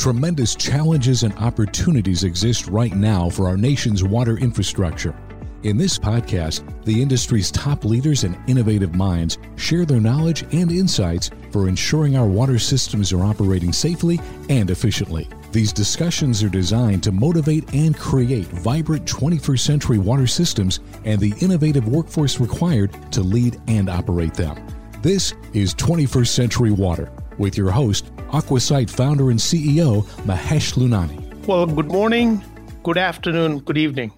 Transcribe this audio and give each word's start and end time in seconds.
Tremendous 0.00 0.54
challenges 0.54 1.24
and 1.24 1.34
opportunities 1.34 2.24
exist 2.24 2.68
right 2.68 2.94
now 2.96 3.28
for 3.28 3.46
our 3.46 3.58
nation's 3.58 4.02
water 4.02 4.38
infrastructure. 4.38 5.14
In 5.62 5.76
this 5.76 5.98
podcast, 5.98 6.62
the 6.86 7.02
industry's 7.02 7.50
top 7.50 7.84
leaders 7.84 8.24
and 8.24 8.34
innovative 8.48 8.94
minds 8.94 9.36
share 9.56 9.84
their 9.84 10.00
knowledge 10.00 10.42
and 10.54 10.72
insights 10.72 11.30
for 11.50 11.68
ensuring 11.68 12.16
our 12.16 12.26
water 12.26 12.58
systems 12.58 13.12
are 13.12 13.22
operating 13.22 13.74
safely 13.74 14.18
and 14.48 14.70
efficiently. 14.70 15.28
These 15.52 15.74
discussions 15.74 16.42
are 16.42 16.48
designed 16.48 17.02
to 17.02 17.12
motivate 17.12 17.70
and 17.74 17.94
create 17.94 18.46
vibrant 18.46 19.04
21st 19.04 19.60
century 19.60 19.98
water 19.98 20.26
systems 20.26 20.80
and 21.04 21.20
the 21.20 21.34
innovative 21.42 21.86
workforce 21.86 22.40
required 22.40 22.96
to 23.12 23.20
lead 23.20 23.60
and 23.68 23.90
operate 23.90 24.32
them. 24.32 24.56
This 25.02 25.34
is 25.52 25.74
21st 25.74 26.28
Century 26.28 26.70
Water 26.70 27.12
with 27.40 27.56
your 27.56 27.70
host, 27.70 28.14
Aquasight 28.32 28.90
founder 28.90 29.30
and 29.30 29.40
CEO, 29.40 30.04
Mahesh 30.26 30.74
Lunani. 30.74 31.18
Well, 31.46 31.64
good 31.66 31.90
morning, 31.90 32.44
good 32.82 32.98
afternoon, 32.98 33.60
good 33.60 33.78
evening. 33.78 34.12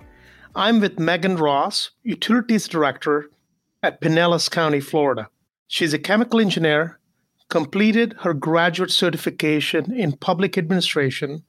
I'm 0.56 0.80
with 0.80 0.98
Megan 0.98 1.36
Ross, 1.36 1.92
Utilities 2.02 2.66
Director 2.66 3.30
at 3.82 4.00
Pinellas 4.00 4.50
County, 4.50 4.80
Florida. 4.80 5.28
She's 5.68 5.94
a 5.94 5.98
chemical 5.98 6.40
engineer, 6.40 6.98
completed 7.48 8.16
her 8.20 8.34
graduate 8.34 8.90
certification 8.90 9.92
in 9.94 10.16
public 10.16 10.58
administration, 10.58 11.44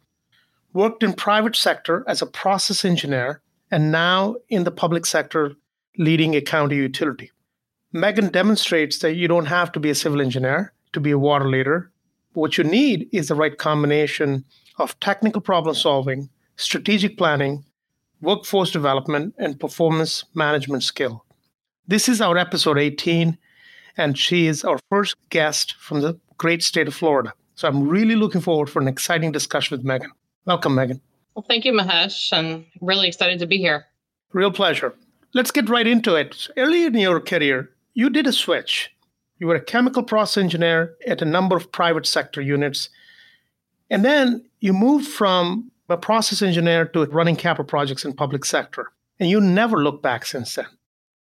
worked 0.73 1.01
in 1.01 1.13
private 1.13 1.55
sector 1.55 2.05
as 2.07 2.21
a 2.21 2.27
process 2.27 2.85
engineer, 2.85 3.41
and 3.71 3.91
now 3.91 4.35
in 4.47 4.63
the 4.63 4.71
public 4.71 5.07
sector 5.07 5.55
leading 5.97 6.35
a 6.35 6.41
county 6.41 6.75
utility. 6.75 7.31
Megan 7.91 8.29
demonstrates 8.29 8.99
that 8.99 9.15
you 9.15 9.27
don't 9.27 9.45
have 9.45 9.71
to 9.71 9.79
be 9.79 9.89
a 9.89 9.95
civil 9.95 10.21
engineer 10.21 10.72
to 10.93 10.99
be 10.99 11.11
a 11.11 11.19
water 11.19 11.49
leader. 11.49 11.91
What 12.33 12.57
you 12.57 12.63
need 12.63 13.09
is 13.11 13.27
the 13.27 13.35
right 13.35 13.57
combination 13.57 14.45
of 14.79 14.99
technical 14.99 15.41
problem 15.41 15.75
solving, 15.75 16.29
strategic 16.55 17.17
planning, 17.17 17.63
workforce 18.21 18.71
development, 18.71 19.35
and 19.37 19.59
performance 19.59 20.23
management 20.33 20.83
skill. 20.83 21.25
This 21.87 22.07
is 22.07 22.21
our 22.21 22.37
episode 22.37 22.77
18, 22.77 23.37
and 23.97 24.17
she 24.17 24.47
is 24.47 24.63
our 24.63 24.79
first 24.89 25.15
guest 25.29 25.75
from 25.75 26.01
the 26.01 26.17
great 26.37 26.63
state 26.63 26.87
of 26.87 26.95
Florida. 26.95 27.33
So 27.55 27.67
I'm 27.67 27.87
really 27.87 28.15
looking 28.15 28.41
forward 28.41 28.69
for 28.69 28.81
an 28.81 28.87
exciting 28.87 29.31
discussion 29.31 29.77
with 29.77 29.85
Megan. 29.85 30.11
Welcome, 30.45 30.75
Megan. 30.75 31.01
Well, 31.35 31.45
thank 31.47 31.65
you, 31.65 31.73
Mahesh. 31.73 32.31
I'm 32.31 32.65
really 32.81 33.07
excited 33.07 33.39
to 33.39 33.45
be 33.45 33.57
here. 33.57 33.85
Real 34.31 34.51
pleasure. 34.51 34.95
Let's 35.33 35.51
get 35.51 35.69
right 35.69 35.85
into 35.85 36.15
it. 36.15 36.47
Early 36.57 36.85
in 36.85 36.95
your 36.95 37.19
career, 37.19 37.69
you 37.93 38.09
did 38.09 38.27
a 38.27 38.31
switch. 38.31 38.92
You 39.43 39.47
were 39.47 39.55
a 39.55 39.61
chemical 39.61 40.03
process 40.03 40.41
engineer 40.41 40.95
at 41.05 41.21
a 41.21 41.25
number 41.25 41.57
of 41.57 41.69
private 41.69 42.05
sector 42.05 42.39
units. 42.39 42.87
And 43.89 44.05
then 44.05 44.45
you 44.61 44.71
moved 44.71 45.05
from 45.05 45.69
a 45.89 45.97
process 45.97 46.41
engineer 46.41 46.85
to 46.85 47.03
running 47.07 47.35
capital 47.35 47.65
projects 47.65 48.05
in 48.05 48.13
public 48.13 48.45
sector. 48.45 48.93
And 49.19 49.29
you 49.29 49.41
never 49.41 49.83
look 49.83 50.01
back 50.01 50.25
since 50.25 50.55
then. 50.55 50.67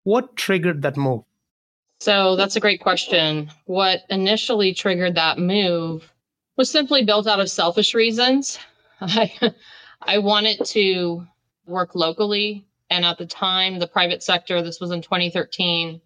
What 0.04 0.36
triggered 0.36 0.82
that 0.82 0.96
move? 0.96 1.24
So 1.98 2.36
that's 2.36 2.54
a 2.54 2.60
great 2.60 2.80
question. 2.80 3.50
What 3.64 4.02
initially 4.08 4.72
triggered 4.72 5.16
that 5.16 5.40
move 5.40 6.08
was 6.56 6.70
simply 6.70 7.04
built 7.04 7.26
out 7.26 7.40
of 7.40 7.50
selfish 7.50 7.92
reasons. 7.92 8.56
I, 9.00 9.52
I 10.00 10.18
wanted 10.18 10.64
to 10.66 11.26
work 11.66 11.96
locally. 11.96 12.68
And 12.88 13.04
at 13.04 13.18
the 13.18 13.26
time, 13.26 13.80
the 13.80 13.88
private 13.88 14.22
sector, 14.22 14.62
this 14.62 14.78
was 14.78 14.92
in 14.92 15.02
2013, 15.02 16.00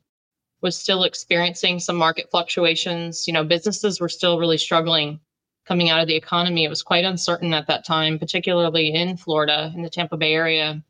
was 0.62 0.78
still 0.78 1.04
experiencing 1.04 1.78
some 1.78 1.96
market 1.96 2.30
fluctuations. 2.30 3.26
You 3.26 3.32
know, 3.32 3.44
businesses 3.44 4.00
were 4.00 4.08
still 4.08 4.38
really 4.38 4.58
struggling 4.58 5.20
coming 5.66 5.90
out 5.90 6.00
of 6.00 6.06
the 6.06 6.16
economy. 6.16 6.64
It 6.64 6.70
was 6.70 6.82
quite 6.82 7.04
uncertain 7.04 7.52
at 7.52 7.66
that 7.66 7.84
time, 7.84 8.18
particularly 8.18 8.94
in 8.94 9.16
Florida, 9.16 9.72
in 9.74 9.82
the 9.82 9.90
Tampa 9.90 10.16
Bay 10.16 10.32
area. 10.32 10.82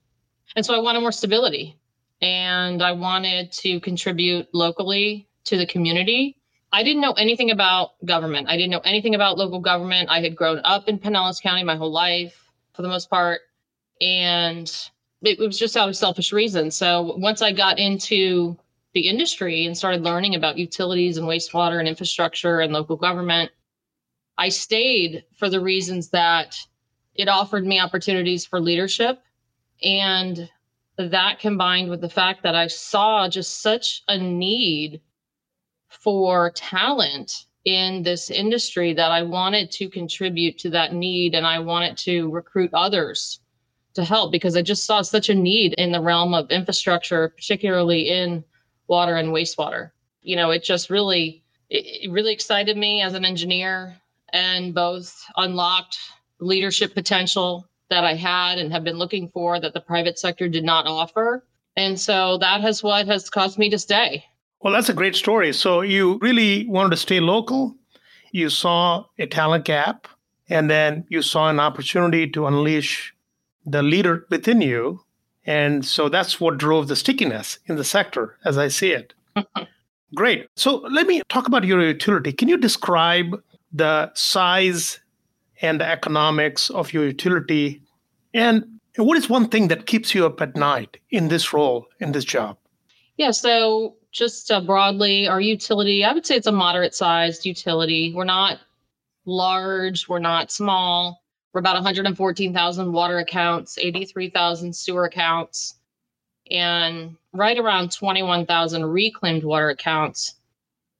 And 0.55 0.65
so 0.65 0.75
I 0.75 0.81
wanted 0.81 1.01
more 1.01 1.13
stability 1.13 1.79
and 2.21 2.83
I 2.83 2.93
wanted 2.93 3.53
to 3.53 3.81
contribute 3.81 4.49
locally 4.53 5.29
to 5.45 5.57
the 5.57 5.67
community. 5.67 6.37
I 6.73 6.83
didn't 6.83 7.01
know 7.03 7.13
anything 7.13 7.51
about 7.51 7.93
government. 8.05 8.49
I 8.49 8.57
didn't 8.57 8.71
know 8.71 8.81
anything 8.85 9.15
about 9.15 9.39
local 9.39 9.61
government. 9.61 10.11
I 10.11 10.21
had 10.21 10.37
grown 10.37 10.61
up 10.65 10.89
in 10.89 10.99
Pinellas 10.99 11.41
County 11.41 11.65
my 11.65 11.77
whole 11.77 11.93
life 11.93 12.51
for 12.75 12.83
the 12.83 12.89
most 12.89 13.09
part. 13.09 13.41
And 14.01 14.71
it 15.23 15.39
was 15.39 15.59
just 15.59 15.77
out 15.77 15.89
of 15.89 15.97
selfish 15.97 16.33
reasons. 16.33 16.77
So 16.77 17.17
once 17.19 17.41
I 17.41 17.53
got 17.53 17.79
into 17.79 18.57
the 18.97 19.09
industry 19.09 19.67
and 19.67 19.77
started 19.77 20.01
learning 20.01 20.35
about 20.35 20.57
utilities 20.57 21.19
and 21.19 21.29
wastewater 21.29 21.79
and 21.79 21.87
infrastructure 21.87 22.61
and 22.61 22.73
local 22.73 22.97
government, 22.97 23.51
I 24.39 24.49
stayed 24.49 25.23
for 25.39 25.51
the 25.51 25.61
reasons 25.61 26.09
that 26.13 26.57
it 27.15 27.29
offered 27.29 27.67
me 27.67 27.79
opportunities 27.79 28.47
for 28.47 28.59
leadership. 28.59 29.23
And 29.83 30.49
that 30.97 31.41
combined 31.41 31.91
with 31.91 32.01
the 32.01 32.09
fact 32.09 32.43
that 32.45 32.55
I 32.55 32.69
saw 32.69 33.29
just 33.29 33.61
such 33.61 34.03
a 34.09 34.17
need 34.17 35.03
for 35.91 36.51
talent 36.53 37.45
in 37.67 38.03
this 38.03 38.31
industry 38.31 38.95
that 38.95 39.13
I 39.13 39.23
wanted 39.25 39.71
to 39.73 39.91
contribute 39.91 40.57
to 40.61 40.71
that 40.71 40.95
need 40.95 41.35
and 41.35 41.47
I 41.47 41.59
wanted 41.59 41.99
to 41.99 42.31
recruit 42.31 42.71
others 42.73 43.41
to 43.93 44.05
help 44.05 44.33
because 44.33 44.57
I 44.57 44.63
just 44.63 44.87
saw 44.87 45.03
such 45.03 45.29
a 45.29 45.35
need 45.35 45.75
in 45.75 45.93
the 45.93 46.01
realm 46.01 46.33
of 46.33 46.51
infrastructure, 46.51 47.29
particularly 47.29 48.09
in 48.09 48.43
water 48.89 49.17
and 49.17 49.29
wastewater. 49.29 49.91
You 50.23 50.37
know, 50.37 50.51
it 50.51 50.63
just 50.63 50.91
really 50.91 51.43
it, 51.71 52.11
really 52.11 52.33
excited 52.33 52.77
me 52.77 53.03
as 53.03 53.15
an 53.15 53.25
engineer 53.25 53.97
and 54.33 54.75
both 54.75 55.25
unlocked 55.37 55.99
leadership 56.41 56.95
potential 56.95 57.67
that 57.89 58.05
I 58.05 58.15
had 58.15 58.59
and 58.59 58.73
have 58.73 58.85
been 58.85 58.99
looking 58.99 59.29
for 59.29 59.61
that 59.61 59.73
the 59.73 59.81
private 59.81 60.19
sector 60.19 60.49
did 60.49 60.65
not 60.65 60.87
offer. 60.87 61.45
And 61.77 61.99
so 61.99 62.39
that 62.39 62.61
has 62.63 62.83
what 62.83 63.07
has 63.07 63.31
caused 63.31 63.59
me 63.59 63.71
to 63.71 63.79
stay. 63.79 64.25
Well, 64.61 64.73
that's 64.73 64.89
a 64.89 64.95
great 64.95 65.15
story. 65.15 65.53
So 65.53 65.83
you 65.83 66.19
really 66.21 66.67
wanted 66.67 66.91
to 66.91 66.97
stay 66.97 67.21
local. 67.21 67.77
You 68.33 68.51
saw 68.51 69.05
a 69.19 69.27
talent 69.27 69.65
gap, 69.65 70.09
and 70.49 70.71
then 70.71 71.05
you 71.09 71.23
saw 71.23 71.49
an 71.49 71.61
opportunity 71.61 72.29
to 72.31 72.47
unleash 72.47 73.15
the 73.65 73.83
leader 73.83 74.27
within 74.31 74.61
you. 74.61 75.01
And 75.47 75.85
so 75.85 76.09
that's 76.09 76.41
what 76.41 76.59
drove 76.59 76.89
the 76.89 76.97
stickiness 76.97 77.59
in 77.67 77.77
the 77.77 77.85
sector, 77.85 78.37
as 78.45 78.59
I 78.59 78.69
see 78.69 78.91
it. 78.91 79.15
Great. 80.15 80.49
So 80.57 80.77
let 80.91 81.07
me 81.07 81.23
talk 81.29 81.47
about 81.47 81.65
your 81.65 81.81
utility. 81.81 82.33
Can 82.33 82.49
you 82.49 82.57
describe 82.57 83.41
the 83.73 84.13
size 84.15 85.01
and 85.63 85.81
the 85.81 85.87
economics 85.87 86.71
of 86.71 86.93
your 86.93 87.05
utility 87.05 87.83
and 88.35 88.65
what 88.97 89.19
is 89.19 89.29
one 89.29 89.49
thing 89.49 89.69
that 89.69 89.87
keeps 89.87 90.15
you 90.15 90.25
up 90.27 90.41
at 90.41 90.57
night 90.57 90.99
in 91.11 91.29
this 91.29 91.53
role 91.53 91.87
in 92.01 92.13
this 92.13 92.25
job 92.25 92.57
yeah 93.17 93.31
so 93.31 93.95
just 94.13 94.51
uh, 94.51 94.61
broadly 94.61 95.27
our 95.29 95.41
utility 95.41 96.05
i 96.05 96.13
would 96.13 96.27
say 96.27 96.37
it's 96.37 96.47
a 96.47 96.53
moderate 96.53 96.95
sized 96.95 97.45
utility 97.45 98.13
we're 98.15 98.25
not 98.25 98.59
large 99.27 100.09
we're 100.09 100.19
not 100.19 100.51
small 100.51 101.23
we're 101.57 101.61
about 101.61 101.77
114000 101.77 102.93
water 102.93 103.19
accounts 103.19 103.79
83000 103.79 104.77
sewer 104.77 105.07
accounts 105.07 105.77
and 106.51 107.17
right 107.33 107.59
around 107.59 107.93
21000 107.93 108.85
reclaimed 108.85 109.43
water 109.43 109.71
accounts 109.71 110.35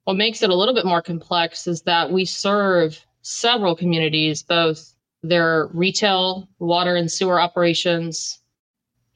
what 0.05 0.17
makes 0.17 0.41
it 0.43 0.49
a 0.49 0.55
little 0.55 0.75
bit 0.75 0.87
more 0.87 1.03
complex 1.03 1.67
is 1.67 1.83
that 1.83 2.11
we 2.11 2.25
serve 2.25 3.05
several 3.23 3.75
communities, 3.75 4.45
both 4.45 4.95
their 5.25 5.67
retail, 5.75 6.49
water 6.61 6.95
and 6.95 7.11
sewer 7.11 7.41
operations, 7.41 8.41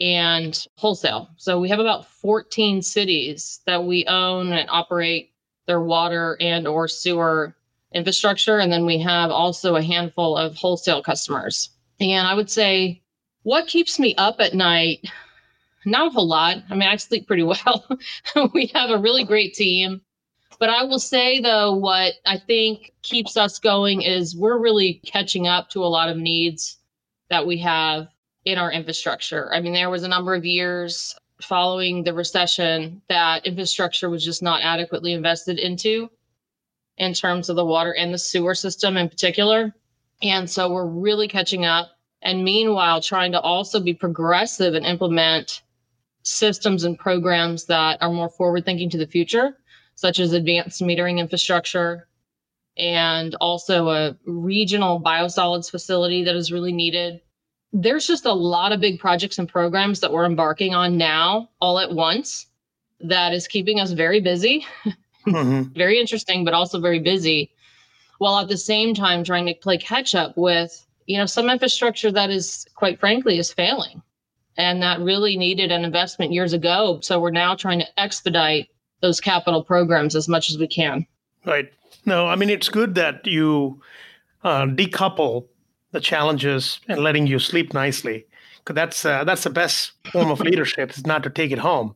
and 0.01 0.67
wholesale. 0.75 1.31
So 1.37 1.61
we 1.61 1.69
have 1.69 1.79
about 1.79 2.09
14 2.09 2.83
cities 2.83 3.61
that 3.67 3.85
we 3.85 4.05
own 4.07 4.53
and 4.53 4.69
operate 4.69 5.31
their 5.69 5.81
water 5.81 6.37
and 6.41 6.67
or 6.67 6.89
sewer 6.89 7.55
infrastructure 7.95 8.59
and 8.59 8.73
then 8.73 8.87
we 8.87 8.99
have 8.99 9.31
also 9.31 9.77
a 9.77 9.83
handful 9.83 10.37
of 10.37 10.57
wholesale 10.57 11.03
customers. 11.03 11.71
And 12.01 12.27
I 12.27 12.35
would 12.35 12.51
say 12.51 13.03
what 13.43 13.67
keeps 13.67 13.99
me 13.99 14.15
up 14.17 14.41
at 14.41 14.55
night 14.55 15.05
not 15.85 16.09
a 16.09 16.11
whole 16.11 16.29
lot. 16.29 16.59
I 16.69 16.75
mean, 16.75 16.89
I 16.89 16.97
sleep 16.97 17.27
pretty 17.27 17.43
well. 17.43 17.87
we 18.55 18.67
have 18.75 18.91
a 18.91 18.99
really 18.99 19.25
great 19.25 19.55
team. 19.55 20.03
But 20.59 20.69
I 20.69 20.85
will 20.85 20.99
say, 20.99 21.41
though, 21.41 21.75
what 21.75 22.15
I 22.27 22.37
think 22.37 22.93
keeps 23.03 23.37
us 23.37 23.59
going 23.59 24.03
is 24.03 24.37
we're 24.37 24.59
really 24.59 25.01
catching 25.07 25.47
up 25.47 25.71
to 25.71 25.83
a 25.83 25.89
lot 25.89 26.11
of 26.11 26.19
needs 26.19 26.77
that 27.31 27.47
we 27.47 27.57
have 27.59 28.09
in 28.45 28.59
our 28.59 28.71
infrastructure. 28.71 29.53
I 29.55 29.61
mean, 29.61 29.73
there 29.73 29.89
was 29.89 30.03
a 30.03 30.09
number 30.09 30.35
of 30.35 30.45
years 30.45 31.15
following 31.41 32.05
the 32.05 32.13
recession 32.13 33.01
that 33.09 33.47
infrastructure 33.47 34.11
was 34.11 34.23
just 34.23 34.43
not 34.43 34.61
adequately 34.63 35.15
invested 35.15 35.59
into 35.59 36.11
in 37.01 37.15
terms 37.15 37.49
of 37.49 37.57
the 37.57 37.65
water 37.65 37.93
and 37.93 38.15
the 38.15 38.19
sewer 38.19 38.55
system 38.55 38.97
in 38.97 39.09
particular. 39.09 39.75
And 40.23 40.49
so 40.49 40.71
we're 40.71 40.87
really 40.87 41.27
catching 41.27 41.65
up. 41.65 41.91
And 42.23 42.45
meanwhile, 42.45 43.01
trying 43.01 43.33
to 43.33 43.41
also 43.41 43.81
be 43.81 43.95
progressive 43.95 44.75
and 44.75 44.87
implement 44.87 45.63
systems 46.23 46.85
and 46.85 46.97
programs 46.97 47.65
that 47.67 48.01
are 48.01 48.13
more 48.13 48.29
forward 48.29 48.65
thinking 48.65 48.91
to 48.91 48.99
the 48.99 49.07
future 49.07 49.57
such 50.01 50.19
as 50.19 50.33
advanced 50.33 50.81
metering 50.81 51.19
infrastructure, 51.19 52.09
and 52.79 53.35
also 53.35 53.91
a 53.91 54.17
regional 54.25 54.99
biosolids 54.99 55.71
facility 55.71 56.25
that 56.25 56.35
is 56.35 56.51
really 56.51 56.73
needed. 56.73 57.21
There's 57.75 58.07
just 58.07 58.25
a 58.25 58.33
lot 58.33 58.73
of 58.73 58.81
big 58.81 58.99
projects 58.99 59.39
and 59.39 59.47
programs 59.47 60.01
that 60.01 60.11
we're 60.11 60.25
embarking 60.25 60.75
on 60.75 60.97
now 60.97 61.51
all 61.61 61.79
at 61.79 61.93
once 61.93 62.47
that 63.01 63.35
is 63.35 63.47
keeping 63.47 63.79
us 63.79 63.93
very 63.93 64.23
busy, 64.23 64.67
mm-hmm. 65.33 65.63
very 65.75 65.99
interesting, 65.99 66.45
but 66.45 66.55
also 66.55 66.81
very 66.81 67.01
busy, 67.01 67.51
while 68.19 68.39
at 68.39 68.49
the 68.49 68.57
same 68.57 68.95
time 68.95 69.25
trying 69.25 69.47
to 69.47 69.55
play 69.55 69.79
catch 69.79 70.15
up 70.15 70.37
with, 70.37 70.87
you 71.07 71.17
know, 71.17 71.27
some 71.27 71.49
infrastructure 71.51 72.11
that 72.13 72.31
is 72.31 72.67
quite 72.75 73.01
frankly 73.01 73.39
is 73.39 73.53
failing 73.53 74.03
and 74.57 74.83
that 74.83 75.01
really 75.01 75.37
needed 75.37 75.73
an 75.73 75.85
investment 75.85 76.33
years 76.33 76.53
ago. 76.53 77.01
So 77.03 77.19
we're 77.19 77.31
now 77.31 77.55
trying 77.55 77.81
to 77.81 78.01
expedite 78.01 78.69
those 79.01 79.21
capital 79.21 79.65
programs 79.65 80.15
as 80.15 80.29
much 80.29 80.51
as 80.51 80.59
we 80.59 80.69
can. 80.69 81.07
Right. 81.47 81.73
No, 82.05 82.27
I 82.27 82.37
mean, 82.37 82.51
it's 82.51 82.69
good 82.69 82.95
that 82.97 83.27
you 83.27 83.81
uh, 84.45 84.67
decouple 84.67 85.47
the 85.93 86.01
challenges 86.01 86.81
and 86.89 87.01
letting 87.01 87.27
you 87.27 87.39
sleep 87.39 87.73
nicely 87.73 88.27
because 88.59 88.75
that's 88.75 89.05
uh, 89.05 89.25
that's 89.25 89.45
the 89.45 89.51
best 89.51 89.93
form 90.13 90.31
of 90.31 90.41
leadership 90.49 90.91
is 90.91 91.07
not 91.07 91.23
to 91.23 91.31
take 91.31 91.51
it 91.51 91.59
home 91.59 91.95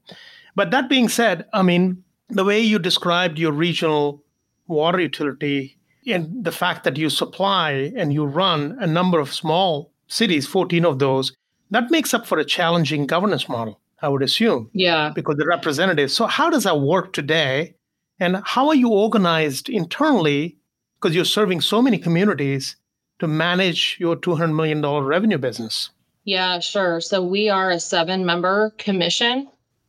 but 0.54 0.70
that 0.70 0.88
being 0.88 1.08
said, 1.08 1.46
I 1.52 1.62
mean, 1.62 2.03
the 2.28 2.44
way 2.44 2.60
you 2.60 2.78
described 2.78 3.38
your 3.38 3.52
regional 3.52 4.22
water 4.66 5.00
utility 5.00 5.76
and 6.06 6.44
the 6.44 6.52
fact 6.52 6.84
that 6.84 6.96
you 6.96 7.10
supply 7.10 7.92
and 7.96 8.12
you 8.12 8.24
run 8.24 8.76
a 8.80 8.86
number 8.86 9.18
of 9.18 9.32
small 9.32 9.92
cities, 10.06 10.46
14 10.46 10.84
of 10.84 10.98
those, 10.98 11.32
that 11.70 11.90
makes 11.90 12.14
up 12.14 12.26
for 12.26 12.38
a 12.38 12.44
challenging 12.44 13.06
governance 13.06 13.48
model, 13.48 13.80
I 14.02 14.08
would 14.08 14.22
assume. 14.22 14.70
Yeah. 14.72 15.10
Because 15.14 15.36
the 15.36 15.46
representatives. 15.46 16.12
So, 16.12 16.26
how 16.26 16.50
does 16.50 16.64
that 16.64 16.80
work 16.80 17.12
today? 17.12 17.74
And 18.20 18.42
how 18.44 18.68
are 18.68 18.74
you 18.74 18.90
organized 18.90 19.68
internally? 19.68 20.58
Because 20.96 21.16
you're 21.16 21.24
serving 21.24 21.60
so 21.60 21.82
many 21.82 21.98
communities 21.98 22.76
to 23.18 23.26
manage 23.26 23.96
your 23.98 24.16
$200 24.16 24.54
million 24.54 24.84
revenue 24.84 25.38
business. 25.38 25.90
Yeah, 26.24 26.60
sure. 26.60 27.00
So, 27.00 27.22
we 27.22 27.48
are 27.48 27.70
a 27.70 27.80
seven 27.80 28.24
member 28.24 28.70
commission 28.78 29.48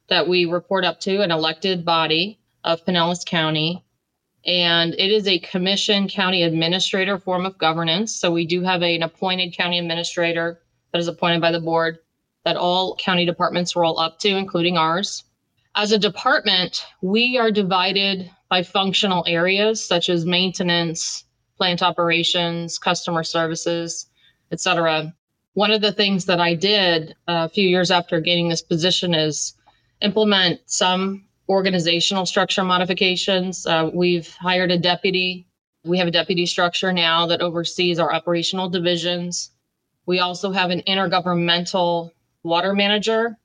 that 0.10 0.28
we 0.28 0.46
report 0.46 0.86
up 0.86 1.00
to, 1.02 1.22
an 1.22 1.32
elected 1.32 1.84
body 1.84 2.40
of 2.64 2.86
Pinellas 2.86 3.26
County. 3.26 3.84
And 4.46 4.94
it 4.94 5.12
is 5.12 5.28
a 5.28 5.40
commission 5.40 6.08
county 6.08 6.44
administrator 6.44 7.18
form 7.18 7.46
of 7.46 7.58
governance. 7.58 8.16
So 8.16 8.32
we 8.32 8.46
do 8.46 8.62
have 8.62 8.84
a, 8.84 8.96
an 8.96 9.04
appointed 9.04 9.58
county 9.58 9.80
administrator 9.80 10.62
that 10.92 11.00
is 11.00 11.08
appointed 11.08 11.42
by 11.42 11.52
the 11.52 11.60
board 11.60 11.98
that 12.44 12.56
all 12.56 12.96
county 12.98 13.26
departments 13.26 13.76
roll 13.76 14.00
up 14.00 14.20
to, 14.20 14.30
including 14.30 14.78
ours. 14.78 15.24
As 15.74 15.92
a 15.92 15.98
department, 15.98 16.86
we 17.02 17.38
are 17.40 17.52
divided 17.52 18.30
by 18.50 18.62
functional 18.62 19.26
areas 19.28 19.84
such 19.84 20.10
as 20.10 20.26
maintenance, 20.26 21.26
plant 21.58 21.82
operations, 21.82 22.78
customer 22.78 23.24
services, 23.24 24.08
et 24.52 24.60
cetera. 24.60 25.14
One 25.54 25.72
of 25.72 25.82
the 25.82 25.92
things 25.92 26.26
that 26.26 26.40
I 26.40 26.54
did 26.54 27.16
uh, 27.28 27.46
a 27.46 27.50
few 27.50 27.68
years 27.68 27.90
after 27.90 28.22
gaining 28.22 28.50
this 28.50 28.62
position 28.62 29.16
is 29.16 29.56
implement 30.02 30.62
some 30.66 31.26
organizational 31.48 32.26
structure 32.26 32.64
modifications. 32.64 33.66
Uh, 33.66 33.90
we've 33.94 34.34
hired 34.36 34.72
a 34.72 34.78
deputy. 34.78 35.48
We 35.84 35.98
have 36.00 36.08
a 36.08 36.12
deputy 36.12 36.46
structure 36.46 36.92
now 36.92 37.28
that 37.28 37.42
oversees 37.42 38.00
our 38.00 38.14
operational 38.14 38.70
divisions. 38.70 39.52
We 40.06 40.20
also 40.20 40.52
have 40.52 40.72
an 40.72 40.82
intergovernmental 40.88 42.12
water 42.44 42.74
manager 42.74 43.38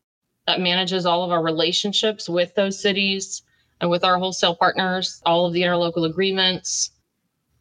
that 0.46 0.60
manages 0.60 1.06
all 1.06 1.24
of 1.24 1.30
our 1.30 1.42
relationships 1.42 2.28
with 2.28 2.54
those 2.54 2.80
cities 2.80 3.42
and 3.80 3.90
with 3.90 4.04
our 4.04 4.18
wholesale 4.18 4.54
partners, 4.54 5.22
all 5.24 5.46
of 5.46 5.52
the 5.52 5.62
interlocal 5.62 6.08
agreements 6.08 6.90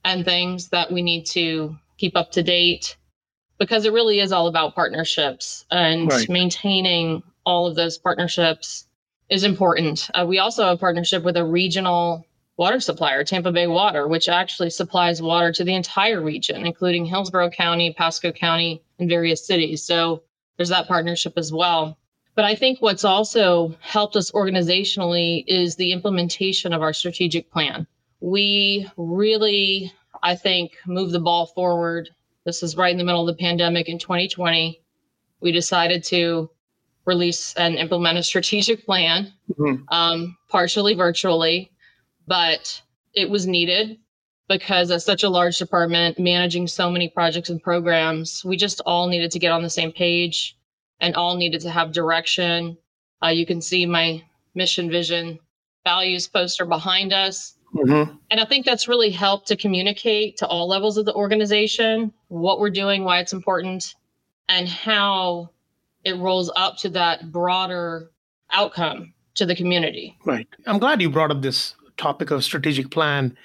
and 0.03 0.25
things 0.25 0.69
that 0.69 0.91
we 0.91 1.01
need 1.01 1.25
to 1.25 1.77
keep 1.97 2.15
up 2.15 2.31
to 2.31 2.44
date 2.44 2.97
because 3.57 3.86
it 3.86 3.94
really 3.94 4.21
is 4.21 4.31
all 4.31 4.47
about 4.47 4.74
partnerships 4.74 5.65
and 5.69 6.09
right. 6.09 6.30
maintaining 6.30 7.21
all 7.50 7.66
of 7.66 7.75
those 7.75 7.98
partnerships 7.98 8.86
is 9.30 9.44
important. 9.44 10.10
Uh, 10.13 10.25
we 10.25 10.40
also 10.40 10.63
have 10.63 10.75
a 10.75 10.80
partnership 10.80 11.24
with 11.24 11.36
a 11.36 11.44
regional 11.44 12.25
water 12.57 12.80
supplier, 12.80 13.24
Tampa 13.24 13.51
Bay 13.51 13.68
Water, 13.68 14.07
which 14.07 14.30
actually 14.30 14.69
supplies 14.69 15.22
water 15.22 15.51
to 15.54 15.63
the 15.63 15.74
entire 15.74 16.22
region, 16.22 16.66
including 16.66 17.06
Hillsborough 17.06 17.50
County, 17.50 17.94
Pasco 17.94 18.31
County, 18.31 18.84
and 19.00 19.10
various 19.10 19.46
cities. 19.46 19.84
So 19.84 20.24
there's 20.57 20.69
that 20.69 20.88
partnership 20.88 21.34
as 21.38 21.51
well. 21.51 21.98
But 22.36 22.46
I 22.46 22.56
think 22.56 22.81
what's 22.81 23.06
also 23.06 23.75
helped 23.80 24.16
us 24.16 24.31
organizationally 24.31 25.44
is 25.48 25.75
the 25.75 25.92
implementation 25.92 26.74
of 26.74 26.81
our 26.81 26.94
strategic 26.94 27.51
plan. 27.51 27.88
We 28.19 28.90
really, 28.98 29.92
I 30.22 30.36
think, 30.36 30.74
moved 30.86 31.13
the 31.13 31.19
ball 31.19 31.48
forward. 31.48 32.10
This 32.46 32.62
is 32.62 32.78
right 32.78 32.92
in 32.92 32.98
the 32.98 33.04
middle 33.04 33.28
of 33.28 33.36
the 33.36 33.42
pandemic 33.42 33.90
in 33.90 34.00
2020. 34.00 34.81
We 35.42 35.51
decided 35.51 36.04
to 36.06 36.50
release 37.10 37.54
and 37.56 37.76
implement 37.76 38.18
a 38.18 38.24
strategic 38.24 38.86
plan, 38.86 39.34
mm-hmm. 39.52 39.84
um, 39.90 40.38
partially 40.48 40.94
virtually, 40.94 41.72
but 42.28 42.82
it 43.14 43.30
was 43.30 43.48
needed 43.48 43.98
because 44.48 44.92
as 44.92 45.04
such 45.04 45.24
a 45.24 45.30
large 45.30 45.58
department 45.58 46.20
managing 46.20 46.68
so 46.68 46.90
many 46.90 47.10
projects 47.10 47.50
and 47.50 47.62
programs, 47.62 48.46
we 48.46 48.56
just 48.56 48.82
all 48.86 49.08
needed 49.08 49.32
to 49.32 49.40
get 49.40 49.52
on 49.52 49.64
the 49.64 49.70
same 49.70 49.92
page 49.92 50.58
and 51.02 51.16
all 51.16 51.36
needed 51.36 51.62
to 51.62 51.70
have 51.70 51.92
direction. 51.92 52.78
Uh, 53.24 53.28
you 53.28 53.46
can 53.46 53.62
see 53.62 53.86
my 53.86 54.24
mission, 54.56 54.90
vision, 54.90 55.40
values 55.84 56.28
poster 56.28 56.66
behind 56.66 57.14
us. 57.14 57.56
Mm-hmm. 57.76 58.16
And 58.32 58.40
I 58.40 58.46
think 58.46 58.66
that's 58.66 58.88
really 58.88 59.12
helped 59.12 59.48
to 59.50 59.56
communicate 59.56 60.38
to 60.38 60.48
all 60.48 60.68
levels 60.68 60.98
of 60.98 61.06
the 61.06 61.14
organization 61.14 62.12
what 62.28 62.60
we're 62.60 62.72
doing, 62.72 63.04
why 63.04 63.20
it's 63.20 63.34
important, 63.34 63.96
and 64.48 64.68
how 64.68 65.52
it 66.04 66.18
rolls 66.18 66.51
up 66.56 66.78
to 66.78 66.90
that 66.90 67.31
broader 67.31 68.12
outcome 68.51 69.13
to 69.36 69.46
the 69.46 69.56
community. 69.56 70.18
Right. 70.25 70.48
I'm 70.66 70.80
glad 70.80 71.01
you 71.01 71.10
brought 71.10 71.31
up 71.31 71.42
this 71.42 71.75
topic 71.98 72.31
of 72.31 72.44
strategic 72.44 72.92
plan. 72.92 73.36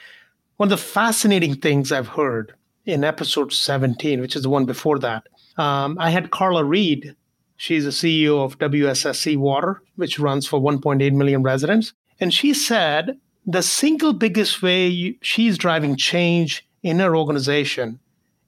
One 0.56 0.69
of 0.69 0.71
the 0.71 0.77
fascinating 0.77 1.56
things 1.56 1.93
I've 1.93 2.09
heard 2.09 2.55
in 2.85 3.05
episode 3.05 3.53
17, 3.53 4.21
which 4.21 4.37
is 4.37 4.43
the 4.43 4.49
one 4.49 4.67
before 4.67 4.99
that, 5.01 5.27
um, 5.56 5.97
I 5.99 6.11
had 6.11 6.31
Carla 6.31 6.65
Reid. 6.65 7.15
She's 7.56 7.85
the 7.85 7.91
CEO 7.91 8.45
of 8.45 8.59
WSSC 8.59 9.37
Water, 9.37 9.83
which 9.97 10.19
runs 10.19 10.47
for 10.47 10.61
1.8 10.61 11.12
million 11.12 11.43
residents. 11.43 11.93
And 12.21 12.33
she 12.33 12.55
said 12.55 13.19
the 13.47 13.62
single 13.62 14.12
biggest 14.12 14.62
way 14.62 14.87
you, 14.87 15.17
she's 15.21 15.59
driving 15.59 15.97
change 15.97 16.67
in 16.83 16.99
her 16.99 17.17
organization 17.17 17.99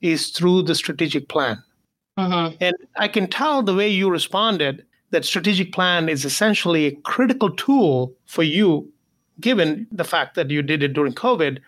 is 0.00 0.30
through 0.30 0.62
the 0.62 0.74
strategic 0.74 1.28
plan. 1.28 1.62
Mm-hmm. 2.18 2.56
And 2.60 2.76
I 2.96 3.08
can 3.08 3.28
tell 3.28 3.62
the 3.62 3.74
way 3.74 3.88
you 3.88 4.10
responded 4.10 4.84
that 5.10 5.24
strategic 5.24 5.72
plan 5.72 6.08
is 6.08 6.24
essentially 6.24 6.86
a 6.86 6.96
critical 7.02 7.50
tool 7.50 8.12
for 8.26 8.42
you, 8.42 8.90
given 9.40 9.86
the 9.92 10.04
fact 10.04 10.34
that 10.34 10.50
you 10.50 10.62
did 10.62 10.82
it 10.82 10.94
during 10.94 11.12
COVID, 11.12 11.58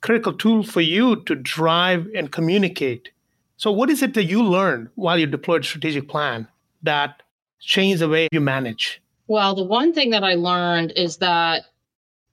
critical 0.00 0.32
tool 0.32 0.62
for 0.62 0.80
you 0.80 1.22
to 1.24 1.34
drive 1.34 2.06
and 2.14 2.30
communicate. 2.30 3.10
So, 3.56 3.72
what 3.72 3.90
is 3.90 4.02
it 4.02 4.14
that 4.14 4.24
you 4.24 4.42
learned 4.42 4.88
while 4.94 5.18
you 5.18 5.26
deployed 5.26 5.64
strategic 5.64 6.08
plan 6.08 6.46
that 6.82 7.22
changed 7.60 8.00
the 8.00 8.08
way 8.08 8.28
you 8.30 8.40
manage? 8.40 9.02
Well, 9.26 9.54
the 9.54 9.64
one 9.64 9.92
thing 9.92 10.10
that 10.10 10.22
I 10.22 10.34
learned 10.34 10.92
is 10.94 11.16
that 11.16 11.64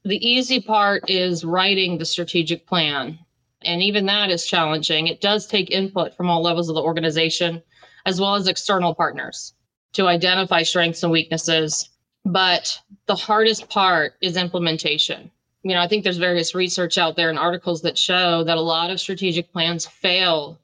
the 0.04 0.24
easy 0.26 0.62
part 0.62 1.10
is 1.10 1.44
writing 1.44 1.98
the 1.98 2.06
strategic 2.06 2.68
plan 2.68 3.18
and 3.66 3.82
even 3.82 4.06
that 4.06 4.30
is 4.30 4.46
challenging. 4.46 5.08
It 5.08 5.22
does 5.22 5.48
take 5.48 5.72
input 5.72 6.16
from 6.16 6.30
all 6.30 6.42
levels 6.42 6.70
of 6.70 6.76
the 6.76 6.82
organization, 6.82 7.62
as 8.06 8.22
well 8.22 8.36
as 8.36 8.48
external 8.48 8.94
partners 8.94 9.54
to 9.94 10.08
identify 10.08 10.64
strengths 10.64 11.04
and 11.04 11.12
weaknesses. 11.12 11.90
But 12.26 12.80
the 13.06 13.16
hardest 13.16 13.70
part 13.70 14.14
is 14.22 14.38
implementation. 14.38 15.32
You 15.64 15.74
know, 15.74 15.82
I 15.82 15.88
think 15.88 16.04
there's 16.04 16.18
various 16.18 16.54
research 16.54 16.98
out 16.98 17.16
there 17.16 17.30
and 17.30 17.40
articles 17.40 17.82
that 17.82 17.98
show 17.98 18.44
that 18.44 18.58
a 18.58 18.62
lot 18.62 18.92
of 18.92 19.00
strategic 19.00 19.52
plans 19.52 19.86
fail 19.86 20.60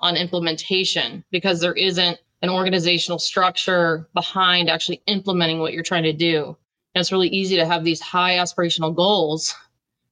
on 0.00 0.16
implementation 0.16 1.24
because 1.30 1.60
there 1.60 1.74
isn't 1.74 2.18
an 2.42 2.50
organizational 2.50 3.18
structure 3.18 4.08
behind 4.14 4.68
actually 4.68 5.02
implementing 5.06 5.58
what 5.58 5.72
you're 5.72 5.82
trying 5.82 6.02
to 6.04 6.12
do. 6.12 6.56
And 6.94 7.00
it's 7.00 7.12
really 7.12 7.28
easy 7.28 7.56
to 7.56 7.66
have 7.66 7.84
these 7.84 8.00
high 8.00 8.36
aspirational 8.36 8.94
goals 8.94 9.54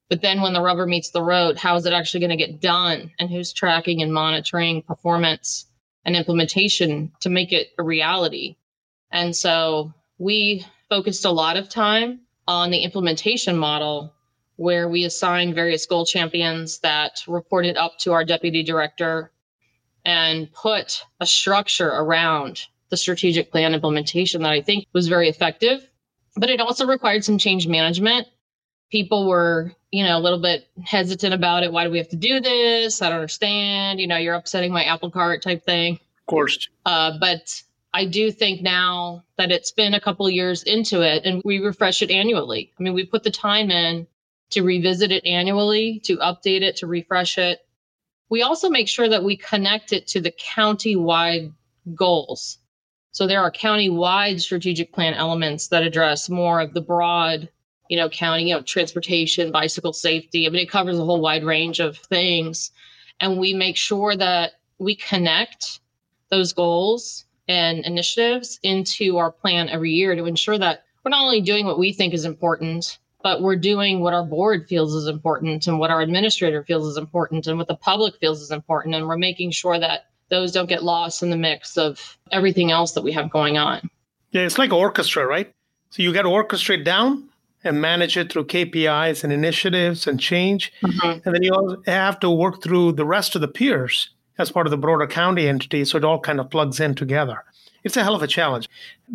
but 0.09 0.23
then 0.23 0.43
when 0.43 0.53
the 0.53 0.61
rubber 0.61 0.87
meets 0.87 1.11
the 1.11 1.23
road, 1.23 1.57
how 1.57 1.77
is 1.77 1.87
it 1.87 1.93
actually 1.93 2.21
going 2.21 2.37
to 2.39 2.47
get 2.47 2.61
done? 2.61 3.11
And 3.19 3.31
who's 3.31 3.53
tracking 3.53 4.03
and 4.03 4.13
monitoring 4.13 4.83
performance 4.83 5.67
and 6.05 6.15
implementation 6.15 7.13
to 7.21 7.31
make 7.31 7.53
it 7.53 7.69
a 7.79 7.83
reality? 7.83 8.57
And 9.11 9.35
so 9.35 9.95
we 10.19 10.67
focused 10.89 11.25
a 11.25 11.31
lot 11.31 11.57
of 11.57 11.69
time 11.69 12.21
on 12.47 12.71
the 12.71 12.85
implementation 12.85 13.57
model 13.57 14.13
where 14.57 14.89
we 14.89 15.05
assigned 15.05 15.55
various 15.55 15.87
goal 15.87 16.05
champions 16.05 16.79
that 16.81 17.23
reported 17.27 17.77
up 17.77 17.99
to 18.01 18.13
our 18.13 18.25
deputy 18.25 18.63
director 18.63 19.33
and 20.05 20.53
put 20.53 21.03
a 21.21 21.27
structure 21.27 21.89
around 21.89 22.67
the 22.91 22.97
strategic 22.97 23.51
plan 23.51 23.75
implementation 23.75 24.43
that 24.43 24.53
I 24.53 24.61
think 24.61 24.87
was 24.93 25.09
very 25.09 25.29
effective. 25.29 25.89
But 26.37 26.51
it 26.51 26.61
also 26.61 26.87
required 26.87 27.25
some 27.25 27.39
change 27.39 27.67
management 27.67 28.29
people 28.91 29.29
were, 29.29 29.73
you 29.91 30.05
know, 30.05 30.19
a 30.19 30.21
little 30.21 30.41
bit 30.41 30.69
hesitant 30.85 31.35
about 31.35 31.63
it. 31.63 31.73
Why 31.73 31.85
do 31.85 31.91
we 31.91 31.99
have 31.99 32.09
to 32.11 32.17
do 32.17 32.41
this? 32.41 33.03
I 33.03 33.09
don't 33.09 33.19
understand. 33.19 34.01
You 34.01 34.07
know, 34.07 34.17
you're 34.17 34.35
upsetting 34.35 34.73
my 34.73 34.85
apple 34.85 35.11
cart 35.11 35.43
type 35.43 35.65
thing. 35.65 35.95
Of 35.95 36.27
course. 36.27 36.69
Uh, 36.87 37.19
but 37.19 37.63
I 37.93 38.07
do 38.07 38.31
think 38.31 38.63
now 38.63 39.25
that 39.37 39.53
it's 39.53 39.71
been 39.71 39.95
a 39.95 40.01
couple 40.01 40.29
years 40.29 40.63
into 40.63 41.03
it 41.03 41.25
and 41.25 41.43
we 41.45 41.59
refresh 41.59 42.03
it 42.03 42.11
annually. 42.11 42.73
I 42.79 42.83
mean, 42.83 42.95
we 42.95 43.05
put 43.05 43.23
the 43.23 43.31
time 43.31 43.71
in 43.71 44.07
to 44.51 44.63
revisit 44.63 45.11
it 45.13 45.25
annually, 45.27 46.01
to 46.05 46.17
update 46.19 46.63
it, 46.63 46.77
to 46.77 46.87
refresh 46.87 47.39
it. 47.39 47.61
We 48.31 48.43
also 48.43 48.69
make 48.69 48.89
sure 48.89 49.09
that 49.09 49.25
we 49.25 49.37
connect 49.37 49.93
it 49.93 50.07
to 50.09 50.21
the 50.21 50.33
county-wide 50.33 51.53
goals. 51.95 52.59
So 53.13 53.27
there 53.27 53.43
are 53.43 53.51
county-wide 53.51 54.41
strategic 54.41 54.93
plan 54.93 55.15
elements 55.15 55.69
that 55.69 55.83
address 55.83 56.29
more 56.29 56.61
of 56.61 56.75
the 56.75 56.81
broad 56.81 57.49
you 57.89 57.97
know, 57.97 58.09
county, 58.09 58.49
you 58.49 58.55
know, 58.55 58.63
transportation, 58.63 59.53
bicycle 59.53 59.93
safety. 59.93 60.47
I 60.47 60.51
mean, 60.51 60.63
it 60.63 60.71
covers 60.71 60.99
a 60.99 61.05
whole 61.05 61.21
wide 61.21 61.45
range 61.45 61.81
of 61.81 61.99
things. 61.99 62.71
And 63.21 63.39
we 63.39 63.55
make 63.55 63.77
sure 63.77 64.17
that 64.17 64.53
we 64.79 64.97
connect 64.97 65.81
those 66.31 66.53
goals 66.53 67.25
and 67.49 67.85
initiatives 67.85 68.59
into 68.63 69.19
our 69.19 69.31
plan 69.31 69.69
every 69.69 69.91
year 69.91 70.15
to 70.17 70.25
ensure 70.25 70.59
that 70.59 70.85
we're 71.05 71.11
not 71.11 71.25
only 71.25 71.43
doing 71.43 71.67
what 71.67 71.79
we 71.79 71.93
think 71.93 72.15
is 72.15 72.25
important, 72.25 72.99
but 73.23 73.43
we're 73.43 73.57
doing 73.57 74.01
what 74.01 74.15
our 74.15 74.25
board 74.25 74.67
feels 74.69 74.95
is 74.95 75.07
important 75.07 75.67
and 75.67 75.79
what 75.79 75.91
our 75.91 76.01
administrator 76.01 76.65
feels 76.65 76.87
is 76.87 76.97
important 76.97 77.47
and 77.47 77.59
what 77.59 77.69
the 77.69 77.77
public 77.77 78.17
feels 78.17 78.41
is 78.41 78.51
important. 78.51 78.95
And 78.95 79.07
we're 79.07 79.19
making 79.19 79.51
sure 79.51 79.79
that 79.79 80.07
those 80.31 80.53
don't 80.53 80.69
get 80.69 80.83
lost 80.83 81.23
in 81.23 81.31
the 81.31 81.37
mix 81.37 81.77
of 81.77 82.19
everything 82.33 82.71
else 82.71 82.93
that 82.93 83.03
we 83.03 83.13
have 83.13 83.31
going 83.31 83.59
on. 83.59 83.89
Yeah, 84.31 84.43
it's 84.43 84.59
like 84.59 84.73
orchestra, 84.73 85.27
right? 85.27 85.53
So 85.91 86.03
you 86.03 86.13
got 86.13 86.23
to 86.23 86.29
orchestrate 86.29 86.85
down 86.85 87.29
and 87.65 87.81
manage 87.81 88.17
it 88.17 88.31
through 88.31 88.45
KPIs 88.45 89.25
and 89.25 89.33
initiatives 89.33 90.07
and 90.07 90.21
change. 90.21 90.73
Mm-hmm. 90.83 91.27
And 91.27 91.35
then 91.35 91.43
you 91.43 91.83
have 91.87 92.21
to 92.21 92.31
work 92.31 92.63
through 92.63 92.93
the 92.93 93.07
rest 93.07 93.35
of 93.35 93.41
the 93.41 93.49
peers 93.49 94.11
as 94.39 94.53
part 94.53 94.67
of 94.67 94.71
the 94.71 94.77
broader 94.77 95.07
county 95.07 95.49
entity. 95.49 95.85
So 95.85 95.99
it 95.99 96.05
all 96.05 96.21
kind 96.21 96.41
of 96.41 96.51
plugs 96.51 96.81
in 96.81 96.95
together. 96.95 97.43
It's 97.83 97.97
a 97.97 98.03
hell 98.03 98.15
of 98.15 98.23
a 98.23 98.27
challenge. 98.27 98.69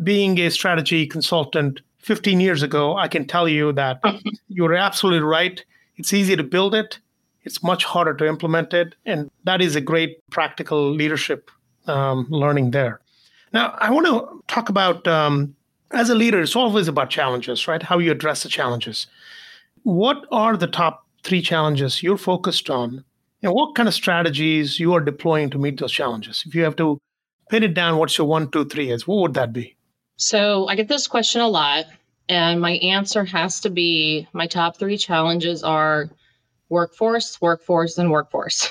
Being 0.04 0.40
a 0.40 0.50
strategy 0.50 1.06
consultant 1.08 1.82
15 2.00 2.40
years 2.40 2.64
ago, 2.64 2.98
I 2.98 3.08
can 3.08 3.26
tell 3.26 3.48
you 3.48 3.72
that 3.74 4.02
you're 4.48 4.76
absolutely 4.76 5.22
right. 5.22 5.64
It's 5.98 6.14
easy 6.14 6.36
to 6.36 6.44
build 6.44 6.74
it, 6.74 7.00
it's 7.44 7.64
much 7.64 7.84
harder 7.84 8.14
to 8.14 8.28
implement 8.28 8.74
it. 8.74 8.96
And 9.06 9.30
that 9.44 9.62
is 9.62 9.76
a 9.76 9.82
great 9.82 10.18
practical 10.30 10.92
leadership 10.92 11.50
um, 11.88 12.28
learning 12.30 12.72
there. 12.72 13.02
Now, 13.54 13.76
I 13.80 13.90
want 13.90 14.06
to 14.06 14.44
talk 14.48 14.70
about 14.70 15.08
um, 15.08 15.56
as 15.92 16.10
a 16.10 16.16
leader, 16.16 16.42
it's 16.42 16.56
always 16.56 16.88
about 16.88 17.10
challenges, 17.10 17.68
right? 17.68 17.82
How 17.82 17.98
you 18.00 18.12
address 18.12 18.44
the 18.44 18.50
challenges. 18.50 19.08
What 19.84 20.26
are 20.32 20.56
the 20.56 20.68
top 20.68 21.06
three 21.24 21.42
challenges 21.42 22.04
you're 22.04 22.18
focused 22.18 22.70
on? 22.70 23.04
And 23.42 23.54
what 23.54 23.76
kind 23.76 23.88
of 23.88 23.94
strategies 23.94 24.80
you 24.80 24.94
are 24.94 25.00
deploying 25.00 25.50
to 25.52 25.58
meet 25.58 25.80
those 25.80 25.92
challenges? 25.92 26.44
If 26.46 26.54
you 26.54 26.64
have 26.64 26.76
to 26.78 27.00
pin 27.50 27.64
it 27.64 27.74
down, 27.74 27.98
what's 27.98 28.18
your 28.18 28.28
one, 28.28 28.52
two, 28.52 28.66
three 28.66 28.92
is? 28.92 29.08
What 29.08 29.22
would 29.22 29.34
that 29.36 29.54
be? 29.54 29.76
So 30.18 30.68
I 30.68 30.76
get 30.76 30.90
this 30.90 31.08
question 31.08 31.42
a 31.42 31.48
lot, 31.48 31.86
and 32.28 32.60
my 32.60 32.72
answer 32.72 33.24
has 33.24 33.62
to 33.62 33.70
be 33.70 34.28
my 34.34 34.48
top 34.48 34.78
three 34.78 34.98
challenges 34.98 35.64
are 35.64 36.10
workforce, 36.68 37.40
workforce, 37.42 37.98
and 37.98 38.12
workforce. 38.12 38.70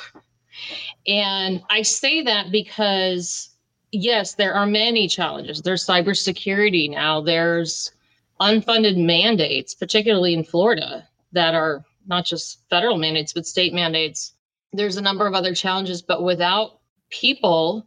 and 1.07 1.63
I 1.71 1.83
say 1.83 2.23
that 2.23 2.53
because 2.53 3.49
yes, 3.93 4.35
there 4.35 4.55
are 4.55 4.67
many 4.67 5.09
challenges. 5.09 5.63
There's 5.63 5.87
cybersecurity 5.87 6.91
now. 6.91 7.21
There's 7.21 7.93
unfunded 8.41 8.97
mandates, 8.97 9.75
particularly 9.75 10.35
in 10.35 10.45
Florida, 10.45 11.09
that 11.33 11.55
are 11.55 11.85
not 12.07 12.25
just 12.25 12.61
federal 12.71 12.97
mandates, 12.97 13.33
but 13.33 13.47
state 13.47 13.75
mandates. 13.75 14.33
There's 14.73 14.97
a 14.97 15.03
number 15.03 15.27
of 15.27 15.35
other 15.35 15.55
challenges, 15.55 16.03
but 16.03 16.23
without 16.23 16.79
people, 17.11 17.87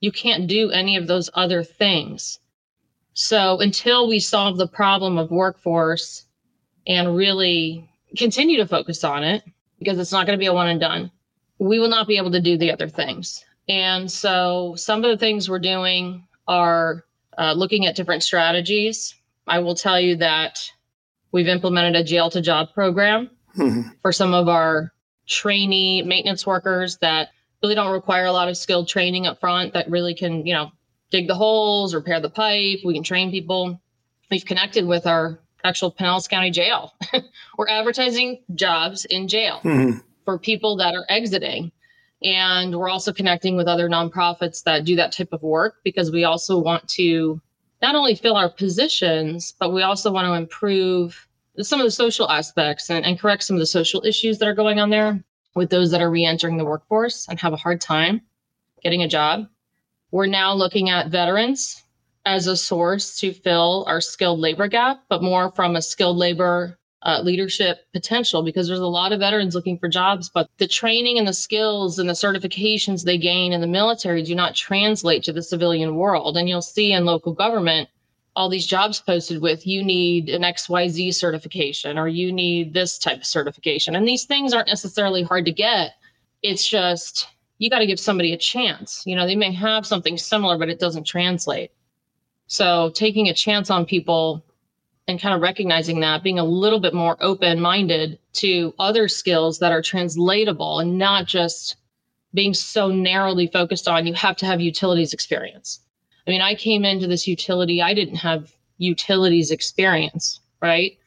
you 0.00 0.12
can't 0.12 0.46
do 0.46 0.70
any 0.70 0.96
of 0.96 1.06
those 1.06 1.30
other 1.34 1.62
things. 1.62 2.38
So 3.14 3.58
until 3.60 4.08
we 4.08 4.20
solve 4.20 4.58
the 4.58 4.68
problem 4.68 5.16
of 5.16 5.30
workforce 5.30 6.26
and 6.86 7.16
really 7.16 7.88
continue 8.18 8.58
to 8.58 8.66
focus 8.66 9.04
on 9.04 9.24
it, 9.24 9.42
because 9.78 9.98
it's 9.98 10.12
not 10.12 10.26
going 10.26 10.38
to 10.38 10.42
be 10.42 10.46
a 10.46 10.52
one 10.52 10.68
and 10.68 10.80
done, 10.80 11.10
we 11.58 11.78
will 11.78 11.88
not 11.88 12.06
be 12.06 12.18
able 12.18 12.32
to 12.32 12.42
do 12.42 12.58
the 12.58 12.70
other 12.70 12.90
things. 12.90 13.45
And 13.68 14.10
so 14.10 14.74
some 14.76 15.04
of 15.04 15.10
the 15.10 15.18
things 15.18 15.48
we're 15.50 15.58
doing 15.58 16.26
are 16.46 17.04
uh, 17.36 17.52
looking 17.52 17.86
at 17.86 17.96
different 17.96 18.22
strategies. 18.22 19.14
I 19.46 19.58
will 19.58 19.74
tell 19.74 20.00
you 20.00 20.16
that 20.16 20.70
we've 21.32 21.48
implemented 21.48 21.96
a 21.96 22.04
jail 22.04 22.30
to 22.30 22.40
job 22.40 22.72
program 22.72 23.30
mm-hmm. 23.56 23.90
for 24.02 24.12
some 24.12 24.34
of 24.34 24.48
our 24.48 24.92
trainee 25.26 26.02
maintenance 26.02 26.46
workers 26.46 26.98
that 26.98 27.30
really 27.62 27.74
don't 27.74 27.92
require 27.92 28.26
a 28.26 28.32
lot 28.32 28.48
of 28.48 28.56
skilled 28.56 28.88
training 28.88 29.26
up 29.26 29.40
front 29.40 29.72
that 29.74 29.90
really 29.90 30.14
can, 30.14 30.46
you 30.46 30.54
know, 30.54 30.70
dig 31.10 31.26
the 31.26 31.34
holes, 31.34 31.94
repair 31.94 32.20
the 32.20 32.30
pipe. 32.30 32.80
We 32.84 32.94
can 32.94 33.02
train 33.02 33.30
people. 33.30 33.80
We've 34.30 34.44
connected 34.44 34.86
with 34.86 35.06
our 35.06 35.38
actual 35.64 35.90
Pinellas 35.92 36.28
County 36.28 36.50
jail. 36.50 36.94
We're 37.58 37.68
advertising 37.68 38.42
jobs 38.54 39.04
in 39.04 39.28
jail 39.28 39.60
mm-hmm. 39.62 39.98
for 40.24 40.38
people 40.38 40.76
that 40.76 40.94
are 40.94 41.04
exiting 41.08 41.72
and 42.22 42.76
we're 42.76 42.88
also 42.88 43.12
connecting 43.12 43.56
with 43.56 43.68
other 43.68 43.88
nonprofits 43.88 44.62
that 44.64 44.84
do 44.84 44.96
that 44.96 45.12
type 45.12 45.32
of 45.32 45.42
work 45.42 45.76
because 45.84 46.10
we 46.10 46.24
also 46.24 46.58
want 46.58 46.88
to 46.88 47.40
not 47.82 47.94
only 47.94 48.14
fill 48.14 48.36
our 48.36 48.48
positions, 48.48 49.54
but 49.60 49.72
we 49.72 49.82
also 49.82 50.10
want 50.10 50.26
to 50.26 50.32
improve 50.32 51.28
some 51.60 51.80
of 51.80 51.86
the 51.86 51.90
social 51.90 52.30
aspects 52.30 52.90
and, 52.90 53.04
and 53.04 53.18
correct 53.18 53.44
some 53.44 53.56
of 53.56 53.60
the 53.60 53.66
social 53.66 54.04
issues 54.04 54.38
that 54.38 54.48
are 54.48 54.54
going 54.54 54.78
on 54.78 54.90
there 54.90 55.22
with 55.54 55.70
those 55.70 55.90
that 55.90 56.02
are 56.02 56.10
re-entering 56.10 56.56
the 56.56 56.64
workforce 56.64 57.26
and 57.28 57.38
have 57.40 57.52
a 57.52 57.56
hard 57.56 57.80
time 57.80 58.20
getting 58.82 59.02
a 59.02 59.08
job. 59.08 59.46
We're 60.10 60.26
now 60.26 60.54
looking 60.54 60.90
at 60.90 61.08
veterans 61.08 61.82
as 62.24 62.46
a 62.46 62.56
source 62.56 63.18
to 63.20 63.32
fill 63.32 63.84
our 63.86 64.00
skilled 64.00 64.40
labor 64.40 64.68
gap, 64.68 65.02
but 65.08 65.22
more 65.22 65.50
from 65.52 65.76
a 65.76 65.82
skilled 65.82 66.16
labor 66.16 66.78
uh, 67.06 67.20
leadership 67.22 67.86
potential 67.92 68.42
because 68.42 68.66
there's 68.66 68.80
a 68.80 68.86
lot 68.86 69.12
of 69.12 69.20
veterans 69.20 69.54
looking 69.54 69.78
for 69.78 69.88
jobs, 69.88 70.28
but 70.28 70.50
the 70.58 70.66
training 70.66 71.18
and 71.18 71.28
the 71.28 71.32
skills 71.32 72.00
and 72.00 72.08
the 72.08 72.14
certifications 72.14 73.04
they 73.04 73.16
gain 73.16 73.52
in 73.52 73.60
the 73.60 73.66
military 73.66 74.24
do 74.24 74.34
not 74.34 74.56
translate 74.56 75.22
to 75.22 75.32
the 75.32 75.42
civilian 75.42 75.94
world. 75.94 76.36
And 76.36 76.48
you'll 76.48 76.62
see 76.62 76.92
in 76.92 77.04
local 77.04 77.32
government 77.32 77.88
all 78.34 78.48
these 78.48 78.66
jobs 78.66 79.00
posted 79.00 79.40
with 79.40 79.68
you 79.68 79.84
need 79.84 80.28
an 80.28 80.42
XYZ 80.42 81.14
certification 81.14 81.96
or 81.96 82.08
you 82.08 82.32
need 82.32 82.74
this 82.74 82.98
type 82.98 83.18
of 83.18 83.24
certification. 83.24 83.94
And 83.94 84.06
these 84.06 84.24
things 84.24 84.52
aren't 84.52 84.68
necessarily 84.68 85.22
hard 85.22 85.44
to 85.44 85.52
get. 85.52 85.92
It's 86.42 86.68
just 86.68 87.28
you 87.58 87.70
got 87.70 87.78
to 87.78 87.86
give 87.86 88.00
somebody 88.00 88.32
a 88.32 88.36
chance. 88.36 89.04
You 89.06 89.14
know, 89.14 89.26
they 89.26 89.36
may 89.36 89.52
have 89.52 89.86
something 89.86 90.18
similar, 90.18 90.58
but 90.58 90.70
it 90.70 90.80
doesn't 90.80 91.04
translate. 91.04 91.70
So 92.48 92.90
taking 92.94 93.28
a 93.28 93.34
chance 93.34 93.70
on 93.70 93.86
people 93.86 94.44
and 95.08 95.20
kind 95.20 95.34
of 95.34 95.40
recognizing 95.40 96.00
that, 96.00 96.22
being 96.22 96.38
a 96.38 96.44
little 96.44 96.80
bit 96.80 96.94
more 96.94 97.16
open 97.20 97.60
minded 97.60 98.18
to 98.34 98.74
other 98.78 99.08
skills 99.08 99.58
that 99.60 99.72
are 99.72 99.82
translatable 99.82 100.80
and 100.80 100.98
not 100.98 101.26
just 101.26 101.76
being 102.34 102.52
so 102.52 102.88
narrowly 102.88 103.46
focused 103.46 103.88
on 103.88 104.06
you 104.06 104.14
have 104.14 104.36
to 104.36 104.46
have 104.46 104.60
utilities 104.60 105.12
experience. 105.12 105.80
I 106.26 106.30
mean, 106.30 106.42
I 106.42 106.54
came 106.54 106.84
into 106.84 107.06
this 107.06 107.26
utility, 107.28 107.80
I 107.80 107.94
didn't 107.94 108.16
have 108.16 108.52
utilities 108.78 109.50
experience, 109.50 110.40
right? 110.60 110.98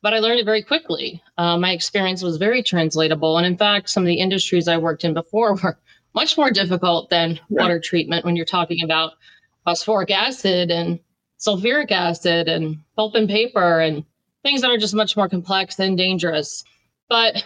But 0.00 0.14
I 0.14 0.18
learned 0.18 0.40
it 0.40 0.46
very 0.46 0.62
quickly. 0.62 1.22
Uh, 1.38 1.56
my 1.58 1.72
experience 1.72 2.22
was 2.22 2.38
very 2.38 2.62
translatable. 2.62 3.36
And 3.38 3.46
in 3.46 3.56
fact, 3.56 3.90
some 3.90 4.02
of 4.02 4.06
the 4.06 4.20
industries 4.20 4.68
I 4.68 4.78
worked 4.78 5.04
in 5.04 5.14
before 5.14 5.54
were 5.62 5.78
much 6.14 6.36
more 6.36 6.50
difficult 6.50 7.10
than 7.10 7.38
water 7.48 7.78
treatment 7.80 8.24
when 8.24 8.36
you're 8.36 8.44
talking 8.44 8.82
about 8.82 9.12
phosphoric 9.64 10.10
acid 10.10 10.70
and 10.70 10.98
sulfuric 11.44 11.90
acid 11.90 12.48
and 12.48 12.78
pulp 12.96 13.14
and 13.14 13.28
paper 13.28 13.80
and 13.80 14.04
things 14.42 14.60
that 14.60 14.70
are 14.70 14.78
just 14.78 14.94
much 14.94 15.16
more 15.16 15.28
complex 15.28 15.78
and 15.78 15.98
dangerous. 15.98 16.64
But 17.08 17.44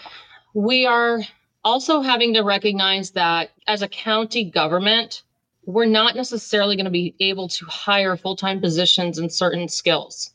we 0.54 0.86
are 0.86 1.20
also 1.64 2.00
having 2.00 2.34
to 2.34 2.42
recognize 2.42 3.10
that 3.12 3.50
as 3.66 3.82
a 3.82 3.88
county 3.88 4.50
government, 4.50 5.22
we're 5.64 5.84
not 5.84 6.16
necessarily 6.16 6.76
going 6.76 6.86
to 6.86 6.90
be 6.90 7.14
able 7.20 7.48
to 7.48 7.64
hire 7.66 8.16
full 8.16 8.36
time 8.36 8.60
positions 8.60 9.18
in 9.18 9.28
certain 9.28 9.68
skills. 9.68 10.30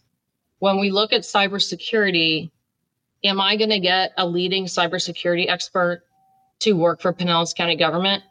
When 0.60 0.80
we 0.80 0.92
look 0.92 1.12
at 1.12 1.22
cybersecurity, 1.22 2.52
am 3.24 3.42
I 3.42 3.56
going 3.56 3.70
to 3.70 3.80
get 3.80 4.12
a 4.18 4.28
leading 4.28 4.66
cybersecurity 4.66 5.50
expert 5.50 6.04
to 6.60 6.74
work 6.74 7.02
for 7.02 7.14
Pinellas 7.14 7.56
County 7.56 7.76
government? 7.76 8.24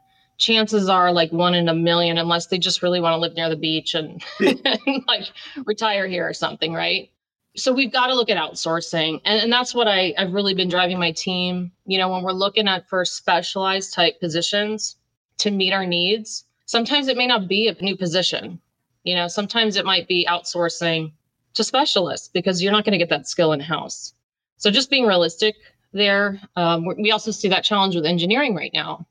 Chances 0.43 0.89
are 0.89 1.13
like 1.13 1.31
one 1.33 1.55
in 1.55 1.69
a 1.69 1.75
million 1.75 2.19
unless 2.19 2.47
they 2.47 2.59
just 2.59 2.83
really 2.83 3.01
want 3.01 3.15
to 3.15 3.19
live 3.19 3.35
near 3.35 3.49
the 3.49 3.57
beach 3.57 3.95
and, 3.95 4.21
and 4.41 5.05
like 5.07 5.29
retire 5.65 6.09
here 6.09 6.29
or 6.29 6.35
something 6.35 6.73
right? 6.75 7.11
So 7.55 7.73
we've 7.73 7.93
got 7.93 8.09
to 8.09 8.15
look 8.15 8.29
at 8.29 8.37
outsourcing 8.37 9.21
and, 9.25 9.41
and 9.43 9.53
that's 9.53 9.73
what 9.75 9.87
I, 9.87 10.15
i've 10.19 10.33
really 10.33 10.55
been 10.55 10.69
driving 10.69 10.99
my 10.99 11.13
team. 11.13 11.71
You 11.87 11.99
know 11.99 12.09
when 12.09 12.25
we're 12.25 12.33
looking 12.33 12.67
at 12.67 12.89
for 12.89 13.05
specialized 13.05 13.95
type 13.95 14.19
positions 14.19 14.97
to 15.39 15.51
meet 15.53 15.73
our 15.73 15.87
needs 15.87 16.45
sometimes 16.67 17.07
it 17.07 17.17
may 17.17 17.27
not 17.27 17.47
be 17.47 17.69
a 17.69 17.75
new 17.81 17.97
position. 17.97 18.61
You 19.05 19.15
know 19.15 19.29
sometimes 19.29 19.77
it 19.77 19.85
might 19.85 20.09
be 20.09 20.27
outsourcing 20.29 21.13
to 21.55 21.63
specialists 21.63 22.29
because 22.29 22.61
you're 22.61 22.73
not 22.73 22.85
going 22.85 22.99
to 22.99 22.99
get 22.99 23.11
that 23.11 23.29
skill 23.29 23.53
in 23.53 23.61
house 23.61 24.15
So 24.57 24.71
just 24.73 24.91
being 24.91 25.07
realistic 25.07 25.55
there. 25.93 26.41
Um, 26.57 26.87
we 26.99 27.13
also 27.13 27.31
see 27.31 27.49
that 27.49 27.63
challenge 27.65 27.95
with 27.95 28.07
engineering 28.07 28.55
right 28.55 28.73
now, 28.73 29.07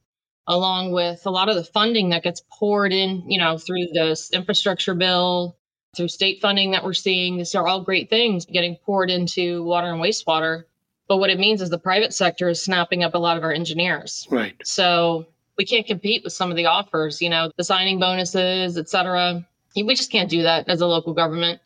along 0.48 0.91
with 0.91 1.25
a 1.25 1.29
lot 1.29 1.50
of 1.50 1.55
the 1.55 1.63
funding 1.63 2.10
that 2.10 2.24
gets 2.24 2.41
poured 2.51 2.91
in, 2.91 3.24
you 3.29 3.39
know, 3.39 3.57
through 3.57 3.88
this 3.93 4.31
infrastructure 4.31 4.95
bill, 4.95 5.57
through 5.95 6.07
state 6.07 6.41
funding 6.41 6.71
that 6.71 6.83
we're 6.83 6.93
seeing. 6.93 7.38
These 7.38 7.55
are 7.55 7.67
all 7.67 7.81
great 7.81 8.10
things 8.10 8.45
getting 8.45 8.75
poured 8.77 9.10
into 9.10 9.63
water 9.63 9.88
and 9.88 10.01
wastewater. 10.01 10.63
But 11.07 11.17
what 11.17 11.29
it 11.29 11.39
means 11.39 11.62
is 11.62 11.69
the 11.69 11.77
private 11.77 12.13
sector 12.13 12.50
is 12.50 12.62
snapping 12.62 13.03
up 13.03 13.15
a 13.15 13.17
lot 13.17 13.38
of 13.38 13.43
our 13.43 13.51
engineers. 13.51 14.27
Right. 14.31 14.55
So 14.63 15.27
we 15.57 15.65
can't 15.65 15.86
compete 15.86 16.24
with 16.24 16.33
some 16.33 16.50
of 16.50 16.55
the 16.55 16.65
offers, 16.65 17.21
you 17.21 17.29
know, 17.29 17.51
the 17.57 17.63
signing 17.63 18.00
bonuses, 18.00 18.77
et 18.77 18.88
cetera. 18.88 19.45
We 19.75 19.93
just 19.93 20.12
can't 20.12 20.29
do 20.29 20.43
that 20.43 20.69
as 20.69 20.81
a 20.81 20.88
local 20.88 21.13
government. 21.13 21.60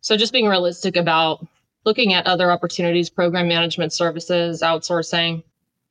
So 0.00 0.16
just 0.16 0.32
being 0.32 0.48
realistic 0.48 0.96
about 0.96 1.46
looking 1.84 2.12
at 2.12 2.26
other 2.26 2.50
opportunities, 2.50 3.08
program 3.08 3.48
management 3.48 3.92
services, 3.92 4.62
outsourcing, 4.62 5.42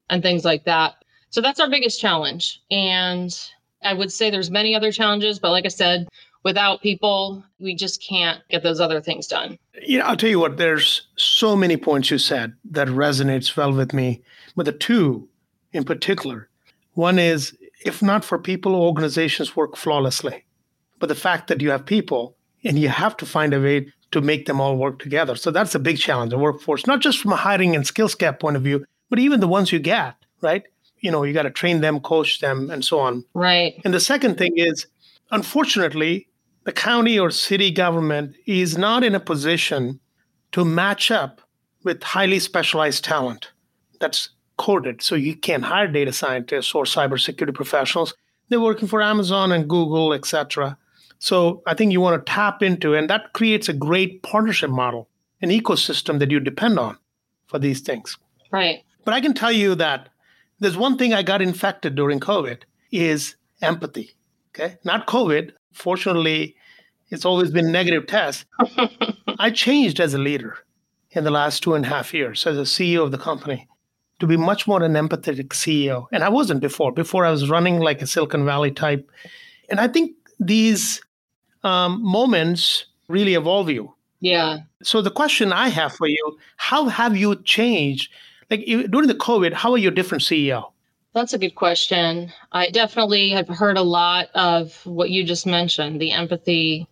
and 0.10 0.22
things 0.22 0.44
like 0.44 0.66
that. 0.66 0.96
So 1.30 1.42
that's 1.42 1.60
our 1.60 1.70
biggest 1.70 2.00
challenge. 2.00 2.62
And 2.72 3.38
I 3.84 3.94
would 3.94 4.12
say 4.12 4.30
there's 4.30 4.52
many 4.52 4.76
other 4.76 4.92
challenges, 4.92 5.40
but 5.40 5.52
like 5.52 5.66
I 5.66 5.70
said, 5.70 6.08
without 6.44 6.82
people, 6.82 7.44
we 7.60 7.76
just 7.76 8.02
can't 8.02 8.42
get 8.50 8.64
those 8.64 8.80
other 8.80 9.02
things 9.02 9.28
done. 9.28 9.58
Yeah, 9.82 10.08
I'll 10.08 10.18
tell 10.18 10.30
you 10.30 10.40
what, 10.40 10.58
there's 10.58 11.08
so 11.16 11.56
many 11.56 11.78
points 11.78 12.12
you 12.12 12.18
said 12.18 12.54
that 12.72 12.88
resonates 12.88 13.56
well 13.56 13.74
with 13.74 13.94
me. 13.94 14.22
But 14.56 14.66
the 14.66 14.72
two 14.72 15.28
in 15.72 15.84
particular, 15.84 16.50
one 16.94 17.20
is 17.20 17.56
if 17.82 18.02
not 18.02 18.26
for 18.26 18.38
people, 18.38 18.76
organizations 18.76 19.56
work 19.56 19.76
flawlessly. 19.76 20.44
But 21.00 21.08
the 21.08 21.16
fact 21.16 21.48
that 21.48 21.62
you 21.62 21.72
have 21.72 21.86
people 21.86 22.36
and 22.64 22.78
you 22.78 22.90
have 22.90 23.16
to 23.18 23.26
find 23.26 23.54
a 23.54 23.62
way 23.62 23.92
to 24.12 24.22
make 24.22 24.46
them 24.46 24.60
all 24.60 24.76
work 24.76 25.00
together. 25.00 25.36
So 25.36 25.52
that's 25.52 25.76
a 25.76 25.80
big 25.80 25.98
challenge, 25.98 26.32
the 26.32 26.38
workforce, 26.38 26.88
not 26.88 27.00
just 27.00 27.20
from 27.20 27.32
a 27.32 27.38
hiring 27.38 27.76
and 27.76 27.88
skills 27.88 28.16
gap 28.16 28.40
point 28.40 28.58
of 28.58 28.64
view, 28.64 28.86
but 29.10 29.20
even 29.20 29.40
the 29.40 29.48
ones 29.48 29.72
you 29.72 29.80
get, 29.80 30.16
right? 30.42 30.64
You 31.02 31.12
know, 31.12 31.24
you 31.24 31.34
got 31.34 31.44
to 31.44 31.52
train 31.52 31.82
them, 31.82 32.00
coach 32.00 32.40
them, 32.40 32.70
and 32.70 32.84
so 32.84 33.00
on. 33.00 33.24
Right. 33.34 33.80
And 33.84 33.94
the 33.94 34.00
second 34.00 34.38
thing 34.38 34.54
is, 34.58 34.88
unfortunately, 35.32 36.28
the 36.66 36.72
county 36.72 37.18
or 37.18 37.32
city 37.32 37.72
government 37.72 38.36
is 38.46 38.78
not 38.78 39.04
in 39.04 39.16
a 39.16 39.20
position 39.20 40.00
to 40.52 40.66
match 40.66 41.12
up 41.12 41.42
with 41.84 42.04
highly 42.04 42.40
specialized 42.40 43.04
talent 43.04 43.52
that's 44.00 44.30
coded. 44.58 45.02
So 45.02 45.16
you 45.16 45.36
can't 45.36 45.64
hire 45.64 45.88
data 45.88 46.12
scientists 46.12 46.76
or 46.76 46.84
cybersecurity 46.84 47.54
professionals. 47.54 48.14
They're 48.50 48.60
working 48.60 48.88
for 48.88 49.02
Amazon 49.02 49.52
and 49.52 49.70
Google, 49.70 50.14
etc. 50.14 50.78
So 51.20 51.62
I 51.66 51.74
think 51.74 51.92
you 51.92 52.02
want 52.02 52.26
to 52.26 52.32
tap 52.32 52.62
into, 52.62 52.94
and 52.94 53.10
that 53.10 53.34
creates 53.34 53.70
a 53.70 53.74
great 53.74 54.22
partnership 54.24 54.70
model, 54.70 55.08
an 55.42 55.50
ecosystem 55.50 56.20
that 56.20 56.32
you 56.32 56.40
depend 56.40 56.80
on 56.80 56.98
for 57.48 57.60
these 57.60 57.82
things. 57.82 58.18
Right. 58.52 58.84
But 59.06 59.14
I 59.14 59.22
can 59.22 59.34
tell 59.34 59.52
you 59.52 59.76
that 59.76 60.10
there's 60.60 60.78
one 60.78 60.98
thing 60.98 61.14
I 61.14 61.24
got 61.24 61.42
infected 61.42 61.96
during 61.96 62.20
COVID 62.20 62.64
is 62.92 63.36
empathy. 63.62 64.16
Okay. 64.54 64.78
Not 64.84 65.08
COVID. 65.08 65.52
Fortunately, 65.74 66.56
it's 67.10 67.26
always 67.26 67.52
been 67.52 67.72
negative 67.72 68.08
test. 68.08 68.46
I 69.40 69.52
changed 69.52 70.00
as 70.00 70.14
a 70.14 70.18
leader 70.18 70.58
in 71.12 71.24
the 71.24 71.32
last 71.32 71.64
two 71.64 71.74
and 71.74 71.86
a 71.86 71.88
half 71.88 72.14
years 72.14 72.46
as 72.46 72.58
a 72.58 72.62
CEO 72.62 73.04
of 73.04 73.12
the 73.12 73.18
company 73.18 73.68
to 74.20 74.28
be 74.28 74.38
much 74.38 74.68
more 74.68 74.84
an 74.84 74.94
empathetic 74.94 75.50
CEO. 75.50 76.08
And 76.12 76.24
I 76.24 76.30
wasn't 76.30 76.60
before. 76.60 76.92
Before 76.92 77.26
I 77.26 77.32
was 77.32 77.50
running 77.50 77.80
like 77.80 78.02
a 78.02 78.08
Silicon 78.08 78.46
Valley 78.46 78.72
type. 78.72 79.10
And 79.70 79.80
I 79.80 79.88
think 79.88 80.16
these 80.40 81.02
um, 81.64 82.04
moments 82.04 82.86
really 83.08 83.36
evolve 83.36 83.70
you. 83.70 83.94
Yeah. 84.20 84.60
So 84.84 85.02
the 85.02 85.12
question 85.12 85.54
I 85.54 85.70
have 85.70 85.94
for 85.94 86.08
you: 86.08 86.38
How 86.58 86.90
have 86.90 87.16
you 87.16 87.42
changed? 87.44 88.12
Like 88.50 88.66
during 88.66 89.08
the 89.08 89.16
COVID, 89.16 89.54
how 89.54 89.72
are 89.72 89.78
you 89.78 89.92
different 89.92 90.24
CEO? 90.24 90.72
That's 91.14 91.34
a 91.34 91.40
good 91.40 91.56
question. 91.56 92.32
I 92.52 92.70
definitely 92.70 93.30
have 93.32 93.48
heard 93.48 93.78
a 93.78 93.84
lot 93.84 94.30
of 94.36 94.80
what 94.86 95.10
you 95.10 95.24
just 95.24 95.46
mentioned, 95.46 96.00
the 96.00 96.12
empathy 96.12 96.88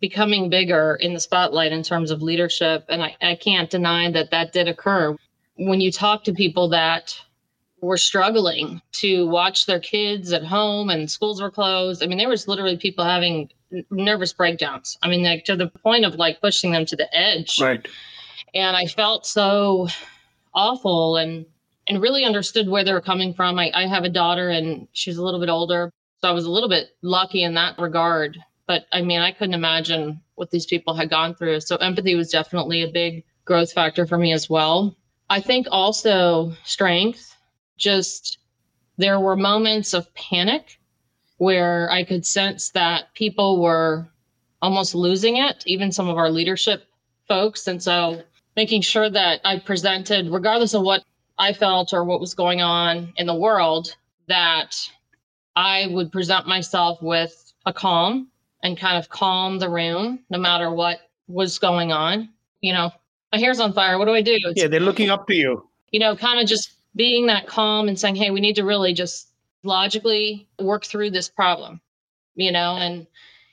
becoming 0.00 0.50
bigger 0.50 0.96
in 1.00 1.14
the 1.14 1.20
spotlight 1.20 1.72
in 1.72 1.82
terms 1.82 2.10
of 2.10 2.22
leadership. 2.22 2.84
And 2.88 3.02
I, 3.02 3.16
I 3.22 3.36
can't 3.36 3.70
deny 3.70 4.10
that 4.10 4.32
that 4.32 4.52
did 4.52 4.66
occur. 4.66 5.16
When 5.56 5.80
you 5.80 5.92
talk 5.92 6.24
to 6.24 6.32
people 6.32 6.68
that 6.70 7.16
were 7.80 7.96
struggling 7.96 8.82
to 8.92 9.28
watch 9.28 9.66
their 9.66 9.80
kids 9.80 10.32
at 10.32 10.44
home 10.44 10.90
and 10.90 11.08
schools 11.08 11.40
were 11.40 11.50
closed, 11.52 12.02
I 12.02 12.06
mean, 12.06 12.18
there 12.18 12.28
was 12.28 12.48
literally 12.48 12.76
people 12.76 13.04
having 13.04 13.48
nervous 13.90 14.32
breakdowns. 14.32 14.98
I 15.02 15.08
mean, 15.08 15.22
like 15.22 15.44
to 15.44 15.56
the 15.56 15.68
point 15.68 16.04
of 16.04 16.16
like 16.16 16.40
pushing 16.40 16.72
them 16.72 16.84
to 16.86 16.96
the 16.96 17.14
edge. 17.16 17.60
Right. 17.60 17.86
And 18.54 18.76
I 18.76 18.86
felt 18.86 19.24
so 19.24 19.86
awful 20.54 21.16
and 21.16 21.46
and 21.88 22.00
really 22.00 22.24
understood 22.24 22.68
where 22.68 22.84
they 22.84 22.92
were 22.92 23.00
coming 23.00 23.34
from. 23.34 23.58
I, 23.58 23.70
I 23.74 23.86
have 23.86 24.04
a 24.04 24.08
daughter 24.08 24.50
and 24.50 24.86
she's 24.92 25.16
a 25.16 25.24
little 25.24 25.40
bit 25.40 25.48
older. 25.48 25.90
So 26.20 26.28
I 26.28 26.32
was 26.32 26.44
a 26.44 26.50
little 26.50 26.68
bit 26.68 26.90
lucky 27.02 27.42
in 27.42 27.54
that 27.54 27.78
regard. 27.78 28.38
But 28.68 28.86
I 28.92 29.02
mean, 29.02 29.20
I 29.20 29.32
couldn't 29.32 29.54
imagine 29.54 30.20
what 30.36 30.50
these 30.50 30.66
people 30.66 30.94
had 30.94 31.10
gone 31.10 31.34
through. 31.34 31.60
So 31.60 31.76
empathy 31.76 32.14
was 32.14 32.30
definitely 32.30 32.82
a 32.82 32.92
big 32.92 33.24
growth 33.44 33.72
factor 33.72 34.06
for 34.06 34.16
me 34.16 34.32
as 34.32 34.48
well. 34.48 34.96
I 35.28 35.40
think 35.40 35.66
also 35.70 36.52
strength, 36.64 37.36
just 37.76 38.38
there 38.98 39.18
were 39.18 39.36
moments 39.36 39.94
of 39.94 40.12
panic 40.14 40.78
where 41.38 41.90
I 41.90 42.04
could 42.04 42.24
sense 42.24 42.70
that 42.70 43.12
people 43.14 43.60
were 43.60 44.08
almost 44.60 44.94
losing 44.94 45.38
it, 45.38 45.64
even 45.66 45.90
some 45.90 46.08
of 46.08 46.16
our 46.16 46.30
leadership 46.30 46.86
folks. 47.26 47.66
And 47.66 47.82
so 47.82 48.22
making 48.56 48.82
sure 48.82 49.08
that 49.08 49.40
I 49.44 49.58
presented, 49.58 50.30
regardless 50.30 50.74
of 50.74 50.82
what 50.82 51.04
I 51.38 51.52
felt 51.52 51.92
or 51.92 52.04
what 52.04 52.20
was 52.20 52.34
going 52.34 52.60
on 52.60 53.12
in 53.16 53.26
the 53.26 53.34
world, 53.34 53.96
that 54.28 54.76
I 55.56 55.86
would 55.90 56.12
present 56.12 56.46
myself 56.46 57.00
with 57.02 57.52
a 57.66 57.72
calm 57.72 58.28
and 58.62 58.78
kind 58.78 58.96
of 58.96 59.08
calm 59.08 59.58
the 59.58 59.68
room 59.68 60.20
no 60.30 60.38
matter 60.38 60.70
what 60.70 61.00
was 61.28 61.58
going 61.58 61.92
on. 61.92 62.28
You 62.60 62.72
know, 62.72 62.92
my 63.32 63.38
hair's 63.38 63.60
on 63.60 63.72
fire. 63.72 63.98
What 63.98 64.04
do 64.06 64.12
I 64.12 64.22
do? 64.22 64.36
It's, 64.36 64.60
yeah, 64.60 64.68
they're 64.68 64.80
looking 64.80 65.10
up 65.10 65.26
to 65.28 65.34
you. 65.34 65.68
You 65.90 66.00
know, 66.00 66.16
kind 66.16 66.40
of 66.40 66.46
just 66.46 66.72
being 66.94 67.26
that 67.26 67.46
calm 67.46 67.88
and 67.88 67.98
saying, 67.98 68.16
hey, 68.16 68.30
we 68.30 68.40
need 68.40 68.56
to 68.56 68.64
really 68.64 68.92
just 68.92 69.28
logically 69.62 70.48
work 70.58 70.84
through 70.84 71.10
this 71.10 71.28
problem, 71.28 71.80
you 72.34 72.52
know, 72.52 72.76
and 72.76 73.06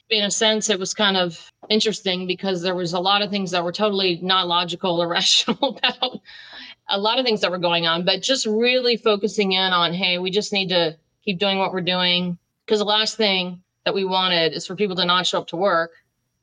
in 0.09 0.23
a 0.23 0.31
sense, 0.31 0.69
it 0.69 0.79
was 0.79 0.93
kind 0.93 1.17
of 1.17 1.51
interesting 1.69 2.25
because 2.25 2.61
there 2.61 2.75
was 2.75 2.93
a 2.93 2.99
lot 2.99 3.21
of 3.21 3.29
things 3.29 3.51
that 3.51 3.63
were 3.63 3.71
totally 3.71 4.19
not 4.21 4.47
logical 4.47 5.01
or 5.01 5.07
rational 5.19 5.77
about 5.77 6.19
a 6.89 6.99
lot 6.99 7.19
of 7.19 7.25
things 7.25 7.41
that 7.41 7.51
were 7.51 7.59
going 7.59 7.85
on, 7.85 8.03
but 8.03 8.21
just 8.21 8.45
really 8.45 8.97
focusing 8.97 9.51
in 9.51 9.71
on, 9.71 9.93
hey, 9.93 10.17
we 10.17 10.31
just 10.31 10.51
need 10.51 10.69
to 10.69 10.97
keep 11.23 11.39
doing 11.39 11.59
what 11.59 11.71
we're 11.71 11.81
doing. 11.81 12.37
Because 12.65 12.79
the 12.79 12.85
last 12.85 13.17
thing 13.17 13.61
that 13.85 13.93
we 13.93 14.05
wanted 14.05 14.53
is 14.53 14.65
for 14.65 14.75
people 14.75 14.95
to 14.95 15.05
not 15.05 15.27
show 15.27 15.39
up 15.39 15.47
to 15.47 15.55
work. 15.55 15.91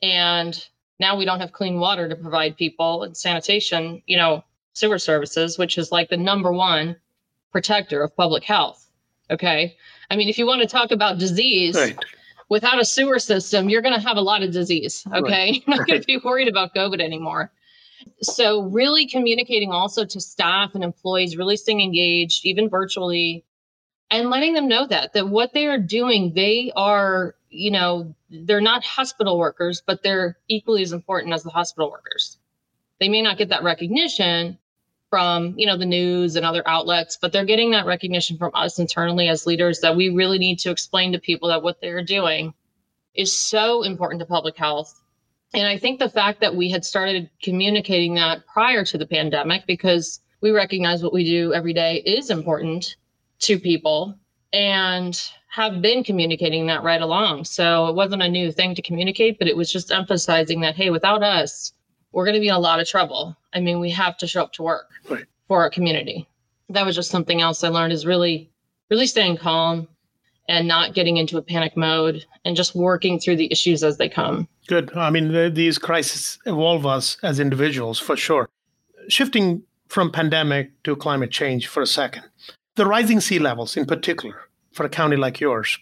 And 0.03 0.57
now 0.99 1.17
we 1.17 1.25
don't 1.25 1.41
have 1.41 1.53
clean 1.53 1.79
water 1.79 2.09
to 2.09 2.17
provide 2.17 2.57
people 2.57 3.03
and 3.03 3.17
sanitation, 3.17 4.03
you 4.07 4.17
know, 4.17 4.45
sewer 4.73 4.99
services, 4.99 5.59
which 5.59 5.79
is 5.79 5.91
like 5.91 6.09
the 6.09 6.17
number 6.17 6.53
one 6.53 6.97
protector 7.53 8.03
of 8.03 8.17
public 8.17 8.45
health. 8.45 8.87
Okay. 9.31 9.77
I 10.11 10.17
mean, 10.17 10.29
if 10.29 10.39
you 10.39 10.47
want 10.47 10.63
to 10.63 10.69
talk 10.69 10.93
about 10.93 11.19
disease, 11.19 11.75
right. 11.75 11.99
Without 12.49 12.81
a 12.81 12.85
sewer 12.85 13.19
system, 13.19 13.69
you're 13.69 13.83
going 13.83 13.95
to 13.95 14.07
have 14.07 14.17
a 14.17 14.23
lot 14.23 14.43
of 14.43 14.53
disease. 14.53 15.05
Okay. 15.13 15.21
Right. 15.21 15.55
You're 15.67 15.77
not 15.77 15.87
going 15.87 16.01
to 16.01 16.07
be 16.07 16.19
worried 16.19 16.49
about 16.49 16.75
COVID 16.75 17.01
anymore. 17.01 17.53
So, 18.21 18.63
really 18.63 19.07
communicating 19.07 19.73
also 19.73 20.05
to 20.05 20.21
staff 20.21 20.75
and 20.75 20.85
employees, 20.85 21.37
really 21.37 21.57
staying 21.57 21.81
engaged, 21.81 22.45
even 22.45 22.69
virtually, 22.69 23.45
and 24.11 24.31
letting 24.31 24.55
them 24.55 24.69
know 24.69 24.87
that, 24.87 25.13
that 25.15 25.29
what 25.29 25.53
they 25.53 25.67
are 25.67 25.79
doing, 25.79 26.33
they 26.35 26.73
are, 26.77 27.35
you 27.51 27.71
know, 27.71 28.15
they're 28.31 28.61
not 28.61 28.85
hospital 28.85 29.39
workers, 29.39 29.83
but 29.85 30.03
they're 30.03 30.39
equally 30.49 30.83
as 30.83 30.93
important 30.93 31.35
as 31.35 31.43
the 31.43 31.51
hospital 31.51 31.91
workers. 31.91 32.39
They 33.01 33.09
may 33.09 33.23
not 33.23 33.39
get 33.39 33.49
that 33.49 33.63
recognition, 33.63 34.59
from 35.11 35.55
you 35.57 35.67
know 35.67 35.77
the 35.77 35.87
news 35.87 36.37
and 36.37 36.45
other 36.45 36.63
outlets 36.67 37.17
but 37.21 37.33
they're 37.33 37.45
getting 37.45 37.71
that 37.71 37.87
recognition 37.87 38.37
from 38.37 38.51
us 38.55 38.79
internally 38.79 39.29
as 39.29 39.47
leaders 39.47 39.81
that 39.81 39.97
we 39.97 40.09
really 40.09 40.39
need 40.39 40.59
to 40.59 40.71
explain 40.71 41.13
to 41.13 41.19
people 41.19 41.49
that 41.49 41.63
what 41.63 41.81
they're 41.81 42.05
doing 42.05 42.53
is 43.15 43.37
so 43.37 43.83
important 43.83 44.21
to 44.21 44.27
public 44.27 44.57
health. 44.57 45.03
And 45.55 45.67
i 45.67 45.79
think 45.79 45.99
the 45.99 46.09
fact 46.09 46.41
that 46.41 46.57
we 46.57 46.71
had 46.71 46.85
started 46.85 47.31
communicating 47.43 48.15
that 48.15 48.47
prior 48.47 48.85
to 48.85 48.99
the 48.99 49.07
pandemic 49.07 49.67
because 49.67 50.21
we 50.41 50.51
recognize 50.51 51.03
what 51.03 51.13
we 51.13 51.25
do 51.25 51.55
every 51.55 51.73
day 51.73 52.03
is 52.05 52.31
important 52.31 52.97
to 53.41 53.59
people 53.59 54.19
and 54.53 55.21
have 55.49 55.81
been 55.81 56.05
communicating 56.05 56.67
that 56.67 56.83
right 56.83 57.01
along. 57.01 57.45
So 57.45 57.87
it 57.87 57.95
wasn't 57.95 58.23
a 58.23 58.29
new 58.29 58.53
thing 58.53 58.75
to 58.75 58.83
communicate 58.83 59.39
but 59.39 59.49
it 59.49 59.57
was 59.57 59.73
just 59.73 59.93
emphasizing 59.93 60.61
that 60.61 60.75
hey 60.75 60.91
without 60.91 61.23
us 61.23 61.73
we're 62.17 62.25
going 62.25 62.35
to 62.35 62.41
be 62.41 62.49
in 62.49 62.55
a 62.55 62.59
lot 62.59 62.81
of 62.81 62.89
trouble. 62.89 63.37
I 63.53 63.61
mean, 63.61 63.79
we 63.79 63.91
have 63.91 64.17
to 64.17 64.27
show 64.27 64.43
up 64.43 64.55
to 64.55 64.63
work 64.63 64.89
right. 65.11 65.27
for 65.49 65.61
our 65.61 65.69
community. 65.69 66.27
That 66.71 66.87
was 66.87 66.97
just 66.97 67.11
something 67.11 67.43
else 67.43 67.63
I 67.63 67.69
learned 67.69 67.93
is 67.93 68.07
really, 68.07 68.51
really 68.89 69.07
staying 69.07 69.37
calm 69.37 69.87
and 70.49 70.67
not 70.67 70.95
getting 70.95 71.19
into 71.19 71.37
a 71.37 71.43
panic 71.43 71.77
mode 71.77 72.25
and 72.43 72.57
just 72.57 72.75
working 72.75 73.21
through 73.21 73.37
the 73.37 73.53
issues 73.53 73.85
as 73.85 73.99
they 73.99 74.09
come. 74.09 74.49
Good. 74.67 74.97
I 74.97 75.11
mean, 75.11 75.31
the, 75.31 75.51
these 75.51 75.77
crises 75.77 76.39
evolve 76.47 76.87
us 76.87 77.19
as 77.23 77.39
individuals 77.39 77.99
for 77.99 78.17
sure. 78.17 78.49
Shifting 79.09 79.63
from 79.89 80.11
pandemic 80.11 80.71
to 80.85 80.97
climate 80.97 81.31
change 81.31 81.67
for 81.67 81.83
a 81.83 81.87
second. 81.87 82.23
The 82.77 82.87
rising 82.87 83.21
sea 83.21 83.39
levels, 83.39 83.77
in 83.77 83.85
particular, 83.85 84.49
for 84.73 84.87
a 84.87 84.89
county 84.89 85.17
like 85.17 85.39
yours, 85.39 85.79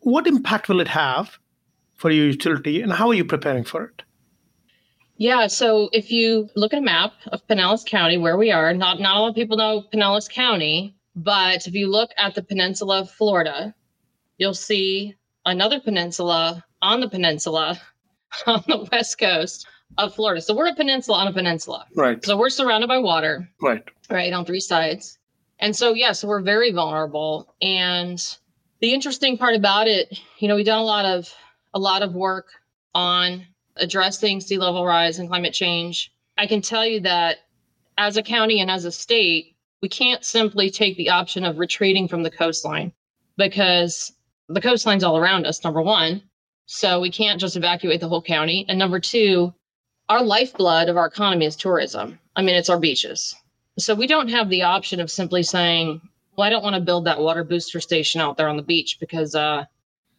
what 0.00 0.26
impact 0.26 0.68
will 0.68 0.80
it 0.80 0.88
have 0.88 1.38
for 1.94 2.10
your 2.10 2.26
utility 2.26 2.82
and 2.82 2.94
how 2.94 3.06
are 3.06 3.14
you 3.14 3.24
preparing 3.24 3.62
for 3.62 3.84
it? 3.84 4.02
Yeah, 5.18 5.46
so 5.46 5.88
if 5.92 6.10
you 6.10 6.48
look 6.56 6.74
at 6.74 6.78
a 6.78 6.82
map 6.82 7.14
of 7.28 7.46
Pinellas 7.46 7.84
County, 7.84 8.18
where 8.18 8.36
we 8.36 8.50
are, 8.50 8.74
not 8.74 9.00
not 9.00 9.16
a 9.16 9.20
lot 9.20 9.28
of 9.30 9.34
people 9.34 9.56
know 9.56 9.84
Pinellas 9.92 10.28
County, 10.28 10.94
but 11.14 11.66
if 11.66 11.74
you 11.74 11.90
look 11.90 12.10
at 12.18 12.34
the 12.34 12.42
peninsula 12.42 13.00
of 13.00 13.10
Florida, 13.10 13.74
you'll 14.36 14.54
see 14.54 15.14
another 15.46 15.80
peninsula 15.80 16.62
on 16.82 17.00
the 17.00 17.08
peninsula 17.08 17.80
on 18.46 18.62
the 18.66 18.86
west 18.92 19.18
coast 19.18 19.66
of 19.96 20.14
Florida. 20.14 20.42
So 20.42 20.54
we're 20.54 20.68
a 20.68 20.74
peninsula 20.74 21.18
on 21.18 21.28
a 21.28 21.32
peninsula. 21.32 21.86
Right. 21.94 22.22
So 22.24 22.36
we're 22.36 22.50
surrounded 22.50 22.88
by 22.88 22.98
water. 22.98 23.48
Right. 23.62 23.82
Right 24.10 24.32
on 24.32 24.44
three 24.44 24.60
sides. 24.60 25.18
And 25.58 25.74
so 25.74 25.94
yes, 25.94 25.98
yeah, 25.98 26.12
so 26.12 26.28
we're 26.28 26.42
very 26.42 26.72
vulnerable. 26.72 27.54
And 27.62 28.22
the 28.80 28.92
interesting 28.92 29.38
part 29.38 29.54
about 29.54 29.88
it, 29.88 30.18
you 30.38 30.48
know, 30.48 30.56
we've 30.56 30.66
done 30.66 30.78
a 30.78 30.84
lot 30.84 31.06
of 31.06 31.32
a 31.72 31.78
lot 31.78 32.02
of 32.02 32.14
work 32.14 32.48
on 32.94 33.46
addressing 33.76 34.40
sea 34.40 34.58
level 34.58 34.84
rise 34.84 35.18
and 35.18 35.28
climate 35.28 35.54
change. 35.54 36.12
I 36.38 36.46
can 36.46 36.60
tell 36.60 36.86
you 36.86 37.00
that 37.00 37.38
as 37.98 38.16
a 38.16 38.22
county 38.22 38.60
and 38.60 38.70
as 38.70 38.84
a 38.84 38.92
state, 38.92 39.56
we 39.82 39.88
can't 39.88 40.24
simply 40.24 40.70
take 40.70 40.96
the 40.96 41.10
option 41.10 41.44
of 41.44 41.58
retreating 41.58 42.08
from 42.08 42.22
the 42.22 42.30
coastline 42.30 42.92
because 43.36 44.12
the 44.48 44.60
coastline's 44.60 45.04
all 45.04 45.18
around 45.18 45.46
us, 45.46 45.62
number 45.64 45.82
one. 45.82 46.22
So 46.66 47.00
we 47.00 47.10
can't 47.10 47.40
just 47.40 47.56
evacuate 47.56 48.00
the 48.00 48.08
whole 48.08 48.22
county. 48.22 48.66
And 48.68 48.78
number 48.78 48.98
two, 48.98 49.54
our 50.08 50.22
lifeblood 50.22 50.88
of 50.88 50.96
our 50.96 51.06
economy 51.06 51.46
is 51.46 51.56
tourism. 51.56 52.18
I 52.34 52.42
mean, 52.42 52.54
it's 52.54 52.68
our 52.68 52.78
beaches. 52.78 53.34
So 53.78 53.94
we 53.94 54.06
don't 54.06 54.28
have 54.28 54.48
the 54.48 54.62
option 54.62 55.00
of 55.00 55.10
simply 55.10 55.42
saying, 55.42 56.00
well, 56.36 56.46
I 56.46 56.50
don't 56.50 56.62
want 56.62 56.74
to 56.74 56.80
build 56.80 57.04
that 57.04 57.20
water 57.20 57.44
booster 57.44 57.80
station 57.80 58.20
out 58.20 58.36
there 58.36 58.48
on 58.48 58.56
the 58.56 58.62
beach 58.62 58.98
because, 59.00 59.34
uh, 59.34 59.64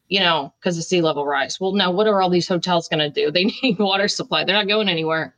you 0.07 0.19
know, 0.19 0.53
because 0.59 0.77
of 0.77 0.83
sea 0.83 1.01
level 1.01 1.25
rise. 1.25 1.59
Well, 1.59 1.73
now 1.73 1.91
what 1.91 2.07
are 2.07 2.21
all 2.21 2.29
these 2.29 2.47
hotels 2.47 2.87
going 2.87 2.99
to 2.99 3.09
do? 3.09 3.31
They 3.31 3.45
need 3.63 3.79
water 3.79 4.07
supply. 4.07 4.43
They're 4.43 4.55
not 4.55 4.67
going 4.67 4.89
anywhere 4.89 5.35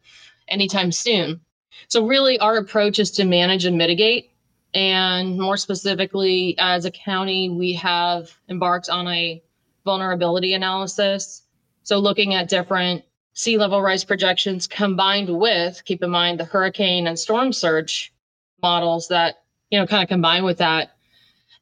anytime 0.48 0.92
soon. 0.92 1.42
So, 1.88 2.06
really, 2.06 2.38
our 2.40 2.58
approach 2.58 3.00
is 3.00 3.12
to 3.12 3.26
manage 3.26 3.66
and 3.66 3.78
mitigate. 3.78 4.32
And 4.74 5.40
more 5.40 5.58
specifically, 5.58 6.56
as 6.60 6.86
a 6.86 6.92
county, 6.92 7.50
we 7.50 7.74
have 7.74 8.30
embarked 8.50 8.90
on 8.90 9.08
a 9.08 9.42
vulnerability 9.86 10.54
analysis. 10.54 11.44
So, 11.84 11.98
looking 11.98 12.34
at 12.34 12.50
different 12.50 13.04
sea 13.34 13.58
level 13.58 13.82
rise 13.82 14.04
projections 14.04 14.68
combined 14.68 15.30
with, 15.30 15.82
keep 15.86 16.04
in 16.04 16.10
mind, 16.10 16.40
the 16.40 16.46
hurricane 16.46 17.08
and 17.08 17.18
storm 17.18 17.54
surge 17.54 18.14
models 18.62 19.08
that, 19.08 19.44
you 19.70 19.80
know, 19.80 19.88
kind 19.88 20.04
of 20.04 20.10
combine 20.10 20.44
with 20.44 20.58
that 20.58 20.98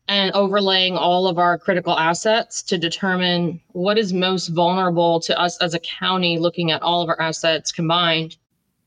and 0.08 0.32
overlaying 0.34 0.96
all 0.96 1.28
of 1.28 1.38
our 1.38 1.58
critical 1.58 1.98
assets 1.98 2.64
to 2.64 2.78
determine 2.78 3.60
what 3.74 3.98
is 3.98 4.14
most 4.14 4.48
vulnerable 4.48 5.20
to 5.20 5.40
us 5.40 5.58
as 5.62 5.74
a 5.74 5.80
county 5.80 6.38
looking 6.40 6.72
at 6.72 6.82
all 6.82 7.02
of 7.02 7.10
our 7.10 7.20
assets 7.22 7.72
combined 7.72 8.38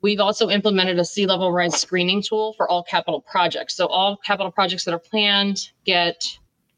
We've 0.02 0.20
also 0.20 0.48
implemented 0.48 0.98
a 0.98 1.04
sea 1.04 1.26
level 1.26 1.52
rise 1.52 1.78
screening 1.78 2.22
tool 2.22 2.54
for 2.54 2.68
all 2.68 2.82
capital 2.82 3.20
projects. 3.20 3.76
So 3.76 3.86
all 3.86 4.16
capital 4.16 4.50
projects 4.50 4.84
that 4.84 4.94
are 4.94 4.98
planned 4.98 5.70
get 5.84 6.24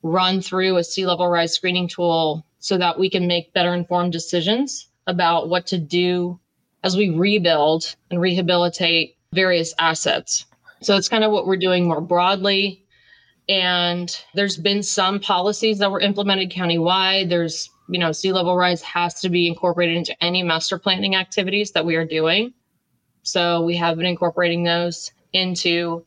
run 0.03 0.41
through 0.41 0.77
a 0.77 0.85
sea 0.85 1.07
level 1.07 1.29
rise 1.29 1.55
screening 1.55 1.87
tool 1.87 2.45
so 2.59 2.77
that 2.79 2.99
we 2.99 3.09
can 3.09 3.29
make 3.29 3.53
better 3.53 3.75
informed 3.75 4.13
decisions 4.13 4.89
about 5.07 5.49
what 5.49 5.67
to 5.69 5.79
do 5.79 6.41
as 6.83 6.97
we 6.97 7.11
rebuild 7.11 7.95
and 8.11 8.21
rehabilitate 8.21 9.17
various 9.33 9.73
assets. 9.79 10.47
So 10.81 10.97
it's 10.97 11.09
kind 11.09 11.23
of 11.23 11.31
what 11.31 11.47
we're 11.47 11.57
doing 11.57 11.87
more 11.87 12.01
broadly. 12.01 12.82
And 13.49 14.17
there's 14.35 14.57
been 14.57 14.83
some 14.83 15.19
policies 15.21 15.79
that 15.79 15.91
were 15.91 16.01
implemented 16.01 16.51
countywide. 16.51 17.29
There's, 17.29 17.69
you 17.89 17.99
know, 17.99 18.13
sea 18.13 18.33
level 18.33 18.57
rise 18.57 18.83
has 18.83 19.21
to 19.21 19.29
be 19.29 19.49
incorporated 19.49 19.97
into 19.97 20.25
any 20.25 20.43
master 20.43 20.79
planning 20.79 21.17
activities 21.17 21.73
that 21.73 21.85
we 21.85 21.97
are 21.97 22.05
doing. 22.05 22.55
So 23.23 23.63
we 23.63 23.77
have 23.77 23.97
been 23.97 24.07
incorporating 24.07 24.63
those 24.63 25.13
into 25.33 26.05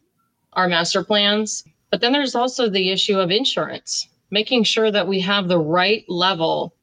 our 0.54 0.68
master 0.68 1.04
plans. 1.04 1.64
But 1.92 2.02
then 2.02 2.14
there's 2.14 2.36
also 2.36 2.70
the 2.70 2.92
issue 2.92 3.20
of 3.20 3.32
insurance, 3.32 4.08
making 4.32 4.64
sure 4.64 4.92
that 4.92 5.08
we 5.08 5.20
have 5.22 5.48
the 5.48 5.60
right 5.60 6.04
level 6.08 6.74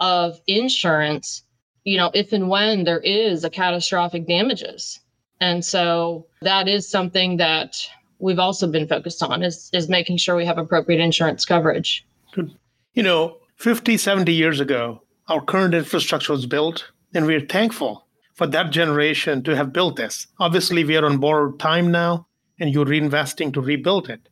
of 0.00 0.40
insurance, 0.46 1.42
you 1.84 1.96
know, 1.96 2.10
if 2.14 2.32
and 2.32 2.48
when 2.48 2.84
there 2.84 3.00
is 3.00 3.44
a 3.44 3.50
catastrophic 3.50 4.26
damages. 4.26 5.00
And 5.40 5.64
so 5.64 6.26
that 6.42 6.68
is 6.68 6.88
something 6.88 7.38
that 7.38 7.76
we've 8.18 8.38
also 8.38 8.66
been 8.66 8.88
focused 8.88 9.22
on 9.22 9.42
is, 9.42 9.70
is 9.72 9.88
making 9.88 10.16
sure 10.16 10.36
we 10.36 10.46
have 10.46 10.58
appropriate 10.58 11.00
insurance 11.00 11.44
coverage. 11.44 12.06
Good. 12.32 12.56
You 12.94 13.02
know, 13.02 13.38
50, 13.56 13.96
70 13.96 14.32
years 14.32 14.60
ago, 14.60 15.02
our 15.28 15.40
current 15.40 15.74
infrastructure 15.74 16.32
was 16.32 16.46
built, 16.46 16.90
and 17.14 17.26
we're 17.26 17.46
thankful 17.46 18.06
for 18.34 18.46
that 18.48 18.70
generation 18.70 19.42
to 19.44 19.56
have 19.56 19.72
built 19.72 19.96
this. 19.96 20.26
Obviously, 20.38 20.84
we 20.84 20.96
are 20.96 21.04
on 21.04 21.18
borrowed 21.18 21.58
time 21.58 21.90
now, 21.90 22.26
and 22.58 22.72
you're 22.72 22.84
reinvesting 22.84 23.52
to 23.54 23.60
rebuild 23.60 24.10
it. 24.10 24.28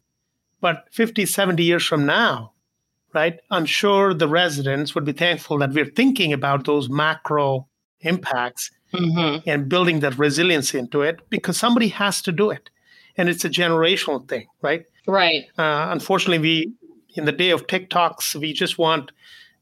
But 0.60 0.86
50, 0.92 1.26
70 1.26 1.62
years 1.62 1.84
from 1.84 2.06
now, 2.06 2.52
right, 3.14 3.40
I'm 3.50 3.66
sure 3.66 4.14
the 4.14 4.28
residents 4.28 4.94
would 4.94 5.04
be 5.04 5.12
thankful 5.12 5.58
that 5.58 5.72
we're 5.72 5.86
thinking 5.86 6.32
about 6.32 6.64
those 6.64 6.88
macro 6.88 7.68
impacts 8.00 8.70
mm-hmm. 8.92 9.48
and 9.48 9.68
building 9.68 10.00
that 10.00 10.18
resilience 10.18 10.74
into 10.74 11.02
it 11.02 11.20
because 11.30 11.56
somebody 11.56 11.88
has 11.88 12.22
to 12.22 12.32
do 12.32 12.50
it. 12.50 12.70
And 13.16 13.28
it's 13.28 13.44
a 13.44 13.50
generational 13.50 14.26
thing, 14.26 14.46
right? 14.62 14.84
Right. 15.06 15.46
Uh, 15.58 15.88
unfortunately, 15.90 16.38
we, 16.38 16.72
in 17.14 17.24
the 17.24 17.32
day 17.32 17.50
of 17.50 17.66
TikToks, 17.66 18.34
we 18.36 18.52
just 18.52 18.78
want 18.78 19.12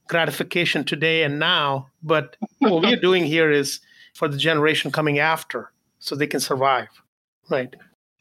gratification 0.09 0.85
today 0.85 1.23
and 1.23 1.39
now. 1.39 1.89
But 2.03 2.37
what 2.59 2.83
we're 2.83 2.97
doing 2.97 3.25
here 3.25 3.51
is 3.51 3.81
for 4.15 4.29
the 4.29 4.37
generation 4.37 4.91
coming 4.91 5.19
after 5.19 5.73
so 5.99 6.15
they 6.15 6.27
can 6.27 6.41
survive. 6.41 6.89
Right. 7.49 7.75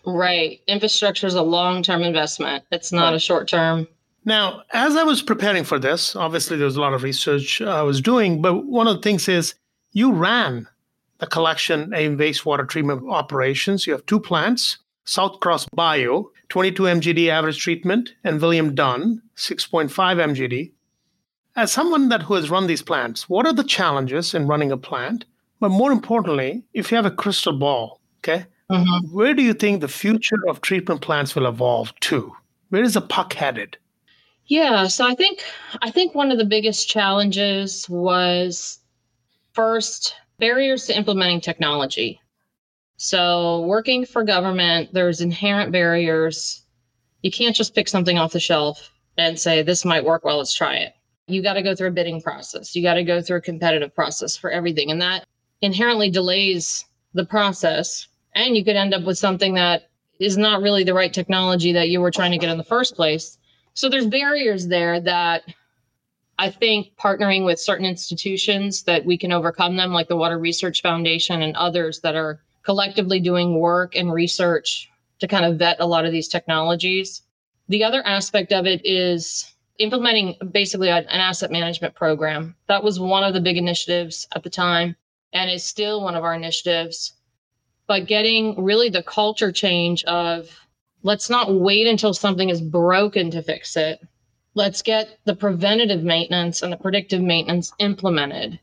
Right. 0.06 0.62
Infrastructure 0.68 1.28
is 1.28 1.36
a 1.36 1.42
long 1.42 1.84
term 1.84 2.04
investment, 2.04 2.64
it's 2.72 2.92
not 2.92 3.10
right. 3.10 3.16
a 3.16 3.20
short 3.20 3.48
term. 3.48 3.88
Now, 4.26 4.64
as 4.72 4.96
I 4.96 5.04
was 5.04 5.22
preparing 5.22 5.64
for 5.64 5.80
this, 5.80 6.16
obviously 6.16 6.58
there's 6.58 6.76
a 6.76 6.82
lot 6.82 6.94
of 6.94 7.04
research 7.04 7.62
I 7.62 7.82
was 7.84 8.02
doing, 8.02 8.42
but 8.42 8.66
one 8.66 8.88
of 8.88 8.98
the 8.98 9.02
things 9.02 9.28
is 9.28 9.56
you 9.92 10.12
ran 10.12 10.68
the 11.20 11.28
collection 11.28 11.94
and 11.94 12.20
wastewater 12.20 12.68
treatment 12.68 13.04
operations. 13.10 13.88
You 13.88 13.94
have 13.94 14.06
two 14.06 14.20
plants 14.20 14.78
South 15.10 15.40
Cross 15.40 15.66
Bayou, 15.76 16.26
22 16.50 16.84
MGD 16.84 17.30
average 17.30 17.58
treatment, 17.58 18.14
and 18.24 18.40
William 18.40 18.76
Dunn, 18.76 19.24
6.5 19.36 19.90
MGD. 19.90 20.72
As 21.56 21.72
someone 21.72 22.10
that 22.10 22.22
who 22.22 22.36
has 22.36 22.52
run 22.52 22.68
these 22.68 22.84
plants, 22.84 23.28
what 23.28 23.48
are 23.48 23.54
the 23.54 23.64
challenges 23.64 24.36
in 24.36 24.46
running 24.46 24.72
a 24.72 24.78
plant? 24.78 25.26
But 25.60 25.70
more 25.70 25.92
importantly, 25.92 26.64
if 26.76 26.92
you 26.92 26.96
have 26.96 27.08
a 27.08 27.12
crystal 27.12 27.58
ball, 27.58 28.00
okay, 28.20 28.46
mm-hmm. 28.70 29.12
where 29.12 29.34
do 29.34 29.42
you 29.42 29.56
think 29.56 29.82
the 29.82 29.88
future 29.88 30.48
of 30.48 30.62
treatment 30.62 31.02
plants 31.02 31.34
will 31.34 31.48
evolve 31.48 31.92
to? 32.02 32.32
Where 32.70 32.84
is 32.84 32.94
the 32.94 33.02
puck 33.02 33.34
headed? 33.34 33.78
Yeah, 34.46 34.86
so 34.86 35.08
I 35.08 35.16
think 35.16 35.42
I 35.82 35.90
think 35.90 36.14
one 36.14 36.32
of 36.32 36.38
the 36.38 36.46
biggest 36.46 36.88
challenges 36.88 37.90
was 37.90 38.78
first 39.54 40.14
barriers 40.38 40.86
to 40.86 40.96
implementing 40.96 41.42
technology. 41.42 42.22
So 43.02 43.62
working 43.62 44.06
for 44.06 44.26
government, 44.26 44.90
there's 44.92 45.22
inherent 45.22 45.72
barriers. 45.72 46.64
You 47.22 47.32
can't 47.32 47.56
just 47.56 47.74
pick 47.74 47.88
something 47.88 48.18
off 48.18 48.34
the 48.34 48.42
shelf 48.42 48.92
and 49.18 49.40
say 49.40 49.64
this 49.64 49.86
might 49.86 50.04
work 50.04 50.26
well, 50.26 50.40
let's 50.40 50.54
try 50.54 50.76
it. 50.76 50.92
You 51.26 51.42
got 51.42 51.54
to 51.54 51.62
go 51.62 51.74
through 51.74 51.88
a 51.88 51.92
bidding 51.92 52.22
process. 52.22 52.76
You 52.76 52.84
got 52.84 52.96
to 52.96 53.06
go 53.06 53.22
through 53.22 53.38
a 53.38 53.42
competitive 53.42 53.96
process 53.96 54.36
for 54.36 54.52
everything. 54.52 54.92
And 54.92 55.02
that 55.02 55.26
inherently 55.62 56.10
delays 56.10 56.84
the 57.14 57.24
process. 57.24 58.10
And 58.36 58.58
you 58.58 58.66
could 58.66 58.76
end 58.76 58.94
up 58.94 59.06
with 59.06 59.18
something 59.18 59.54
that 59.54 59.88
is 60.20 60.38
not 60.38 60.62
really 60.62 60.84
the 60.84 60.94
right 60.94 61.14
technology 61.14 61.72
that 61.72 61.88
you 61.88 62.02
were 62.02 62.12
trying 62.12 62.32
to 62.32 62.38
get 62.38 62.50
in 62.50 62.58
the 62.58 62.66
first 62.66 62.98
place. 62.98 63.38
So 63.76 63.88
there's 63.88 64.08
barriers 64.08 64.68
there 64.68 65.00
that 65.00 65.44
I 66.38 66.50
think 66.50 66.98
partnering 66.98 67.46
with 67.46 67.62
certain 67.62 67.86
institutions 67.86 68.84
that 68.84 69.06
we 69.06 69.18
can 69.18 69.32
overcome 69.32 69.78
them, 69.78 69.94
like 69.94 70.10
the 70.10 70.18
Water 70.18 70.38
Research 70.38 70.82
Foundation 70.82 71.42
and 71.42 71.56
others 71.56 72.02
that 72.02 72.16
are 72.16 72.42
collectively 72.64 73.20
doing 73.20 73.60
work 73.60 73.96
and 73.96 74.14
research 74.14 74.90
to 75.20 75.28
kind 75.28 75.46
of 75.46 75.58
vet 75.58 75.78
a 75.80 75.86
lot 75.86 76.06
of 76.06 76.12
these 76.12 76.28
technologies. 76.28 77.22
The 77.68 77.84
other 77.84 78.06
aspect 78.06 78.52
of 78.52 78.66
it 78.66 78.82
is 78.84 79.54
implementing 79.78 80.36
basically 80.52 80.90
an 80.90 81.06
asset 81.08 81.52
management 81.52 81.96
program. 81.96 82.56
That 82.68 82.84
was 82.84 83.00
one 83.00 83.24
of 83.24 83.34
the 83.34 83.42
big 83.42 83.58
initiatives 83.58 84.28
at 84.36 84.44
the 84.44 84.50
time 84.50 84.96
and 85.34 85.50
is 85.50 85.64
still 85.64 86.04
one 86.04 86.16
of 86.16 86.24
our 86.24 86.34
initiatives. 86.34 87.14
But 87.88 88.08
getting 88.08 88.62
really 88.64 88.90
the 88.90 89.04
culture 89.04 89.52
change 89.52 90.04
of 90.04 90.50
let's 91.04 91.30
not 91.30 91.54
wait 91.54 91.88
until 91.88 92.14
something 92.14 92.50
is 92.50 92.62
broken 92.62 93.32
to 93.32 93.42
fix 93.42 93.78
it. 93.78 94.00
Let's 94.54 94.82
get 94.82 95.18
the 95.26 95.36
preventative 95.36 96.04
maintenance 96.04 96.62
and 96.62 96.74
the 96.74 96.78
predictive 96.78 97.22
maintenance 97.22 97.72
implemented 97.80 98.60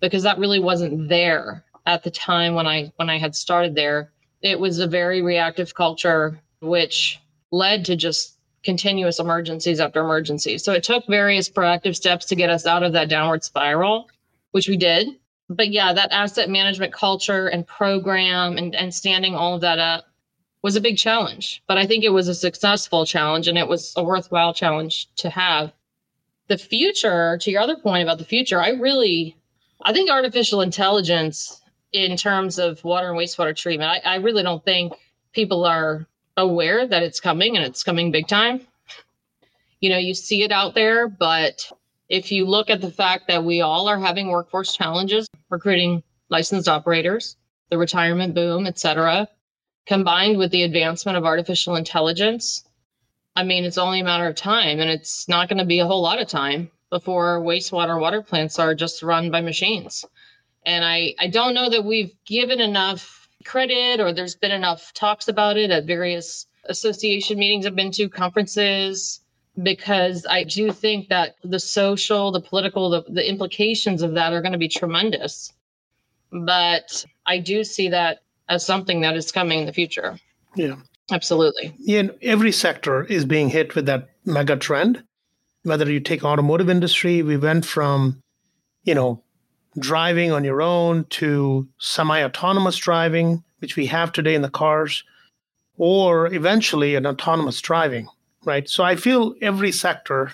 because 0.00 0.22
that 0.22 0.38
really 0.38 0.60
wasn't 0.60 1.08
there 1.08 1.64
at 1.86 2.02
the 2.02 2.10
time 2.10 2.54
when 2.54 2.66
I 2.66 2.92
when 2.96 3.10
I 3.10 3.18
had 3.18 3.34
started 3.34 3.74
there. 3.74 4.12
it 4.40 4.58
was 4.58 4.78
a 4.80 4.86
very 4.86 5.22
reactive 5.22 5.74
culture, 5.74 6.40
which 6.60 7.20
led 7.52 7.84
to 7.84 7.96
just 7.96 8.36
continuous 8.64 9.18
emergencies 9.18 9.80
after 9.80 10.00
emergencies. 10.00 10.64
So 10.64 10.72
it 10.72 10.82
took 10.82 11.06
various 11.06 11.48
proactive 11.48 11.96
steps 11.96 12.26
to 12.26 12.36
get 12.36 12.50
us 12.50 12.66
out 12.66 12.82
of 12.82 12.92
that 12.92 13.08
downward 13.08 13.44
spiral, 13.44 14.08
which 14.52 14.68
we 14.68 14.76
did. 14.76 15.08
But 15.48 15.70
yeah, 15.70 15.92
that 15.92 16.12
asset 16.12 16.48
management 16.48 16.92
culture 16.92 17.48
and 17.48 17.66
program 17.66 18.56
and, 18.56 18.74
and 18.74 18.94
standing 18.94 19.34
all 19.34 19.54
of 19.54 19.60
that 19.60 19.78
up 19.78 20.06
was 20.62 20.76
a 20.76 20.80
big 20.80 20.96
challenge. 20.96 21.62
But 21.66 21.78
I 21.78 21.86
think 21.86 22.04
it 22.04 22.10
was 22.10 22.28
a 22.28 22.34
successful 22.34 23.04
challenge 23.04 23.48
and 23.48 23.58
it 23.58 23.68
was 23.68 23.92
a 23.96 24.04
worthwhile 24.04 24.54
challenge 24.54 25.08
to 25.16 25.30
have. 25.30 25.72
The 26.48 26.58
future, 26.58 27.38
to 27.38 27.50
your 27.50 27.60
other 27.60 27.76
point 27.76 28.02
about 28.02 28.18
the 28.18 28.24
future, 28.24 28.60
I 28.60 28.70
really 28.70 29.36
I 29.84 29.92
think 29.92 30.10
artificial 30.10 30.60
intelligence 30.60 31.60
in 31.92 32.16
terms 32.16 32.58
of 32.58 32.82
water 32.84 33.10
and 33.10 33.18
wastewater 33.18 33.54
treatment, 33.56 33.90
I, 33.90 34.14
I 34.14 34.16
really 34.16 34.42
don't 34.42 34.64
think 34.64 34.94
people 35.32 35.64
are 35.64 36.06
aware 36.36 36.86
that 36.86 37.02
it's 37.02 37.20
coming 37.20 37.56
and 37.56 37.64
it's 37.64 37.82
coming 37.82 38.10
big 38.10 38.28
time. 38.28 38.60
You 39.80 39.90
know, 39.90 39.98
you 39.98 40.14
see 40.14 40.42
it 40.42 40.52
out 40.52 40.74
there, 40.74 41.08
but 41.08 41.70
if 42.08 42.32
you 42.32 42.46
look 42.46 42.70
at 42.70 42.80
the 42.80 42.90
fact 42.90 43.28
that 43.28 43.44
we 43.44 43.60
all 43.60 43.88
are 43.88 43.98
having 43.98 44.28
workforce 44.28 44.76
challenges, 44.76 45.28
recruiting 45.50 46.02
licensed 46.28 46.68
operators, 46.68 47.36
the 47.70 47.78
retirement 47.78 48.34
boom, 48.34 48.66
et 48.66 48.78
cetera, 48.78 49.28
combined 49.86 50.38
with 50.38 50.50
the 50.50 50.62
advancement 50.62 51.18
of 51.18 51.24
artificial 51.24 51.76
intelligence, 51.76 52.64
I 53.34 53.44
mean, 53.44 53.64
it's 53.64 53.78
only 53.78 54.00
a 54.00 54.04
matter 54.04 54.26
of 54.26 54.36
time, 54.36 54.78
and 54.78 54.90
it's 54.90 55.28
not 55.28 55.48
going 55.48 55.58
to 55.58 55.64
be 55.64 55.80
a 55.80 55.86
whole 55.86 56.02
lot 56.02 56.20
of 56.20 56.28
time 56.28 56.70
before 56.90 57.40
wastewater 57.40 57.98
water 57.98 58.22
plants 58.22 58.58
are 58.58 58.74
just 58.74 59.02
run 59.02 59.30
by 59.30 59.40
machines. 59.40 60.04
And 60.64 60.84
I, 60.84 61.14
I 61.18 61.26
don't 61.28 61.54
know 61.54 61.70
that 61.70 61.84
we've 61.84 62.14
given 62.24 62.60
enough 62.60 63.28
credit 63.44 64.00
or 64.00 64.12
there's 64.12 64.36
been 64.36 64.52
enough 64.52 64.92
talks 64.94 65.28
about 65.28 65.56
it 65.56 65.70
at 65.70 65.84
various 65.84 66.46
association 66.66 67.38
meetings 67.38 67.66
I've 67.66 67.74
been 67.74 67.90
to, 67.92 68.08
conferences, 68.08 69.20
because 69.62 70.24
I 70.28 70.44
do 70.44 70.70
think 70.72 71.08
that 71.08 71.36
the 71.42 71.58
social, 71.58 72.30
the 72.30 72.40
political, 72.40 72.90
the, 72.90 73.02
the 73.08 73.28
implications 73.28 74.02
of 74.02 74.14
that 74.14 74.32
are 74.32 74.40
going 74.40 74.52
to 74.52 74.58
be 74.58 74.68
tremendous. 74.68 75.52
But 76.30 77.04
I 77.26 77.38
do 77.38 77.64
see 77.64 77.88
that 77.88 78.20
as 78.48 78.64
something 78.64 79.00
that 79.00 79.16
is 79.16 79.32
coming 79.32 79.60
in 79.60 79.66
the 79.66 79.72
future. 79.72 80.18
Yeah. 80.54 80.76
Absolutely. 81.10 81.74
Yeah, 81.78 82.08
every 82.22 82.52
sector 82.52 83.04
is 83.04 83.24
being 83.24 83.48
hit 83.48 83.74
with 83.74 83.86
that 83.86 84.10
mega 84.24 84.56
trend 84.56 85.02
whether 85.62 85.90
you 85.90 86.00
take 86.00 86.24
automotive 86.24 86.68
industry, 86.68 87.22
we 87.22 87.36
went 87.36 87.64
from, 87.64 88.20
you 88.84 88.94
know, 88.94 89.21
driving 89.78 90.32
on 90.32 90.44
your 90.44 90.62
own 90.62 91.04
to 91.04 91.66
semi-autonomous 91.78 92.76
driving, 92.76 93.42
which 93.60 93.76
we 93.76 93.86
have 93.86 94.12
today 94.12 94.34
in 94.34 94.42
the 94.42 94.50
cars, 94.50 95.04
or 95.78 96.32
eventually 96.32 96.94
an 96.94 97.06
autonomous 97.06 97.60
driving, 97.60 98.08
right? 98.44 98.68
So 98.68 98.84
I 98.84 98.96
feel 98.96 99.34
every 99.40 99.72
sector 99.72 100.32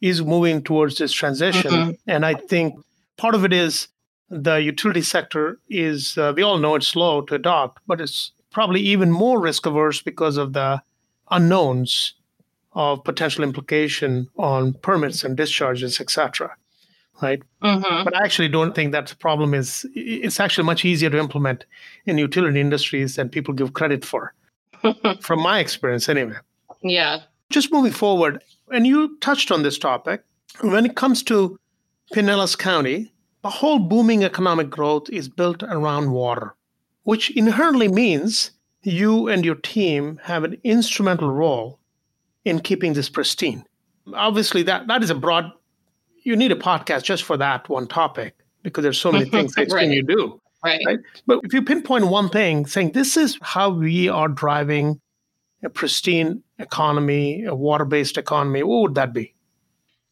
is 0.00 0.22
moving 0.22 0.62
towards 0.62 0.98
this 0.98 1.12
transition, 1.12 1.70
mm-hmm. 1.70 1.90
and 2.06 2.24
I 2.26 2.34
think 2.34 2.74
part 3.16 3.34
of 3.34 3.44
it 3.44 3.52
is 3.52 3.88
the 4.30 4.56
utility 4.56 5.02
sector 5.02 5.58
is 5.68 6.16
uh, 6.16 6.32
we 6.34 6.42
all 6.42 6.58
know 6.58 6.76
it's 6.76 6.88
slow 6.88 7.20
to 7.22 7.34
adopt, 7.34 7.80
but 7.86 8.00
it's 8.00 8.32
probably 8.50 8.80
even 8.80 9.10
more 9.10 9.40
risk 9.40 9.66
averse 9.66 10.00
because 10.00 10.36
of 10.36 10.52
the 10.52 10.82
unknowns 11.30 12.14
of 12.72 13.02
potential 13.04 13.44
implication 13.44 14.28
on 14.36 14.72
permits 14.74 15.24
and 15.24 15.36
discharges, 15.36 16.00
etc. 16.00 16.56
Right, 17.22 17.42
mm-hmm. 17.62 18.04
but 18.04 18.16
I 18.16 18.24
actually 18.24 18.48
don't 18.48 18.74
think 18.74 18.92
that 18.92 19.06
the 19.06 19.16
problem 19.16 19.52
is. 19.52 19.86
It's 19.94 20.40
actually 20.40 20.64
much 20.64 20.84
easier 20.84 21.10
to 21.10 21.18
implement 21.18 21.66
in 22.06 22.16
utility 22.16 22.60
industries 22.60 23.16
than 23.16 23.28
people 23.28 23.52
give 23.52 23.74
credit 23.74 24.04
for, 24.04 24.34
from 25.20 25.40
my 25.40 25.58
experience, 25.58 26.08
anyway. 26.08 26.36
Yeah. 26.82 27.20
Just 27.50 27.72
moving 27.72 27.92
forward, 27.92 28.42
and 28.72 28.86
you 28.86 29.18
touched 29.18 29.50
on 29.52 29.62
this 29.62 29.78
topic. 29.78 30.24
When 30.62 30.86
it 30.86 30.96
comes 30.96 31.22
to 31.24 31.58
Pinellas 32.14 32.56
County, 32.56 33.12
the 33.42 33.50
whole 33.50 33.78
booming 33.78 34.24
economic 34.24 34.70
growth 34.70 35.08
is 35.10 35.28
built 35.28 35.62
around 35.62 36.12
water, 36.12 36.54
which 37.04 37.30
inherently 37.36 37.88
means 37.88 38.52
you 38.82 39.28
and 39.28 39.44
your 39.44 39.54
team 39.54 40.20
have 40.24 40.44
an 40.44 40.58
instrumental 40.64 41.30
role 41.30 41.78
in 42.44 42.60
keeping 42.60 42.92
this 42.92 43.08
pristine. 43.08 43.64
Obviously, 44.14 44.62
that 44.64 44.86
that 44.88 45.02
is 45.02 45.10
a 45.10 45.14
broad. 45.14 45.52
You 46.22 46.36
need 46.36 46.52
a 46.52 46.56
podcast 46.56 47.04
just 47.04 47.22
for 47.22 47.36
that 47.36 47.68
one 47.68 47.86
topic 47.86 48.36
because 48.62 48.82
there's 48.82 48.98
so 48.98 49.12
many 49.12 49.24
things 49.30 49.54
that 49.54 49.70
right. 49.72 49.88
you 49.88 50.02
do. 50.02 50.40
Right. 50.62 50.80
right. 50.86 50.98
But 51.26 51.40
if 51.44 51.54
you 51.54 51.62
pinpoint 51.62 52.08
one 52.08 52.28
thing, 52.28 52.66
saying 52.66 52.92
this 52.92 53.16
is 53.16 53.38
how 53.40 53.70
we 53.70 54.08
are 54.08 54.28
driving 54.28 55.00
a 55.62 55.70
pristine 55.70 56.42
economy, 56.58 57.44
a 57.44 57.54
water-based 57.54 58.18
economy, 58.18 58.62
what 58.62 58.82
would 58.82 58.94
that 58.96 59.12
be? 59.12 59.34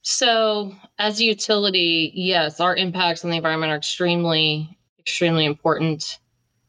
So, 0.02 0.74
as 0.98 1.20
a 1.20 1.24
utility, 1.24 2.12
yes, 2.14 2.60
our 2.60 2.74
impacts 2.74 3.24
on 3.24 3.30
the 3.30 3.36
environment 3.36 3.72
are 3.72 3.76
extremely, 3.76 4.78
extremely 4.98 5.44
important. 5.44 6.18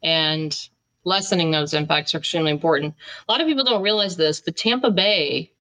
And 0.03 0.57
lessening 1.05 1.51
those 1.51 1.73
impacts 1.73 2.13
are 2.13 2.17
extremely 2.17 2.51
important. 2.51 2.95
A 3.27 3.31
lot 3.31 3.41
of 3.41 3.47
people 3.47 3.63
don't 3.63 3.81
realize 3.81 4.17
this, 4.17 4.41
but 4.41 4.57
Tampa 4.57 4.91
Bay 4.91 5.51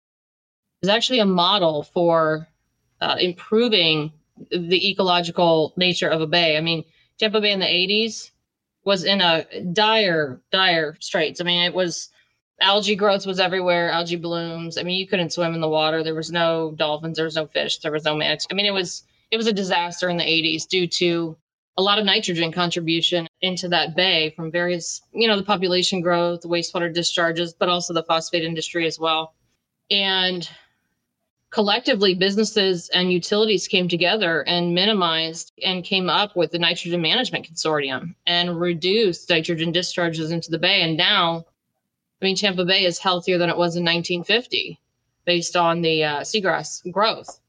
is 0.82 0.88
actually 0.88 1.20
a 1.20 1.26
model 1.26 1.82
for 1.82 2.48
uh, 3.00 3.16
improving 3.18 4.12
the 4.50 4.90
ecological 4.90 5.72
nature 5.76 6.08
of 6.08 6.20
a 6.20 6.26
bay. 6.26 6.56
I 6.56 6.60
mean, 6.60 6.84
Tampa 7.18 7.40
Bay 7.40 7.52
in 7.52 7.60
the 7.60 7.66
80s 7.66 8.30
was 8.84 9.04
in 9.04 9.20
a 9.20 9.44
dire, 9.72 10.40
dire 10.52 10.96
straits. 11.00 11.40
I 11.40 11.44
mean, 11.44 11.62
it 11.64 11.74
was 11.74 12.10
algae 12.60 12.96
growth 12.96 13.26
was 13.26 13.40
everywhere, 13.40 13.90
algae 13.90 14.16
blooms. 14.16 14.78
I 14.78 14.82
mean, 14.82 14.98
you 14.98 15.06
couldn't 15.06 15.32
swim 15.32 15.54
in 15.54 15.60
the 15.60 15.68
water. 15.68 16.02
There 16.02 16.14
was 16.14 16.30
no 16.30 16.74
dolphins, 16.76 17.16
there 17.16 17.24
was 17.24 17.36
no 17.36 17.46
fish, 17.46 17.78
there 17.78 17.92
was 17.92 18.04
no 18.04 18.16
manatees. 18.16 18.46
I 18.50 18.54
mean, 18.54 18.66
it 18.66 18.72
was 18.72 19.04
it 19.30 19.36
was 19.36 19.46
a 19.46 19.52
disaster 19.52 20.08
in 20.08 20.16
the 20.16 20.24
80s 20.24 20.66
due 20.66 20.86
to 20.86 21.36
a 21.76 21.82
lot 21.82 21.98
of 21.98 22.04
nitrogen 22.04 22.50
contribution 22.50 23.28
into 23.42 23.68
that 23.68 23.94
bay 23.94 24.30
from 24.30 24.50
various, 24.50 25.00
you 25.12 25.28
know, 25.28 25.36
the 25.36 25.44
population 25.44 26.00
growth, 26.00 26.40
the 26.40 26.48
wastewater 26.48 26.92
discharges, 26.92 27.52
but 27.52 27.68
also 27.68 27.92
the 27.92 28.02
phosphate 28.02 28.42
industry 28.42 28.86
as 28.86 28.98
well. 28.98 29.34
And 29.90 30.48
collectively, 31.50 32.14
businesses 32.14 32.88
and 32.90 33.12
utilities 33.12 33.68
came 33.68 33.88
together 33.88 34.42
and 34.42 34.74
minimized 34.74 35.52
and 35.64 35.84
came 35.84 36.08
up 36.08 36.36
with 36.36 36.50
the 36.50 36.58
Nitrogen 36.58 37.00
Management 37.00 37.48
Consortium 37.48 38.14
and 38.26 38.60
reduced 38.60 39.30
nitrogen 39.30 39.72
discharges 39.72 40.30
into 40.30 40.50
the 40.50 40.58
bay. 40.58 40.82
And 40.82 40.96
now, 40.96 41.46
I 42.20 42.24
mean, 42.24 42.36
Tampa 42.36 42.64
Bay 42.64 42.84
is 42.84 42.98
healthier 42.98 43.38
than 43.38 43.48
it 43.48 43.56
was 43.56 43.76
in 43.76 43.84
1950 43.84 44.78
based 45.24 45.56
on 45.56 45.82
the 45.82 46.04
uh, 46.04 46.20
seagrass 46.20 46.90
growth. 46.90 47.40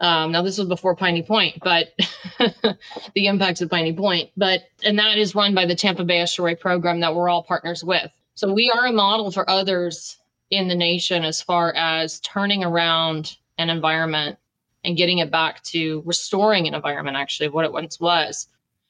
Um, 0.00 0.32
now 0.32 0.42
this 0.42 0.58
was 0.58 0.66
before 0.66 0.96
Piney 0.96 1.22
Point, 1.22 1.58
but 1.62 1.92
the 3.14 3.26
impacts 3.26 3.60
of 3.60 3.70
Piney 3.70 3.92
Point, 3.92 4.30
but 4.36 4.62
and 4.82 4.98
that 4.98 5.16
is 5.16 5.36
run 5.36 5.54
by 5.54 5.64
the 5.64 5.76
Tampa 5.76 6.02
Bay 6.02 6.18
Estuary 6.18 6.56
Program 6.56 7.00
that 7.00 7.14
we're 7.14 7.28
all 7.28 7.44
partners 7.44 7.84
with. 7.84 8.10
So 8.34 8.52
we 8.52 8.72
are 8.74 8.86
a 8.86 8.92
model 8.92 9.30
for 9.30 9.48
others 9.48 10.18
in 10.52 10.68
the 10.68 10.74
nation 10.74 11.24
as 11.24 11.40
far 11.40 11.72
as 11.72 12.20
turning 12.20 12.62
around 12.62 13.38
an 13.56 13.70
environment 13.70 14.38
and 14.84 14.98
getting 14.98 15.18
it 15.18 15.30
back 15.30 15.62
to 15.62 16.02
restoring 16.04 16.68
an 16.68 16.74
environment 16.74 17.16
actually 17.16 17.48
what 17.48 17.64
it 17.64 17.72
once 17.72 17.98
was. 17.98 18.48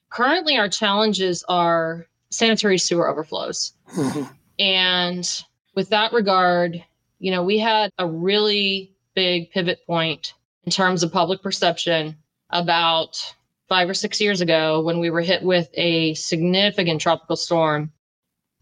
Currently, 0.09 0.57
our 0.57 0.67
challenges 0.67 1.43
are 1.47 2.05
sanitary 2.29 2.77
sewer 2.77 3.07
overflows. 3.07 3.71
and 4.59 5.43
with 5.73 5.87
that 5.89 6.11
regard, 6.11 6.83
you 7.19 7.31
know, 7.31 7.43
we 7.43 7.59
had 7.59 7.91
a 7.97 8.05
really 8.05 8.93
big 9.15 9.49
pivot 9.51 9.79
point 9.87 10.33
in 10.65 10.71
terms 10.71 11.01
of 11.01 11.13
public 11.13 11.41
perception 11.41 12.17
about 12.49 13.17
five 13.69 13.89
or 13.89 13.93
six 13.93 14.19
years 14.19 14.41
ago 14.41 14.81
when 14.81 14.99
we 14.99 15.09
were 15.09 15.21
hit 15.21 15.43
with 15.43 15.69
a 15.75 16.13
significant 16.15 16.99
tropical 16.99 17.37
storm, 17.37 17.93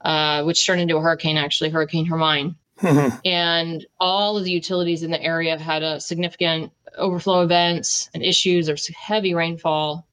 uh, 0.02 0.44
which 0.44 0.64
turned 0.64 0.82
into 0.82 0.98
a 0.98 1.02
hurricane, 1.02 1.38
actually, 1.38 1.72
Hurricane 1.72 2.06
Hermine. 2.06 2.56
Mm-hmm. 2.82 3.18
And 3.26 3.86
all 4.00 4.38
of 4.38 4.44
the 4.44 4.52
utilities 4.52 5.04
in 5.04 5.12
the 5.12 5.22
area 5.22 5.58
had 5.58 5.84
a 5.84 6.00
significant 6.00 6.72
overflow 6.98 7.42
events 7.42 8.10
and 8.14 8.24
issues. 8.24 8.66
There's 8.66 8.88
heavy 8.88 9.34
rainfall. 9.34 10.08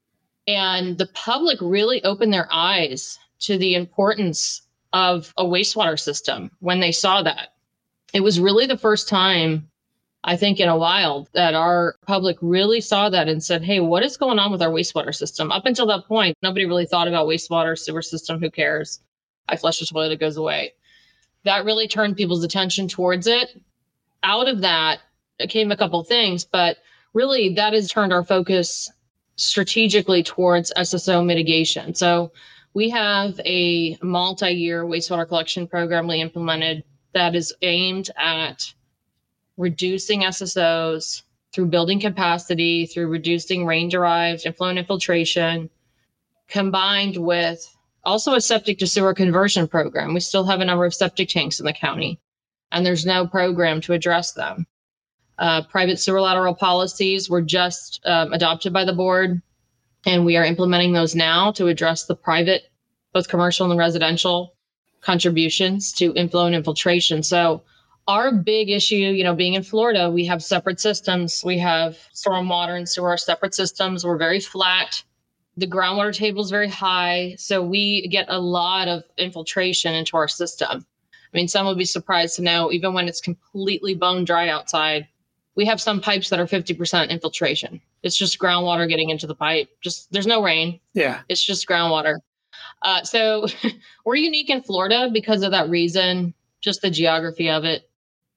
And 0.47 0.97
the 0.97 1.07
public 1.07 1.59
really 1.61 2.03
opened 2.03 2.33
their 2.33 2.47
eyes 2.51 3.19
to 3.41 3.57
the 3.57 3.75
importance 3.75 4.61
of 4.93 5.33
a 5.37 5.43
wastewater 5.43 5.99
system 5.99 6.51
when 6.59 6.79
they 6.79 6.91
saw 6.91 7.21
that. 7.23 7.53
It 8.13 8.21
was 8.21 8.39
really 8.39 8.65
the 8.65 8.77
first 8.77 9.07
time 9.07 9.69
I 10.23 10.35
think, 10.35 10.59
in 10.59 10.67
a 10.67 10.77
while 10.77 11.27
that 11.33 11.53
our 11.53 11.95
public 12.05 12.37
really 12.41 12.81
saw 12.81 13.09
that 13.09 13.29
and 13.29 13.43
said, 13.43 13.63
hey, 13.63 13.79
what 13.79 14.03
is 14.03 14.17
going 14.17 14.37
on 14.37 14.51
with 14.51 14.61
our 14.61 14.69
wastewater 14.69 15.15
system? 15.15 15.51
Up 15.51 15.65
until 15.65 15.87
that 15.87 16.07
point, 16.07 16.37
nobody 16.43 16.65
really 16.65 16.85
thought 16.85 17.07
about 17.07 17.27
wastewater, 17.27 17.77
sewer 17.77 18.01
system. 18.01 18.39
Who 18.39 18.51
cares? 18.51 18.99
I 19.47 19.55
flush 19.55 19.79
the 19.79 19.85
toilet, 19.85 20.11
it 20.11 20.19
goes 20.19 20.37
away. 20.37 20.73
That 21.45 21.65
really 21.65 21.87
turned 21.87 22.17
people's 22.17 22.43
attention 22.43 22.87
towards 22.87 23.27
it. 23.27 23.61
Out 24.23 24.47
of 24.47 24.61
that 24.61 24.99
came 25.47 25.71
a 25.71 25.77
couple 25.77 26.03
things, 26.03 26.43
but 26.43 26.77
really 27.13 27.53
that 27.55 27.73
has 27.73 27.89
turned 27.89 28.11
our 28.13 28.23
focus 28.23 28.91
strategically 29.37 30.21
towards 30.21 30.73
SSO 30.75 31.25
mitigation. 31.25 31.95
So 31.95 32.31
We 32.73 32.89
have 32.91 33.39
a 33.45 33.97
multi 34.01 34.51
year 34.51 34.83
wastewater 34.83 35.27
collection 35.27 35.67
program 35.67 36.07
we 36.07 36.21
implemented 36.21 36.83
that 37.13 37.35
is 37.35 37.53
aimed 37.61 38.11
at 38.15 38.73
reducing 39.57 40.21
SSOs 40.21 41.23
through 41.51 41.65
building 41.67 41.99
capacity, 41.99 42.85
through 42.85 43.07
reducing 43.07 43.65
rain 43.65 43.89
derived 43.89 44.45
inflow 44.45 44.67
and 44.67 44.77
infiltration, 44.77 45.69
combined 46.47 47.17
with 47.17 47.75
also 48.09 48.33
a 48.33 48.41
septic 48.41 48.79
to 48.79 48.87
sewer 48.87 49.13
conversion 49.13 49.67
program. 49.67 50.13
We 50.13 50.19
still 50.19 50.45
have 50.45 50.61
a 50.61 50.65
number 50.65 50.85
of 50.85 50.93
septic 50.93 51.29
tanks 51.29 51.59
in 51.59 51.65
the 51.65 51.73
county, 51.73 52.19
and 52.71 52.85
there's 52.85 53.05
no 53.05 53.27
program 53.27 53.81
to 53.81 53.93
address 53.93 54.33
them. 54.33 54.65
Uh, 55.37 55.61
private 55.63 55.99
sewer 55.99 56.19
lateral 56.19 56.55
policies 56.55 57.29
were 57.29 57.41
just 57.41 58.01
um, 58.05 58.33
adopted 58.33 58.73
by 58.73 58.83
the 58.83 58.93
board, 58.93 59.41
and 60.05 60.25
we 60.25 60.37
are 60.37 60.43
implementing 60.43 60.91
those 60.91 61.15
now 61.15 61.51
to 61.51 61.67
address 61.67 62.05
the 62.05 62.15
private, 62.15 62.63
both 63.13 63.29
commercial 63.29 63.69
and 63.69 63.79
residential 63.79 64.55
contributions 65.01 65.93
to 65.93 66.13
inflow 66.15 66.45
and 66.45 66.55
infiltration. 66.55 67.23
So 67.23 67.63
our 68.07 68.31
big 68.31 68.71
issue, 68.71 68.95
you 68.95 69.23
know, 69.23 69.35
being 69.35 69.53
in 69.53 69.63
Florida, 69.63 70.09
we 70.09 70.25
have 70.25 70.43
separate 70.43 70.79
systems. 70.79 71.43
We 71.45 71.59
have 71.59 71.95
stormwater 72.13 72.75
and 72.75 72.89
sewer 72.89 73.15
separate 73.17 73.53
systems. 73.53 74.03
We're 74.03 74.17
very 74.17 74.39
flat. 74.39 75.03
The 75.59 75.67
groundwater 75.67 76.13
table 76.13 76.41
is 76.41 76.49
very 76.49 76.69
high. 76.69 77.35
So 77.37 77.61
we 77.61 78.07
get 78.07 78.27
a 78.29 78.39
lot 78.39 78.87
of 78.87 79.03
infiltration 79.17 79.93
into 79.93 80.15
our 80.15 80.27
system. 80.27 80.85
I 81.11 81.37
mean, 81.37 81.49
some 81.49 81.65
will 81.65 81.75
be 81.75 81.85
surprised 81.85 82.37
to 82.37 82.41
know, 82.41 82.71
even 82.71 82.93
when 82.93 83.07
it's 83.09 83.19
completely 83.19 83.93
bone 83.93 84.23
dry 84.23 84.47
outside, 84.47 85.07
we 85.55 85.65
have 85.65 85.81
some 85.81 85.99
pipes 85.99 86.29
that 86.29 86.39
are 86.39 86.45
50% 86.45 87.09
infiltration. 87.09 87.81
It's 88.03 88.15
just 88.15 88.39
groundwater 88.39 88.87
getting 88.87 89.09
into 89.09 89.27
the 89.27 89.35
pipe. 89.35 89.69
Just 89.81 90.09
there's 90.13 90.25
no 90.25 90.41
rain. 90.41 90.79
Yeah. 90.93 91.19
It's 91.27 91.43
just 91.43 91.67
groundwater. 91.67 92.15
Uh, 92.81 93.03
so 93.03 93.47
we're 94.05 94.15
unique 94.15 94.49
in 94.49 94.63
Florida 94.63 95.09
because 95.11 95.43
of 95.43 95.51
that 95.51 95.69
reason, 95.69 96.33
just 96.61 96.81
the 96.81 96.89
geography 96.89 97.49
of 97.49 97.65
it. 97.65 97.89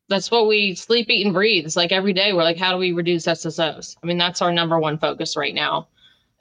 That's 0.08 0.30
what 0.30 0.48
we 0.48 0.74
sleep, 0.74 1.08
eat, 1.08 1.24
and 1.24 1.32
breathe. 1.32 1.64
It's 1.64 1.76
like 1.76 1.92
every 1.92 2.12
day 2.12 2.32
we're 2.32 2.42
like, 2.42 2.58
how 2.58 2.72
do 2.72 2.78
we 2.78 2.90
reduce 2.90 3.26
SSOs? 3.26 3.96
I 4.02 4.06
mean, 4.06 4.18
that's 4.18 4.42
our 4.42 4.52
number 4.52 4.80
one 4.80 4.98
focus 4.98 5.36
right 5.36 5.54
now. 5.54 5.86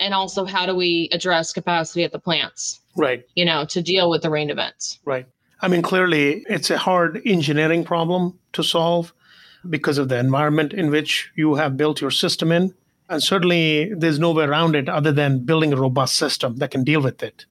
And 0.02 0.14
also, 0.14 0.46
how 0.46 0.66
do 0.66 0.76
we 0.76 1.08
address 1.12 1.54
capacity 1.54 2.04
at 2.04 2.12
the 2.12 2.20
plants? 2.20 2.82
Right. 2.98 3.24
You 3.36 3.46
know, 3.46 3.66
to 3.66 3.82
deal 3.82 4.10
with 4.10 4.24
the 4.24 4.30
rain 4.30 4.50
events. 4.50 5.00
Right. 5.06 5.28
I 5.62 5.68
mean, 5.68 5.82
clearly, 5.82 6.44
it's 6.50 6.70
a 6.70 6.78
hard 6.78 7.22
engineering 7.26 7.84
problem 7.86 8.38
to 8.54 8.64
solve 8.64 9.14
because 9.70 9.98
of 9.98 10.10
the 10.10 10.18
environment 10.18 10.74
in 10.74 10.90
which 10.90 11.32
you 11.36 11.56
have 11.56 11.78
built 11.78 12.02
your 12.02 12.12
system 12.12 12.52
in. 12.52 12.74
And 13.10 13.22
certainly, 13.22 13.94
there's 13.94 14.20
no 14.20 14.32
way 14.32 14.46
around 14.46 14.76
it 14.76 14.90
other 14.90 15.12
than 15.12 15.46
building 15.46 15.72
a 15.72 15.78
robust 15.78 16.16
system 16.16 16.58
that 16.58 16.72
can 16.72 16.84
deal 16.84 17.02
with 17.02 17.22
it 17.22 17.46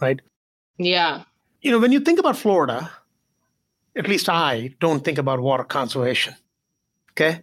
right? 0.00 0.20
Yeah. 0.78 1.24
You 1.62 1.70
know, 1.70 1.78
when 1.78 1.92
you 1.92 2.00
think 2.00 2.18
about 2.18 2.36
Florida, 2.36 2.90
at 3.96 4.08
least 4.08 4.28
I 4.28 4.74
don't 4.80 5.04
think 5.04 5.18
about 5.18 5.40
water 5.40 5.64
conservation. 5.64 6.34
Okay. 7.12 7.42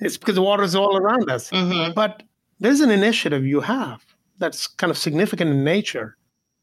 it's 0.00 0.16
because 0.16 0.34
the 0.34 0.42
water 0.42 0.62
is 0.62 0.74
all 0.74 0.96
around 0.96 1.30
us. 1.30 1.50
Mm-hmm. 1.50 1.92
But 1.94 2.22
there's 2.62 2.80
an 2.80 2.90
initiative 2.90 3.44
you 3.44 3.60
have 3.60 4.04
that's 4.38 4.66
kind 4.66 4.90
of 4.90 4.96
significant 4.96 5.50
in 5.50 5.64
nature. 5.64 6.16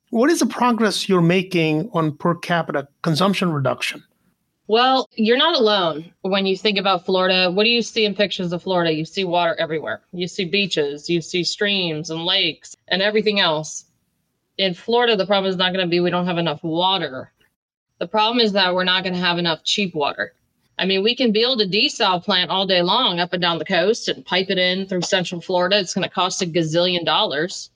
What 0.10 0.30
is 0.30 0.40
the 0.40 0.46
progress 0.46 1.08
you're 1.08 1.22
making 1.22 1.90
on 1.94 2.16
per 2.18 2.36
capita 2.36 2.88
consumption 3.04 3.52
reduction? 3.52 4.04
Well, 4.68 5.08
you're 5.14 5.38
not 5.38 5.60
alone 5.60 6.14
when 6.22 6.46
you 6.46 6.56
think 6.56 6.78
about 6.78 7.06
Florida. 7.06 7.52
What 7.52 7.64
do 7.64 7.70
you 7.70 7.82
see 7.82 8.06
in 8.06 8.16
pictures 8.16 8.54
of 8.54 8.64
Florida? 8.64 8.94
You 8.94 9.06
see 9.06 9.24
water 9.24 9.56
everywhere. 9.60 10.02
You 10.12 10.28
see 10.28 10.46
beaches, 10.46 11.10
you 11.10 11.22
see 11.22 11.44
streams 11.44 12.10
and 12.10 12.24
lakes 12.26 12.76
and 12.88 13.02
everything 13.02 13.40
else 13.40 13.86
in 14.60 14.74
Florida, 14.74 15.16
the 15.16 15.26
problem 15.26 15.50
is 15.50 15.56
not 15.56 15.74
going 15.74 15.86
to 15.86 15.90
be 15.90 16.02
we 16.02 16.12
don't 16.12 16.26
have 16.26 16.38
enough 16.38 16.62
water. 16.64 17.32
The 18.00 18.08
problem 18.08 18.40
is 18.40 18.52
that 18.52 18.76
we're 18.76 18.84
not 18.84 19.04
going 19.04 19.16
to 19.16 19.20
have 19.20 19.38
enough 19.38 19.64
cheap 19.64 19.96
water. 19.96 20.34
I 20.80 20.86
mean, 20.86 21.04
we 21.04 21.14
can 21.14 21.34
build 21.34 21.60
a 21.60 21.68
desal 21.68 22.24
plant 22.24 22.50
all 22.50 22.66
day 22.66 22.82
long 22.82 23.20
up 23.20 23.34
and 23.34 23.42
down 23.42 23.58
the 23.58 23.66
coast 23.66 24.08
and 24.08 24.26
pipe 24.26 24.50
it 24.50 24.58
in 24.58 24.88
through 24.88 25.02
central 25.02 25.42
Florida. 25.42 25.78
It's 25.78 25.94
going 25.94 26.08
to 26.08 26.14
cost 26.14 26.42
a 26.42 26.46
gazillion 26.46 27.04
dollars, 27.04 27.70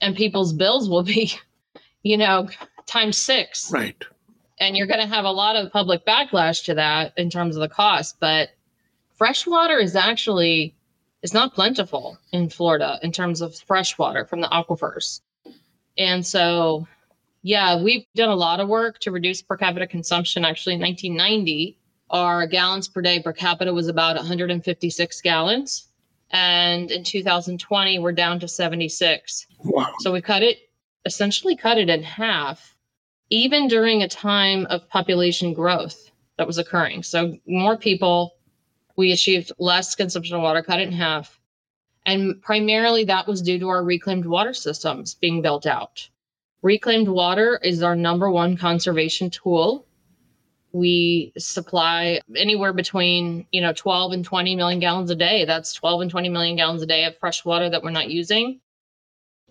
and 0.00 0.14
people's 0.14 0.52
bills 0.52 0.88
will 0.88 1.02
be, 1.02 1.32
you 2.04 2.16
know, 2.16 2.48
times 2.86 3.18
six. 3.18 3.70
Right. 3.72 4.00
And 4.60 4.76
you're 4.76 4.86
going 4.86 5.00
to 5.00 5.12
have 5.12 5.24
a 5.24 5.30
lot 5.30 5.56
of 5.56 5.72
public 5.72 6.06
backlash 6.06 6.64
to 6.66 6.74
that 6.74 7.12
in 7.16 7.30
terms 7.30 7.56
of 7.56 7.60
the 7.60 7.68
cost. 7.68 8.16
But 8.20 8.50
fresh 9.16 9.44
water 9.44 9.78
is 9.78 9.96
actually 9.96 10.76
is 11.22 11.34
not 11.34 11.52
plentiful 11.52 12.16
in 12.32 12.48
Florida 12.48 13.00
in 13.02 13.10
terms 13.10 13.40
of 13.40 13.56
fresh 13.56 13.98
water 13.98 14.24
from 14.24 14.40
the 14.40 14.46
aquifers. 14.46 15.20
And 15.98 16.24
so, 16.24 16.86
yeah, 17.42 17.82
we've 17.82 18.04
done 18.14 18.28
a 18.28 18.36
lot 18.36 18.60
of 18.60 18.68
work 18.68 19.00
to 19.00 19.10
reduce 19.10 19.42
per 19.42 19.56
capita 19.56 19.88
consumption. 19.88 20.44
Actually, 20.44 20.74
in 20.76 20.80
1990, 20.82 21.76
our 22.10 22.46
gallons 22.46 22.88
per 22.88 23.02
day 23.02 23.20
per 23.20 23.32
capita 23.32 23.72
was 23.72 23.88
about 23.88 24.16
156 24.16 25.20
gallons. 25.22 25.88
And 26.30 26.90
in 26.90 27.04
2020, 27.04 27.98
we're 27.98 28.12
down 28.12 28.40
to 28.40 28.48
76. 28.48 29.46
Wow. 29.64 29.92
So 30.00 30.12
we 30.12 30.20
cut 30.20 30.42
it, 30.42 30.58
essentially 31.04 31.56
cut 31.56 31.78
it 31.78 31.88
in 31.88 32.02
half, 32.02 32.76
even 33.30 33.68
during 33.68 34.02
a 34.02 34.08
time 34.08 34.66
of 34.66 34.88
population 34.88 35.52
growth 35.52 36.10
that 36.36 36.46
was 36.46 36.58
occurring. 36.58 37.02
So 37.02 37.36
more 37.46 37.76
people, 37.76 38.34
we 38.96 39.12
achieved 39.12 39.52
less 39.58 39.94
consumption 39.94 40.36
of 40.36 40.42
water, 40.42 40.62
cut 40.62 40.80
it 40.80 40.88
in 40.88 40.92
half. 40.92 41.38
And 42.04 42.40
primarily 42.42 43.04
that 43.04 43.26
was 43.26 43.42
due 43.42 43.58
to 43.58 43.68
our 43.68 43.82
reclaimed 43.82 44.26
water 44.26 44.54
systems 44.54 45.14
being 45.14 45.42
built 45.42 45.66
out. 45.66 46.08
Reclaimed 46.62 47.08
water 47.08 47.60
is 47.62 47.82
our 47.82 47.96
number 47.96 48.30
one 48.30 48.56
conservation 48.56 49.30
tool. 49.30 49.85
We 50.76 51.32
supply 51.38 52.20
anywhere 52.36 52.72
between, 52.72 53.46
you 53.52 53.60
know, 53.60 53.72
12 53.72 54.12
and 54.12 54.24
20 54.24 54.56
million 54.56 54.80
gallons 54.80 55.10
a 55.10 55.14
day. 55.14 55.44
That's 55.44 55.72
12 55.72 56.02
and 56.02 56.10
20 56.10 56.28
million 56.28 56.56
gallons 56.56 56.82
a 56.82 56.86
day 56.86 57.04
of 57.04 57.16
fresh 57.18 57.44
water 57.44 57.70
that 57.70 57.82
we're 57.82 57.90
not 57.90 58.10
using. 58.10 58.60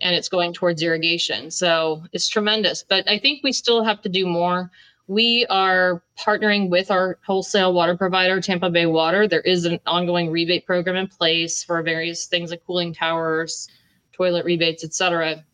And 0.00 0.14
it's 0.14 0.28
going 0.28 0.52
towards 0.52 0.82
irrigation. 0.82 1.50
So 1.50 2.04
it's 2.12 2.28
tremendous. 2.28 2.84
But 2.88 3.08
I 3.08 3.18
think 3.18 3.40
we 3.42 3.52
still 3.52 3.82
have 3.82 4.02
to 4.02 4.08
do 4.08 4.26
more 4.26 4.70
we 5.08 5.46
are 5.48 6.02
partnering 6.18 6.68
with 6.68 6.90
our 6.90 7.18
wholesale 7.24 7.72
water 7.72 7.96
provider, 7.96 8.40
Tampa 8.40 8.70
Bay 8.70 8.86
Water. 8.86 9.28
There 9.28 9.40
is 9.40 9.64
an 9.64 9.78
ongoing 9.86 10.30
rebate 10.30 10.66
program 10.66 10.96
in 10.96 11.06
place 11.06 11.62
for 11.62 11.80
various 11.82 12.26
things 12.26 12.50
like 12.50 12.64
cooling 12.66 12.92
towers, 12.92 13.68
toilet 14.12 14.44
rebates, 14.44 14.82
etc. 14.82 15.44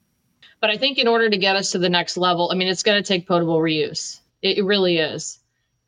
But 0.60 0.70
I 0.70 0.78
think 0.78 0.98
in 0.98 1.08
order 1.08 1.28
to 1.28 1.36
get 1.36 1.56
us 1.56 1.72
to 1.72 1.78
the 1.78 1.90
next 1.90 2.16
level, 2.16 2.50
I 2.50 2.54
mean, 2.54 2.68
it's 2.68 2.82
going 2.82 3.02
to 3.02 3.06
take 3.06 3.26
potable 3.26 3.58
reuse. 3.58 4.20
It, 4.40 4.64
really 4.64 4.98
is. 4.98 5.38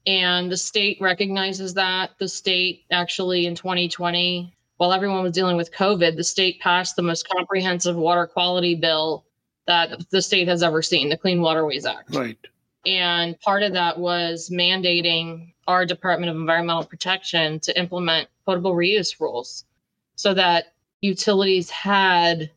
And 0.07 0.53
the 0.53 0.57
state 0.57 0.99
recognizes 1.01 1.75
that. 1.75 2.11
The 2.19 2.29
state 2.29 2.85
actually 2.91 3.47
in 3.47 3.55
2020, 3.55 4.55
while 4.77 4.93
everyone 4.93 5.23
was 5.23 5.33
dealing 5.33 5.57
with 5.57 5.73
COVID, 5.73 6.17
the 6.17 6.25
state 6.25 6.61
passed 6.61 6.97
the 6.97 7.03
most 7.03 7.29
comprehensive 7.29 7.97
water 7.97 8.27
quality 8.27 8.75
bill 8.75 9.25
that 9.67 10.11
the 10.11 10.21
state 10.21 10.49
has 10.49 10.63
ever 10.63 10.83
seen, 10.83 11.09
the 11.09 11.17
Clean 11.17 11.41
Waterways 11.41 11.87
Act. 11.87 12.15
Right. 12.15 12.39
And 12.87 13.39
part 13.41 13.63
of 13.63 13.73
that 13.73 13.99
was 13.99 14.51
mandating 14.51 15.55
our 15.67 15.87
Department 15.87 16.31
of 16.31 16.37
Environmental 16.37 16.85
Protection 16.85 17.59
to 17.61 17.79
implement 17.79 18.29
potable 18.45 18.75
reuse 18.75 19.19
rules 19.19 19.65
so 20.17 20.35
that 20.35 20.75
utilities 21.01 21.71
had 21.71 22.51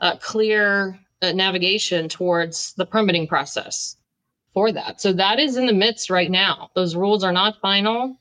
a 0.00 0.18
clear 0.18 0.98
uh, 1.22 1.32
navigation 1.32 2.08
towards 2.08 2.74
the 2.74 2.84
permitting 2.84 3.26
process 3.26 3.96
for 4.56 4.72
that. 4.72 5.02
So 5.02 5.12
that 5.12 5.38
is 5.38 5.58
in 5.58 5.66
the 5.66 5.74
midst 5.74 6.08
right 6.08 6.30
now. 6.30 6.70
Those 6.74 6.96
rules 6.96 7.22
are 7.22 7.30
not 7.30 7.60
final, 7.60 8.18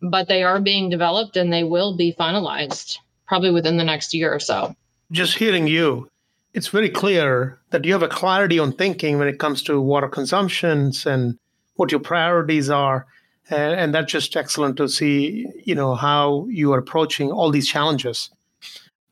but 0.00 0.28
they 0.28 0.42
are 0.42 0.58
being 0.58 0.88
developed 0.88 1.36
and 1.36 1.52
they 1.52 1.62
will 1.62 1.94
be 1.94 2.16
finalized 2.18 2.96
probably 3.28 3.50
within 3.50 3.76
the 3.76 3.84
next 3.84 4.14
year 4.14 4.32
or 4.32 4.40
so. 4.40 4.74
Just 5.12 5.36
hearing 5.36 5.66
you, 5.66 6.08
it's 6.54 6.68
very 6.68 6.88
clear 6.88 7.58
that 7.68 7.84
you 7.84 7.92
have 7.92 8.02
a 8.02 8.08
clarity 8.08 8.58
on 8.58 8.72
thinking 8.72 9.18
when 9.18 9.28
it 9.28 9.38
comes 9.38 9.62
to 9.64 9.78
water 9.78 10.08
consumptions 10.08 11.04
and 11.04 11.36
what 11.74 11.92
your 11.92 12.00
priorities 12.00 12.70
are 12.70 13.06
and, 13.50 13.74
and, 13.78 13.94
that's 13.94 14.10
just 14.10 14.34
excellent 14.38 14.78
to 14.78 14.88
see 14.88 15.46
you 15.66 15.74
know 15.74 15.94
how 15.94 16.46
you 16.48 16.72
are 16.72 16.78
approaching 16.78 17.30
all 17.30 17.50
these 17.50 17.68
challenges 17.68 18.30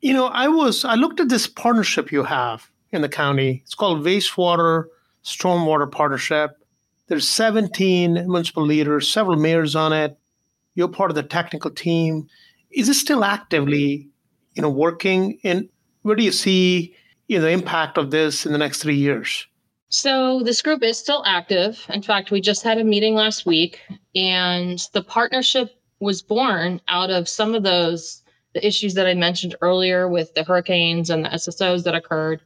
you 0.01 0.14
know 0.14 0.28
i 0.28 0.49
was 0.49 0.86
i 0.86 0.94
looked 0.94 1.20
at 1.20 1.28
this 1.28 1.47
partnership 1.47 2.11
you 2.11 2.22
have 2.22 2.70
in 2.92 3.03
the 3.03 3.11
county 3.11 3.61
it's 3.62 3.74
called 3.74 4.03
wastewater 4.03 4.84
stormwater 5.22 5.90
partnership 5.90 6.61
there's 7.12 7.28
17 7.28 8.14
municipal 8.14 8.64
leaders 8.64 9.12
several 9.12 9.36
mayors 9.36 9.76
on 9.76 9.92
it 9.92 10.18
you're 10.74 10.88
part 10.88 11.10
of 11.10 11.14
the 11.14 11.22
technical 11.22 11.70
team 11.70 12.26
is 12.70 12.88
it 12.88 12.94
still 12.94 13.22
actively 13.22 14.08
you 14.54 14.62
know 14.62 14.70
working 14.70 15.38
And 15.44 15.68
where 16.02 16.16
do 16.16 16.24
you 16.24 16.32
see 16.32 16.94
you 17.28 17.38
know, 17.38 17.44
the 17.44 17.50
impact 17.50 17.96
of 17.96 18.10
this 18.10 18.44
in 18.44 18.52
the 18.52 18.58
next 18.58 18.82
three 18.82 18.96
years? 18.96 19.46
So 19.88 20.42
this 20.42 20.62
group 20.62 20.82
is 20.82 20.98
still 20.98 21.22
active. 21.26 21.84
In 21.88 22.02
fact, 22.02 22.30
we 22.30 22.40
just 22.40 22.62
had 22.62 22.78
a 22.78 22.84
meeting 22.84 23.14
last 23.14 23.46
week, 23.46 23.80
and 24.14 24.78
the 24.92 25.02
partnership 25.02 25.70
was 26.00 26.22
born 26.22 26.80
out 26.88 27.10
of 27.10 27.28
some 27.28 27.54
of 27.54 27.62
those 27.62 28.18
the 28.54 28.66
issues 28.66 28.92
that 28.94 29.06
I 29.06 29.14
mentioned 29.14 29.54
earlier 29.62 30.08
with 30.08 30.34
the 30.34 30.44
hurricanes 30.44 31.08
and 31.08 31.24
the 31.24 31.30
SSOs 31.30 31.84
that 31.84 31.94
occurred. 31.94 32.42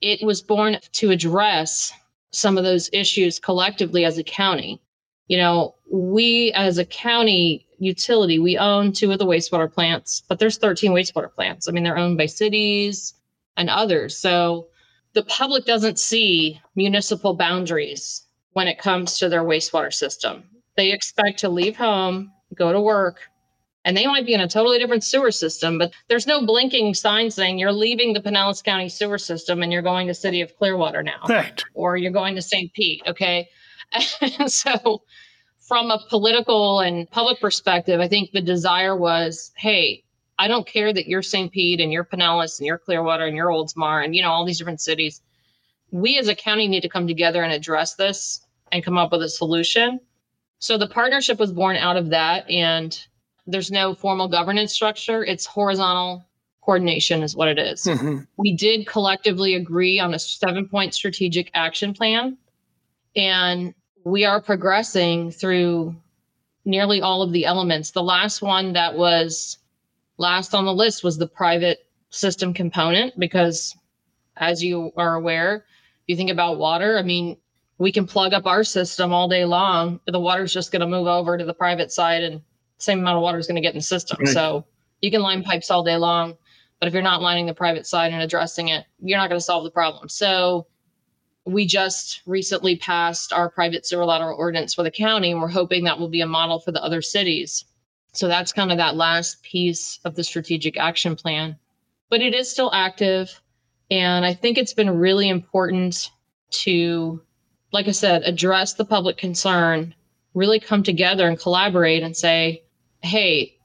it 0.00 0.24
was 0.24 0.40
born 0.40 0.78
to 0.92 1.10
address 1.10 1.92
some 2.32 2.58
of 2.58 2.64
those 2.64 2.90
issues 2.92 3.38
collectively 3.38 4.04
as 4.04 4.18
a 4.18 4.24
county. 4.24 4.80
You 5.28 5.38
know, 5.38 5.74
we 5.90 6.52
as 6.52 6.78
a 6.78 6.84
county 6.84 7.66
utility, 7.78 8.38
we 8.38 8.58
own 8.58 8.92
two 8.92 9.12
of 9.12 9.18
the 9.18 9.26
wastewater 9.26 9.72
plants, 9.72 10.22
but 10.28 10.38
there's 10.38 10.58
13 10.58 10.92
wastewater 10.92 11.32
plants. 11.32 11.68
I 11.68 11.72
mean, 11.72 11.84
they're 11.84 11.98
owned 11.98 12.18
by 12.18 12.26
cities 12.26 13.14
and 13.56 13.68
others. 13.68 14.16
So 14.16 14.68
the 15.14 15.24
public 15.24 15.64
doesn't 15.64 15.98
see 15.98 16.60
municipal 16.74 17.34
boundaries 17.34 18.26
when 18.52 18.68
it 18.68 18.78
comes 18.78 19.18
to 19.18 19.28
their 19.28 19.44
wastewater 19.44 19.92
system. 19.92 20.44
They 20.76 20.92
expect 20.92 21.38
to 21.40 21.48
leave 21.48 21.76
home, 21.76 22.32
go 22.54 22.72
to 22.72 22.80
work, 22.80 23.20
and 23.84 23.96
they 23.96 24.06
might 24.06 24.26
be 24.26 24.34
in 24.34 24.40
a 24.40 24.48
totally 24.48 24.78
different 24.78 25.04
sewer 25.04 25.30
system, 25.30 25.78
but 25.78 25.92
there's 26.08 26.26
no 26.26 26.46
blinking 26.46 26.94
sign 26.94 27.30
saying 27.30 27.58
you're 27.58 27.72
leaving 27.72 28.12
the 28.12 28.20
Pinellas 28.20 28.62
County 28.62 28.88
sewer 28.88 29.18
system 29.18 29.62
and 29.62 29.72
you're 29.72 29.82
going 29.82 30.06
to 30.06 30.14
City 30.14 30.40
of 30.40 30.56
Clearwater 30.56 31.02
now. 31.02 31.20
Right. 31.28 31.62
Or 31.74 31.96
you're 31.96 32.12
going 32.12 32.36
to 32.36 32.42
St. 32.42 32.72
Pete. 32.72 33.02
Okay. 33.06 33.48
And 33.92 34.50
so 34.50 35.02
from 35.60 35.90
a 35.90 36.04
political 36.08 36.80
and 36.80 37.10
public 37.10 37.40
perspective, 37.40 38.00
I 38.00 38.08
think 38.08 38.30
the 38.30 38.40
desire 38.40 38.96
was, 38.96 39.52
hey, 39.56 40.04
I 40.38 40.48
don't 40.48 40.66
care 40.66 40.92
that 40.92 41.06
you're 41.06 41.22
St. 41.22 41.52
Pete 41.52 41.80
and 41.80 41.92
you're 41.92 42.04
Pinellas 42.04 42.58
and 42.58 42.66
you're 42.66 42.78
Clearwater 42.78 43.26
and 43.26 43.36
you're 43.36 43.48
Oldsmar 43.48 44.04
and 44.04 44.14
you 44.14 44.22
know 44.22 44.30
all 44.30 44.44
these 44.44 44.58
different 44.58 44.80
cities. 44.80 45.20
We 45.90 46.18
as 46.18 46.28
a 46.28 46.34
county 46.34 46.68
need 46.68 46.82
to 46.82 46.88
come 46.88 47.06
together 47.06 47.42
and 47.42 47.52
address 47.52 47.94
this 47.94 48.44
and 48.70 48.84
come 48.84 48.96
up 48.96 49.12
with 49.12 49.22
a 49.22 49.28
solution. 49.28 50.00
So 50.58 50.78
the 50.78 50.88
partnership 50.88 51.38
was 51.38 51.52
born 51.52 51.76
out 51.76 51.96
of 51.96 52.10
that 52.10 52.48
and 52.48 52.98
there's 53.46 53.70
no 53.70 53.94
formal 53.94 54.28
governance 54.28 54.72
structure. 54.72 55.24
It's 55.24 55.46
horizontal 55.46 56.24
coordination 56.62 57.22
is 57.22 57.34
what 57.34 57.48
it 57.48 57.58
is. 57.58 57.84
Mm-hmm. 57.84 58.20
We 58.36 58.54
did 58.56 58.86
collectively 58.86 59.54
agree 59.54 59.98
on 59.98 60.14
a 60.14 60.18
seven 60.18 60.68
point 60.68 60.94
strategic 60.94 61.50
action 61.54 61.92
plan 61.92 62.38
and 63.16 63.74
we 64.04 64.24
are 64.24 64.40
progressing 64.40 65.30
through 65.30 65.94
nearly 66.64 67.00
all 67.00 67.22
of 67.22 67.32
the 67.32 67.44
elements. 67.44 67.90
The 67.90 68.02
last 68.02 68.42
one 68.42 68.72
that 68.74 68.96
was 68.96 69.58
last 70.18 70.54
on 70.54 70.64
the 70.64 70.74
list 70.74 71.02
was 71.04 71.18
the 71.18 71.26
private 71.26 71.86
system 72.10 72.54
component 72.54 73.18
because 73.18 73.76
as 74.36 74.62
you 74.62 74.92
are 74.96 75.16
aware, 75.16 75.56
if 75.56 75.62
you 76.06 76.16
think 76.16 76.30
about 76.30 76.58
water, 76.58 76.98
I 76.98 77.02
mean, 77.02 77.36
we 77.78 77.92
can 77.92 78.06
plug 78.06 78.32
up 78.32 78.46
our 78.46 78.64
system 78.64 79.12
all 79.12 79.28
day 79.28 79.44
long. 79.44 79.98
The 80.06 80.20
water's 80.20 80.52
just 80.52 80.70
going 80.70 80.80
to 80.80 80.86
move 80.86 81.06
over 81.06 81.36
to 81.36 81.44
the 81.44 81.54
private 81.54 81.90
side 81.90 82.22
and 82.22 82.40
same 82.82 83.00
amount 83.00 83.16
of 83.16 83.22
water 83.22 83.38
is 83.38 83.46
going 83.46 83.56
to 83.56 83.62
get 83.62 83.74
in 83.74 83.78
the 83.78 83.82
system. 83.82 84.18
Right. 84.20 84.28
So 84.28 84.64
you 85.00 85.10
can 85.10 85.22
line 85.22 85.42
pipes 85.42 85.70
all 85.70 85.82
day 85.84 85.96
long, 85.96 86.36
but 86.78 86.88
if 86.88 86.94
you're 86.94 87.02
not 87.02 87.22
lining 87.22 87.46
the 87.46 87.54
private 87.54 87.86
side 87.86 88.12
and 88.12 88.22
addressing 88.22 88.68
it, 88.68 88.84
you're 89.00 89.18
not 89.18 89.28
going 89.28 89.40
to 89.40 89.44
solve 89.44 89.64
the 89.64 89.70
problem. 89.70 90.08
So 90.08 90.66
we 91.44 91.66
just 91.66 92.22
recently 92.26 92.76
passed 92.76 93.32
our 93.32 93.50
private 93.50 93.84
sewer 93.84 94.04
lateral 94.04 94.38
ordinance 94.38 94.74
for 94.74 94.82
the 94.82 94.90
county, 94.90 95.32
and 95.32 95.40
we're 95.40 95.48
hoping 95.48 95.84
that 95.84 95.98
will 95.98 96.08
be 96.08 96.20
a 96.20 96.26
model 96.26 96.60
for 96.60 96.72
the 96.72 96.82
other 96.82 97.02
cities. 97.02 97.64
So 98.12 98.28
that's 98.28 98.52
kind 98.52 98.70
of 98.70 98.78
that 98.78 98.94
last 98.94 99.42
piece 99.42 99.98
of 100.04 100.14
the 100.14 100.22
strategic 100.22 100.78
action 100.78 101.16
plan. 101.16 101.56
But 102.10 102.20
it 102.20 102.34
is 102.34 102.50
still 102.50 102.70
active. 102.72 103.40
And 103.90 104.24
I 104.24 104.34
think 104.34 104.58
it's 104.58 104.74
been 104.74 104.90
really 104.90 105.28
important 105.28 106.10
to, 106.50 107.22
like 107.72 107.88
I 107.88 107.92
said, 107.92 108.22
address 108.24 108.74
the 108.74 108.84
public 108.84 109.16
concern, 109.16 109.94
really 110.34 110.60
come 110.60 110.82
together 110.82 111.26
and 111.26 111.38
collaborate 111.38 112.02
and 112.02 112.16
say, 112.16 112.61
hey, 113.02 113.56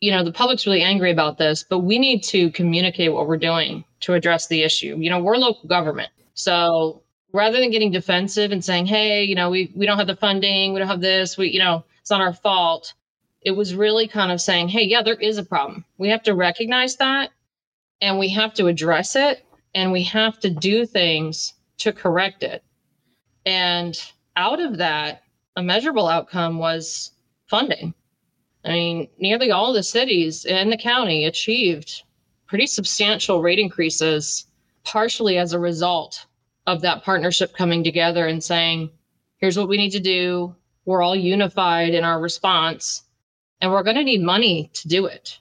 you 0.00 0.10
know, 0.10 0.24
the 0.24 0.32
public's 0.32 0.66
really 0.66 0.82
angry 0.82 1.10
about 1.10 1.38
this, 1.38 1.64
but 1.64 1.80
we 1.80 1.98
need 1.98 2.22
to 2.24 2.50
communicate 2.52 3.12
what 3.12 3.26
we're 3.26 3.36
doing 3.36 3.84
to 4.00 4.14
address 4.14 4.46
the 4.46 4.62
issue. 4.62 4.96
You 4.98 5.10
know, 5.10 5.20
we're 5.20 5.36
local 5.36 5.68
government. 5.68 6.10
So 6.34 7.02
rather 7.32 7.58
than 7.58 7.70
getting 7.70 7.90
defensive 7.90 8.52
and 8.52 8.64
saying, 8.64 8.86
hey, 8.86 9.24
you 9.24 9.34
know, 9.34 9.50
we, 9.50 9.72
we 9.74 9.86
don't 9.86 9.98
have 9.98 10.06
the 10.06 10.16
funding, 10.16 10.72
we 10.72 10.78
don't 10.78 10.88
have 10.88 11.00
this, 11.00 11.36
we, 11.36 11.48
you 11.50 11.58
know, 11.58 11.84
it's 12.00 12.10
not 12.10 12.20
our 12.20 12.32
fault. 12.32 12.94
It 13.42 13.52
was 13.52 13.74
really 13.74 14.08
kind 14.08 14.32
of 14.32 14.40
saying, 14.40 14.68
hey, 14.68 14.82
yeah, 14.82 15.02
there 15.02 15.14
is 15.14 15.38
a 15.38 15.44
problem. 15.44 15.84
We 15.98 16.08
have 16.08 16.22
to 16.24 16.34
recognize 16.34 16.96
that 16.96 17.30
and 18.00 18.18
we 18.18 18.28
have 18.30 18.54
to 18.54 18.66
address 18.66 19.16
it 19.16 19.44
and 19.74 19.92
we 19.92 20.04
have 20.04 20.38
to 20.40 20.50
do 20.50 20.86
things 20.86 21.54
to 21.78 21.92
correct 21.92 22.42
it. 22.42 22.62
And 23.44 24.00
out 24.36 24.60
of 24.60 24.78
that, 24.78 25.22
a 25.56 25.62
measurable 25.62 26.06
outcome 26.06 26.58
was 26.58 27.12
funding. 27.46 27.94
I 28.68 28.72
mean, 28.72 29.08
nearly 29.18 29.50
all 29.50 29.72
the 29.72 29.82
cities 29.82 30.44
in 30.44 30.68
the 30.68 30.76
county 30.76 31.24
achieved 31.24 32.02
pretty 32.46 32.66
substantial 32.66 33.40
rate 33.40 33.58
increases, 33.58 34.44
partially 34.84 35.38
as 35.38 35.54
a 35.54 35.58
result 35.58 36.26
of 36.66 36.82
that 36.82 37.02
partnership 37.02 37.54
coming 37.54 37.82
together 37.82 38.26
and 38.26 38.44
saying, 38.44 38.90
here's 39.38 39.56
what 39.56 39.70
we 39.70 39.78
need 39.78 39.92
to 39.92 40.00
do. 40.00 40.54
We're 40.84 41.02
all 41.02 41.16
unified 41.16 41.94
in 41.94 42.04
our 42.04 42.20
response, 42.20 43.04
and 43.62 43.70
we're 43.72 43.82
going 43.82 43.96
to 43.96 44.04
need 44.04 44.22
money 44.22 44.70
to 44.74 44.88
do 44.88 45.06
it. 45.06 45.38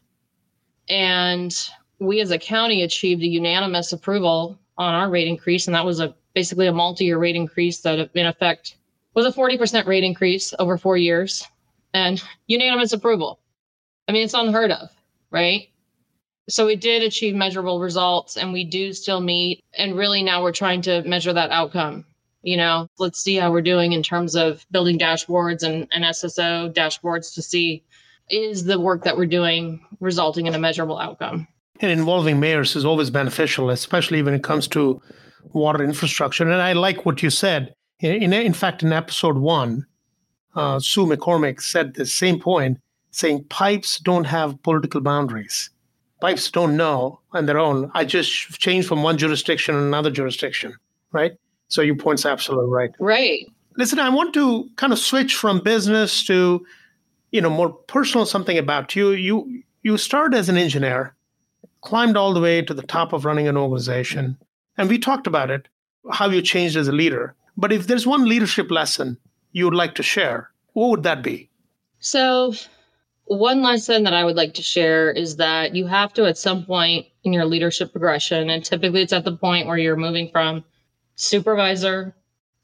And 0.88 1.54
we 2.00 2.22
as 2.22 2.32
a 2.32 2.40
county 2.40 2.82
achieved 2.84 3.24
a 3.24 3.28
unanimous 3.28 3.92
approval 3.92 4.58
on 4.78 4.94
our 4.94 5.10
rate 5.10 5.28
increase, 5.28 5.68
and 5.68 5.76
that 5.76 5.86
was 5.86 6.00
a 6.00 6.16
basically 6.34 6.68
a 6.68 6.72
multi-year 6.72 7.18
rate 7.18 7.36
increase 7.36 7.82
that 7.82 8.10
in 8.14 8.26
effect 8.26 8.78
was 9.16 9.26
a 9.26 9.38
40% 9.38 9.86
rate 9.86 10.06
increase 10.06 10.54
over 10.60 10.78
four 10.78 10.96
years 10.96 11.46
and 11.94 12.22
unanimous 12.48 12.94
approval. 12.94 13.40
I 14.08 14.12
mean, 14.12 14.24
it's 14.24 14.34
unheard 14.34 14.72
of, 14.72 14.90
right? 15.32 15.70
so 16.50 16.66
we 16.66 16.76
did 16.76 17.04
achieve 17.04 17.36
measurable 17.36 17.80
results 17.80 18.38
and 18.38 18.54
we 18.54 18.64
do 18.64 18.94
still 18.94 19.20
meet 19.20 19.64
and 19.78 19.96
really 19.96 20.24
now 20.24 20.42
we're 20.42 20.52
trying 20.52 20.82
to 20.82 21.02
measure 21.04 21.34
that 21.34 21.52
outcome 21.52 22.06
you 22.42 22.58
know 22.58 22.88
let's 23.00 23.20
see 23.20 23.36
how 23.36 23.52
we're 23.52 23.62
doing 23.62 23.92
in 23.92 24.02
terms 24.02 24.36
of 24.36 24.66
building 24.72 24.98
dashboards 24.98 25.64
and, 25.64 25.88
and 25.92 26.04
sso 26.06 26.74
dashboards 26.74 27.34
to 27.34 27.42
see 27.42 27.84
is 28.30 28.66
the 28.66 28.80
work 28.80 29.04
that 29.04 29.18
we're 29.18 29.26
doing 29.26 29.80
resulting 30.00 30.48
in 30.48 30.56
a 30.56 30.60
measurable 30.60 30.98
outcome 30.98 31.48
and 31.80 31.92
involving 31.92 32.40
mayors 32.40 32.76
is 32.76 32.86
always 32.86 33.10
beneficial 33.10 33.70
especially 33.70 34.22
when 34.22 34.34
it 34.34 34.44
comes 34.44 34.68
to 34.68 35.02
water 35.54 35.84
infrastructure 35.84 36.44
and 36.44 36.54
i 36.54 36.74
like 36.74 37.06
what 37.06 37.22
you 37.22 37.30
said 37.30 37.74
in, 38.00 38.32
in 38.34 38.54
fact 38.54 38.84
in 38.84 38.94
episode 38.94 39.38
one 39.38 39.86
uh, 40.58 40.80
sue 40.80 41.06
mccormick 41.06 41.62
said 41.62 41.94
the 41.94 42.06
same 42.06 42.40
point 42.40 42.78
saying 43.12 43.44
pipes 43.46 44.00
don't 44.00 44.26
have 44.26 44.62
political 44.64 45.00
boundaries 45.00 45.70
pipes 46.20 46.50
don't 46.50 46.76
know 46.76 47.20
on 47.32 47.46
their 47.46 47.60
own. 47.60 47.92
I 47.94 48.06
just 48.06 48.32
change 48.60 48.88
from 48.88 49.04
one 49.04 49.18
jurisdiction 49.18 49.76
to 49.76 49.82
another 49.82 50.12
jurisdiction, 50.12 50.76
right? 51.12 51.34
So 51.68 51.82
your 51.82 51.96
point's 51.96 52.26
absolutely 52.26 52.70
right. 52.70 52.92
Right. 53.00 53.46
Listen, 53.76 54.00
I 54.00 54.10
want 54.10 54.34
to 54.34 54.70
kind 54.76 54.94
of 54.94 55.00
switch 55.00 55.36
from 55.36 55.60
business 55.60 56.26
to, 56.26 56.66
you 57.32 57.42
know, 57.42 57.50
more 57.50 57.70
personal 57.70 58.26
something 58.26 58.58
about 58.58 58.96
you. 58.96 59.12
You 59.12 59.64
you 59.84 59.98
started 59.98 60.36
as 60.38 60.50
an 60.50 60.58
engineer, 60.58 61.16
climbed 61.82 62.18
all 62.18 62.34
the 62.34 62.42
way 62.42 62.62
to 62.62 62.74
the 62.74 62.82
top 62.82 63.14
of 63.14 63.26
running 63.26 63.48
an 63.48 63.58
organization, 63.58 64.38
and 64.78 64.90
we 64.90 64.98
talked 64.98 65.28
about 65.28 65.52
it, 65.52 65.68
how 66.12 66.30
you 66.30 66.42
changed 66.42 66.76
as 66.76 66.88
a 66.88 66.92
leader. 66.92 67.36
But 67.56 67.72
if 67.72 67.88
there's 67.88 68.08
one 68.08 68.26
leadership 68.26 68.72
lesson 68.72 69.18
you 69.58 69.66
would 69.66 69.74
like 69.74 69.96
to 69.96 70.04
share, 70.04 70.52
what 70.74 70.92
would 70.92 71.02
that 71.02 71.24
be? 71.24 71.50
So 72.00 72.54
one 73.26 73.64
lesson 73.64 74.04
that 74.04 74.14
I 74.14 74.24
would 74.24 74.36
like 74.36 74.54
to 74.54 74.62
share 74.62 75.10
is 75.10 75.38
that 75.38 75.74
you 75.74 75.88
have 75.88 76.14
to, 76.14 76.28
at 76.28 76.38
some 76.38 76.64
point 76.64 77.08
in 77.24 77.34
your 77.34 77.46
leadership 77.46 77.92
progression, 77.92 78.52
and 78.52 78.64
typically 78.64 79.02
it's 79.02 79.14
at 79.14 79.26
the 79.26 79.36
point 79.36 79.66
where 79.66 79.80
you're 79.80 79.96
moving 79.96 80.30
from 80.30 80.64
supervisor 81.16 82.16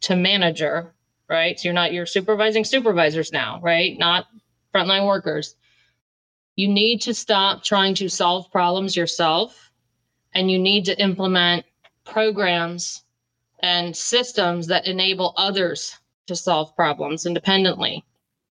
to 0.01 0.15
manager, 0.15 0.93
right? 1.27 1.59
So 1.59 1.67
you're 1.67 1.73
not, 1.73 1.93
you're 1.93 2.05
supervising 2.05 2.63
supervisors 2.63 3.33
now, 3.33 3.59
right? 3.63 3.97
Not 3.97 4.27
frontline 4.71 5.07
workers. 5.07 5.55
You 6.55 6.67
need 6.67 7.01
to 7.01 7.15
stop 7.15 7.63
trying 7.63 7.95
to 7.95 8.07
solve 8.07 8.51
problems 8.51 8.95
yourself 8.95 9.71
and 10.35 10.51
you 10.51 10.59
need 10.59 10.85
to 10.85 11.01
implement 11.01 11.65
programs 12.05 13.01
and 13.63 13.97
systems 13.97 14.67
that 14.67 14.85
enable 14.85 15.33
others 15.37 15.97
to 16.27 16.35
solve 16.35 16.75
problems 16.75 17.25
independently. 17.25 18.03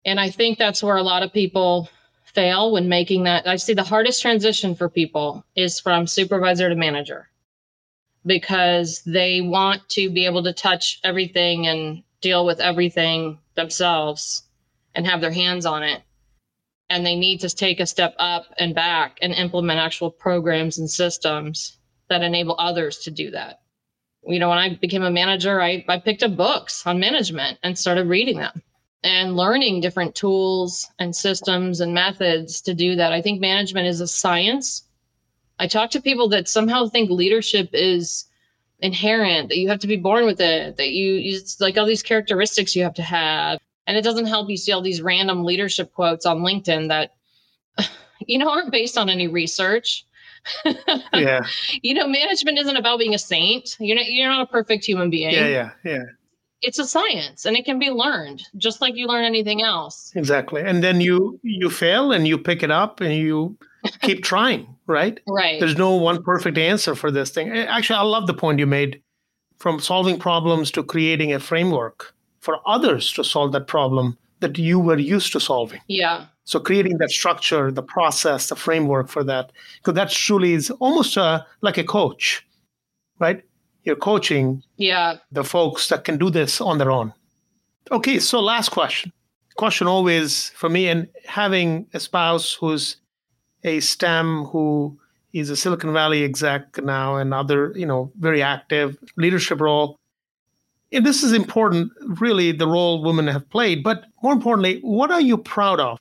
And 0.04 0.18
I 0.18 0.30
think 0.30 0.58
that's 0.58 0.82
where 0.82 0.96
a 0.96 1.02
lot 1.02 1.22
of 1.22 1.32
people 1.32 1.88
fail 2.24 2.72
when 2.72 2.88
making 2.88 3.24
that. 3.24 3.46
I 3.46 3.56
see 3.56 3.74
the 3.74 3.82
hardest 3.82 4.22
transition 4.22 4.74
for 4.74 4.88
people 4.88 5.44
is 5.54 5.80
from 5.80 6.06
supervisor 6.06 6.68
to 6.68 6.74
manager 6.74 7.28
because 8.24 9.02
they 9.04 9.40
want 9.40 9.88
to 9.90 10.10
be 10.10 10.26
able 10.26 10.42
to 10.44 10.52
touch 10.52 11.00
everything 11.04 11.66
and 11.66 12.02
deal 12.20 12.46
with 12.46 12.60
everything 12.60 13.38
themselves 13.54 14.44
and 14.94 15.06
have 15.06 15.20
their 15.20 15.32
hands 15.32 15.66
on 15.66 15.82
it. 15.82 16.02
And 16.88 17.04
they 17.06 17.16
need 17.16 17.40
to 17.40 17.48
take 17.48 17.80
a 17.80 17.86
step 17.86 18.14
up 18.18 18.46
and 18.58 18.74
back 18.74 19.18
and 19.22 19.32
implement 19.32 19.80
actual 19.80 20.10
programs 20.10 20.78
and 20.78 20.90
systems 20.90 21.78
that 22.08 22.22
enable 22.22 22.54
others 22.58 22.98
to 22.98 23.10
do 23.10 23.30
that. 23.30 23.61
You 24.24 24.38
know, 24.38 24.48
when 24.48 24.58
I 24.58 24.74
became 24.76 25.02
a 25.02 25.10
manager, 25.10 25.60
I, 25.60 25.84
I 25.88 25.98
picked 25.98 26.22
up 26.22 26.36
books 26.36 26.86
on 26.86 27.00
management 27.00 27.58
and 27.62 27.78
started 27.78 28.06
reading 28.06 28.38
them 28.38 28.62
and 29.02 29.36
learning 29.36 29.80
different 29.80 30.14
tools 30.14 30.88
and 30.98 31.14
systems 31.14 31.80
and 31.80 31.92
methods 31.92 32.60
to 32.62 32.74
do 32.74 32.94
that. 32.96 33.12
I 33.12 33.20
think 33.20 33.40
management 33.40 33.88
is 33.88 34.00
a 34.00 34.06
science. 34.06 34.84
I 35.58 35.66
talk 35.66 35.90
to 35.90 36.00
people 36.00 36.28
that 36.28 36.48
somehow 36.48 36.86
think 36.86 37.10
leadership 37.10 37.70
is 37.72 38.26
inherent, 38.78 39.48
that 39.48 39.58
you 39.58 39.68
have 39.68 39.80
to 39.80 39.86
be 39.86 39.96
born 39.96 40.24
with 40.24 40.40
it, 40.40 40.76
that 40.76 40.90
you, 40.90 41.16
it's 41.16 41.60
like 41.60 41.76
all 41.76 41.86
these 41.86 42.02
characteristics 42.02 42.76
you 42.76 42.82
have 42.84 42.94
to 42.94 43.02
have. 43.02 43.58
And 43.86 43.96
it 43.96 44.02
doesn't 44.02 44.26
help 44.26 44.48
you 44.48 44.56
see 44.56 44.72
all 44.72 44.82
these 44.82 45.02
random 45.02 45.44
leadership 45.44 45.92
quotes 45.92 46.26
on 46.26 46.38
LinkedIn 46.38 46.88
that, 46.88 47.14
you 48.26 48.38
know, 48.38 48.50
aren't 48.50 48.70
based 48.70 48.96
on 48.96 49.08
any 49.08 49.26
research. 49.26 50.04
Yeah. 51.14 51.40
You 51.82 51.94
know, 51.94 52.06
management 52.06 52.58
isn't 52.58 52.76
about 52.76 52.98
being 52.98 53.14
a 53.14 53.18
saint. 53.18 53.76
You're 53.78 53.96
not, 53.96 54.06
you're 54.06 54.28
not 54.28 54.42
a 54.42 54.46
perfect 54.46 54.84
human 54.84 55.10
being. 55.10 55.32
Yeah, 55.32 55.46
yeah, 55.46 55.70
yeah. 55.84 56.02
It's 56.60 56.78
a 56.78 56.86
science 56.86 57.44
and 57.44 57.56
it 57.56 57.64
can 57.64 57.78
be 57.78 57.90
learned 57.90 58.42
just 58.56 58.80
like 58.80 58.94
you 58.94 59.08
learn 59.08 59.24
anything 59.24 59.62
else. 59.62 60.12
Exactly. 60.14 60.62
And 60.62 60.82
then 60.82 61.00
you 61.00 61.40
you 61.42 61.70
fail 61.70 62.12
and 62.12 62.26
you 62.26 62.38
pick 62.38 62.62
it 62.62 62.70
up 62.70 63.00
and 63.00 63.12
you 63.12 63.56
keep 64.00 64.22
trying, 64.32 64.76
right? 64.86 65.18
Right. 65.26 65.58
There's 65.58 65.76
no 65.76 65.96
one 65.96 66.22
perfect 66.22 66.58
answer 66.58 66.94
for 66.94 67.10
this 67.10 67.30
thing. 67.30 67.50
Actually, 67.50 67.98
I 67.98 68.02
love 68.02 68.28
the 68.28 68.34
point 68.34 68.60
you 68.60 68.66
made 68.66 69.02
from 69.58 69.80
solving 69.80 70.18
problems 70.18 70.70
to 70.72 70.84
creating 70.84 71.32
a 71.32 71.40
framework 71.40 72.14
for 72.40 72.60
others 72.66 73.12
to 73.12 73.24
solve 73.24 73.52
that 73.52 73.66
problem 73.66 74.18
that 74.40 74.58
you 74.58 74.78
were 74.78 74.98
used 74.98 75.32
to 75.32 75.40
solving. 75.40 75.80
Yeah. 75.86 76.26
So 76.44 76.58
creating 76.58 76.98
that 76.98 77.10
structure, 77.10 77.70
the 77.70 77.82
process, 77.82 78.48
the 78.48 78.56
framework 78.56 79.08
for 79.08 79.22
that, 79.24 79.52
because 79.78 79.94
that 79.94 80.10
truly 80.10 80.54
is 80.54 80.70
almost 80.72 81.16
a, 81.16 81.46
like 81.60 81.78
a 81.78 81.84
coach, 81.84 82.44
right? 83.18 83.44
You're 83.84 83.96
coaching 83.96 84.62
yeah. 84.76 85.16
the 85.30 85.44
folks 85.44 85.88
that 85.88 86.04
can 86.04 86.18
do 86.18 86.30
this 86.30 86.60
on 86.60 86.78
their 86.78 86.90
own. 86.90 87.12
Okay, 87.90 88.18
so 88.18 88.40
last 88.40 88.70
question. 88.70 89.12
Question 89.56 89.86
always 89.86 90.50
for 90.50 90.68
me, 90.68 90.88
and 90.88 91.08
having 91.26 91.86
a 91.92 92.00
spouse 92.00 92.54
who's 92.54 92.96
a 93.64 93.80
STEM 93.80 94.44
who 94.44 94.98
is 95.32 95.50
a 95.50 95.56
Silicon 95.56 95.92
Valley 95.92 96.24
exec 96.24 96.82
now 96.82 97.16
and 97.16 97.32
other, 97.32 97.72
you 97.74 97.86
know, 97.86 98.10
very 98.18 98.42
active 98.42 98.96
leadership 99.16 99.60
role. 99.60 99.96
And 100.90 101.06
this 101.06 101.22
is 101.22 101.32
important, 101.32 101.90
really, 102.20 102.52
the 102.52 102.66
role 102.66 103.02
women 103.02 103.26
have 103.28 103.48
played. 103.48 103.82
But 103.82 104.04
more 104.22 104.32
importantly, 104.32 104.80
what 104.82 105.10
are 105.10 105.20
you 105.20 105.38
proud 105.38 105.80
of 105.80 105.98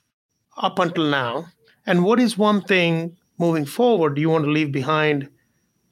up 0.56 0.78
until 0.78 1.04
now? 1.04 1.46
And 1.86 2.04
what 2.04 2.20
is 2.20 2.38
one 2.38 2.62
thing 2.62 3.16
moving 3.38 3.64
forward 3.64 4.18
you 4.18 4.30
want 4.30 4.44
to 4.44 4.50
leave 4.50 4.72
behind 4.72 5.28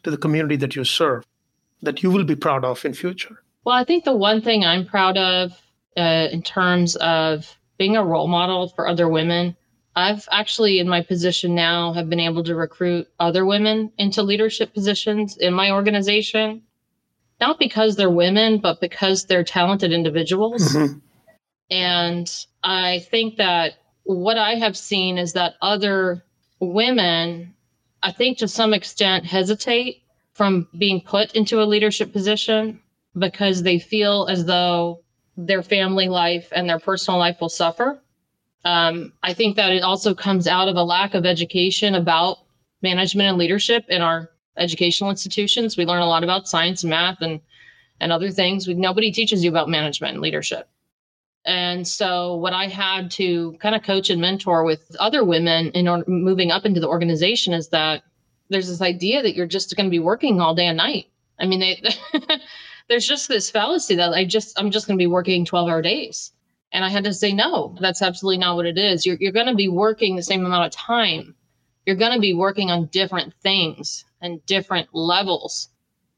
to 0.02 0.10
the 0.10 0.16
community 0.16 0.56
that 0.56 0.76
you 0.76 0.84
serve 0.84 1.24
that 1.82 2.02
you 2.02 2.10
will 2.10 2.24
be 2.24 2.36
proud 2.36 2.64
of 2.64 2.84
in 2.84 2.94
future? 2.94 3.42
Well, 3.64 3.74
I 3.74 3.84
think 3.84 4.04
the 4.04 4.16
one 4.16 4.40
thing 4.42 4.64
I'm 4.64 4.86
proud 4.86 5.16
of 5.16 5.52
uh, 5.96 6.28
in 6.30 6.42
terms 6.42 6.96
of 6.96 7.56
being 7.78 7.96
a 7.96 8.04
role 8.04 8.28
model 8.28 8.68
for 8.68 8.86
other 8.86 9.08
women 9.08 9.56
I've 9.96 10.28
actually, 10.30 10.78
in 10.78 10.88
my 10.88 11.02
position 11.02 11.54
now, 11.54 11.92
have 11.92 12.08
been 12.08 12.20
able 12.20 12.44
to 12.44 12.54
recruit 12.54 13.08
other 13.18 13.44
women 13.44 13.92
into 13.98 14.22
leadership 14.22 14.72
positions 14.72 15.36
in 15.36 15.52
my 15.52 15.72
organization, 15.72 16.62
not 17.40 17.58
because 17.58 17.96
they're 17.96 18.10
women, 18.10 18.58
but 18.58 18.80
because 18.80 19.26
they're 19.26 19.44
talented 19.44 19.92
individuals. 19.92 20.74
Mm-hmm. 20.74 20.98
And 21.72 22.46
I 22.62 23.00
think 23.10 23.36
that 23.36 23.74
what 24.04 24.38
I 24.38 24.54
have 24.56 24.76
seen 24.76 25.18
is 25.18 25.32
that 25.34 25.54
other 25.62 26.24
women, 26.60 27.54
I 28.02 28.12
think 28.12 28.38
to 28.38 28.48
some 28.48 28.74
extent, 28.74 29.26
hesitate 29.26 30.02
from 30.32 30.68
being 30.78 31.00
put 31.00 31.34
into 31.34 31.62
a 31.62 31.64
leadership 31.64 32.12
position 32.12 32.80
because 33.18 33.62
they 33.62 33.78
feel 33.78 34.26
as 34.30 34.44
though 34.44 35.02
their 35.36 35.62
family 35.62 36.08
life 36.08 36.48
and 36.54 36.68
their 36.68 36.78
personal 36.78 37.18
life 37.18 37.40
will 37.40 37.48
suffer 37.48 38.00
um, 38.64 39.12
I 39.22 39.32
think 39.32 39.56
that 39.56 39.72
it 39.72 39.82
also 39.82 40.14
comes 40.14 40.46
out 40.46 40.68
of 40.68 40.76
a 40.76 40.82
lack 40.82 41.14
of 41.14 41.24
education 41.24 41.94
about 41.94 42.38
management 42.82 43.30
and 43.30 43.38
leadership 43.38 43.84
in 43.88 44.02
our 44.02 44.30
educational 44.56 45.10
institutions. 45.10 45.76
We 45.76 45.86
learn 45.86 46.02
a 46.02 46.06
lot 46.06 46.24
about 46.24 46.48
science 46.48 46.82
and 46.82 46.90
math 46.90 47.22
and 47.22 47.40
and 48.00 48.12
other 48.12 48.30
things. 48.30 48.66
We, 48.66 48.74
nobody 48.74 49.12
teaches 49.12 49.44
you 49.44 49.50
about 49.50 49.68
management 49.68 50.14
and 50.14 50.22
leadership. 50.22 50.68
And 51.46 51.88
so, 51.88 52.36
what 52.36 52.52
I 52.52 52.66
had 52.66 53.10
to 53.12 53.56
kind 53.60 53.74
of 53.74 53.82
coach 53.82 54.10
and 54.10 54.20
mentor 54.20 54.62
with 54.64 54.94
other 54.98 55.24
women 55.24 55.70
in 55.70 56.04
moving 56.06 56.50
up 56.50 56.66
into 56.66 56.80
the 56.80 56.88
organization 56.88 57.54
is 57.54 57.68
that 57.68 58.02
there's 58.50 58.68
this 58.68 58.82
idea 58.82 59.22
that 59.22 59.34
you're 59.34 59.46
just 59.46 59.74
going 59.74 59.86
to 59.86 59.90
be 59.90 59.98
working 59.98 60.40
all 60.40 60.54
day 60.54 60.66
and 60.66 60.76
night. 60.76 61.06
I 61.38 61.46
mean, 61.46 61.60
they, 61.60 61.82
there's 62.88 63.06
just 63.06 63.28
this 63.28 63.50
fallacy 63.50 63.94
that 63.94 64.12
I 64.12 64.24
just 64.24 64.58
I'm 64.58 64.70
just 64.70 64.86
going 64.86 64.98
to 64.98 65.02
be 65.02 65.06
working 65.06 65.44
12 65.44 65.68
hour 65.68 65.80
days. 65.80 66.32
And 66.72 66.84
I 66.84 66.88
had 66.88 67.04
to 67.04 67.14
say, 67.14 67.32
no, 67.32 67.76
that's 67.80 68.02
absolutely 68.02 68.38
not 68.38 68.56
what 68.56 68.66
it 68.66 68.78
is. 68.78 69.04
You're, 69.04 69.16
you're 69.18 69.32
going 69.32 69.46
to 69.46 69.54
be 69.54 69.68
working 69.68 70.14
the 70.14 70.22
same 70.22 70.44
amount 70.44 70.66
of 70.66 70.72
time. 70.72 71.34
You're 71.84 71.96
going 71.96 72.12
to 72.12 72.20
be 72.20 72.34
working 72.34 72.70
on 72.70 72.86
different 72.86 73.34
things 73.42 74.04
and 74.20 74.44
different 74.46 74.88
levels. 74.92 75.68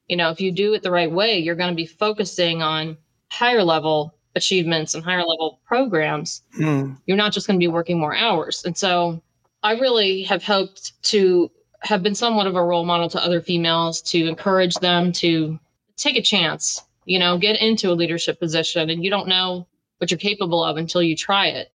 You 0.09 0.17
know, 0.17 0.31
if 0.31 0.41
you 0.41 0.53
do 0.53 0.75
it 0.75 0.83
the 0.83 0.91
right 0.91 1.11
way, 1.11 1.39
you're 1.39 1.55
going 1.55 1.71
to 1.71 1.77
be 1.77 1.87
focusing 1.87 2.61
on 2.61 2.99
higher 3.31 3.63
level 3.63 4.15
achievements 4.35 4.95
and 4.95 5.05
higher 5.05 5.25
level 5.25 5.61
programs. 5.67 6.43
Mm. 6.59 6.99
You're 7.07 7.17
not 7.17 7.33
just 7.33 7.47
going 7.47 7.59
to 7.59 7.63
be 7.63 7.69
working 7.69 7.99
more 7.99 8.15
hours. 8.15 8.65
And 8.65 8.77
so 8.77 9.23
I 9.63 9.73
really 9.73 10.23
have 10.25 10.43
hoped 10.43 11.01
to 11.05 11.51
have 11.81 12.03
been 12.03 12.15
somewhat 12.15 12.47
of 12.47 12.57
a 12.57 12.65
role 12.65 12.85
model 12.85 13.09
to 13.11 13.25
other 13.25 13.41
females 13.41 14.01
to 14.03 14.27
encourage 14.27 14.75
them 14.77 15.13
to 15.13 15.59
take 15.97 16.17
a 16.17 16.23
chance, 16.23 16.81
you 17.05 17.19
know, 17.19 17.39
get 17.39 17.61
into 17.61 17.91
a 17.91 17.95
leadership 17.95 18.39
position. 18.39 18.91
And 18.91 19.05
you 19.05 19.11
don't 19.11 19.29
know 19.29 19.67
what 19.99 20.11
you're 20.11 20.19
capable 20.19 20.65
of 20.65 20.77
until 20.77 21.03
you 21.03 21.17
try 21.17 21.49
it. 21.49 21.73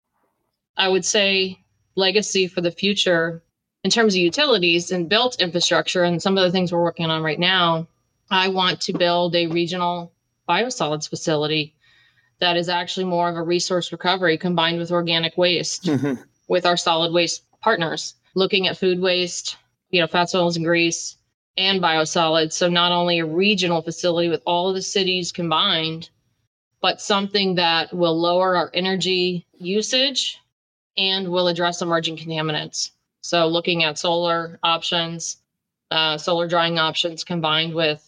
I 0.76 0.88
would 0.88 1.04
say 1.04 1.58
legacy 1.94 2.46
for 2.46 2.60
the 2.60 2.70
future 2.70 3.42
in 3.84 3.90
terms 3.90 4.14
of 4.14 4.20
utilities 4.20 4.90
and 4.90 5.08
built 5.08 5.40
infrastructure 5.40 6.02
and 6.02 6.20
some 6.20 6.36
of 6.36 6.44
the 6.44 6.50
things 6.50 6.72
we're 6.72 6.82
working 6.82 7.06
on 7.06 7.22
right 7.22 7.38
now. 7.38 7.86
I 8.30 8.48
want 8.48 8.80
to 8.82 8.92
build 8.92 9.36
a 9.36 9.46
regional 9.46 10.12
biosolids 10.48 11.08
facility 11.08 11.75
that 12.40 12.56
is 12.56 12.68
actually 12.68 13.04
more 13.04 13.28
of 13.28 13.36
a 13.36 13.42
resource 13.42 13.92
recovery 13.92 14.36
combined 14.38 14.78
with 14.78 14.90
organic 14.90 15.36
waste 15.36 15.84
mm-hmm. 15.86 16.20
with 16.48 16.66
our 16.66 16.76
solid 16.76 17.12
waste 17.12 17.44
partners, 17.60 18.14
looking 18.34 18.68
at 18.68 18.76
food 18.76 19.00
waste, 19.00 19.56
you 19.90 20.00
know, 20.00 20.06
fats, 20.06 20.34
oils, 20.34 20.56
and 20.56 20.66
grease, 20.66 21.16
and 21.56 21.80
biosolids. 21.80 22.52
So 22.52 22.68
not 22.68 22.92
only 22.92 23.18
a 23.18 23.26
regional 23.26 23.82
facility 23.82 24.28
with 24.28 24.42
all 24.46 24.68
of 24.68 24.74
the 24.74 24.82
cities 24.82 25.32
combined, 25.32 26.10
but 26.80 27.00
something 27.00 27.54
that 27.54 27.92
will 27.92 28.18
lower 28.18 28.56
our 28.56 28.70
energy 28.74 29.46
usage 29.58 30.38
and 30.96 31.28
will 31.28 31.48
address 31.48 31.82
emerging 31.82 32.16
contaminants. 32.16 32.90
So, 33.22 33.46
looking 33.48 33.82
at 33.82 33.98
solar 33.98 34.58
options, 34.62 35.38
uh, 35.90 36.16
solar 36.16 36.46
drying 36.46 36.78
options 36.78 37.24
combined 37.24 37.74
with 37.74 38.02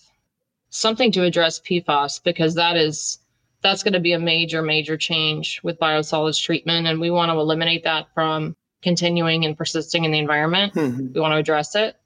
something 0.70 1.10
to 1.12 1.24
address 1.24 1.60
PFAS, 1.60 2.22
because 2.22 2.54
that 2.54 2.76
is 2.76 3.18
that's 3.62 3.82
going 3.82 3.94
to 3.94 4.00
be 4.00 4.12
a 4.12 4.18
major, 4.18 4.62
major 4.62 4.96
change 4.96 5.60
with 5.62 5.78
biosolids 5.78 6.42
treatment, 6.42 6.86
and 6.86 7.00
we 7.00 7.10
want 7.10 7.30
to 7.30 7.38
eliminate 7.38 7.84
that 7.84 8.06
from 8.14 8.56
continuing 8.82 9.44
and 9.44 9.56
persisting 9.56 10.04
in 10.04 10.12
the 10.12 10.18
environment. 10.18 10.74
Mm-hmm. 10.74 11.12
We 11.14 11.20
want 11.20 11.32
to 11.32 11.38
address 11.38 11.74
it, 11.74 11.96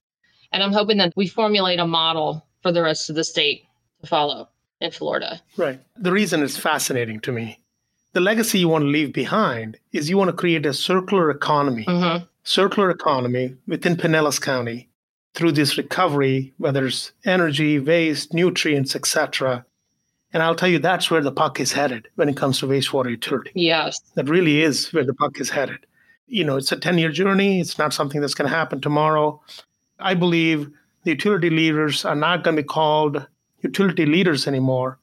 and 0.52 0.62
I'm 0.62 0.72
hoping 0.72 0.98
that 0.98 1.12
we 1.16 1.26
formulate 1.26 1.78
a 1.78 1.86
model 1.86 2.46
for 2.62 2.72
the 2.72 2.82
rest 2.82 3.10
of 3.10 3.16
the 3.16 3.24
state 3.24 3.66
to 4.00 4.06
follow 4.06 4.48
in 4.80 4.90
Florida. 4.90 5.40
Right. 5.56 5.80
The 5.96 6.12
reason 6.12 6.42
is 6.42 6.56
fascinating 6.56 7.20
to 7.20 7.32
me, 7.32 7.58
the 8.12 8.20
legacy 8.20 8.58
you 8.58 8.68
want 8.68 8.82
to 8.82 8.88
leave 8.88 9.12
behind 9.12 9.78
is 9.92 10.10
you 10.10 10.18
want 10.18 10.28
to 10.28 10.36
create 10.36 10.66
a 10.66 10.74
circular 10.74 11.30
economy, 11.30 11.84
mm-hmm. 11.84 12.24
circular 12.44 12.90
economy 12.90 13.56
within 13.66 13.96
Pinellas 13.96 14.40
County 14.40 14.88
through 15.34 15.52
this 15.52 15.78
recovery, 15.78 16.52
whether 16.58 16.86
it's 16.86 17.12
energy, 17.24 17.78
waste, 17.78 18.34
nutrients, 18.34 18.94
etc. 18.94 19.64
And 20.32 20.42
I'll 20.42 20.54
tell 20.54 20.68
you, 20.68 20.78
that's 20.78 21.10
where 21.10 21.20
the 21.20 21.32
puck 21.32 21.60
is 21.60 21.72
headed 21.72 22.08
when 22.14 22.28
it 22.28 22.36
comes 22.36 22.58
to 22.60 22.66
wastewater 22.66 23.10
utility. 23.10 23.50
Yes. 23.54 24.00
That 24.14 24.28
really 24.28 24.62
is 24.62 24.92
where 24.92 25.04
the 25.04 25.14
puck 25.14 25.40
is 25.40 25.50
headed. 25.50 25.86
You 26.26 26.44
know, 26.44 26.56
it's 26.56 26.72
a 26.72 26.76
10 26.76 26.98
year 26.98 27.10
journey. 27.10 27.60
It's 27.60 27.78
not 27.78 27.92
something 27.92 28.20
that's 28.20 28.34
going 28.34 28.50
to 28.50 28.56
happen 28.56 28.80
tomorrow. 28.80 29.40
I 29.98 30.14
believe 30.14 30.70
the 31.04 31.10
utility 31.10 31.50
leaders 31.50 32.04
are 32.04 32.14
not 32.14 32.44
going 32.44 32.56
to 32.56 32.62
be 32.62 32.66
called 32.66 33.26
utility 33.60 34.06
leaders 34.06 34.46
anymore, 34.46 34.98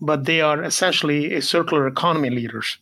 but 0.00 0.24
they 0.24 0.40
are 0.40 0.62
essentially 0.62 1.34
a 1.34 1.42
circular 1.42 1.86
economy 1.86 2.30
leaders. 2.30 2.78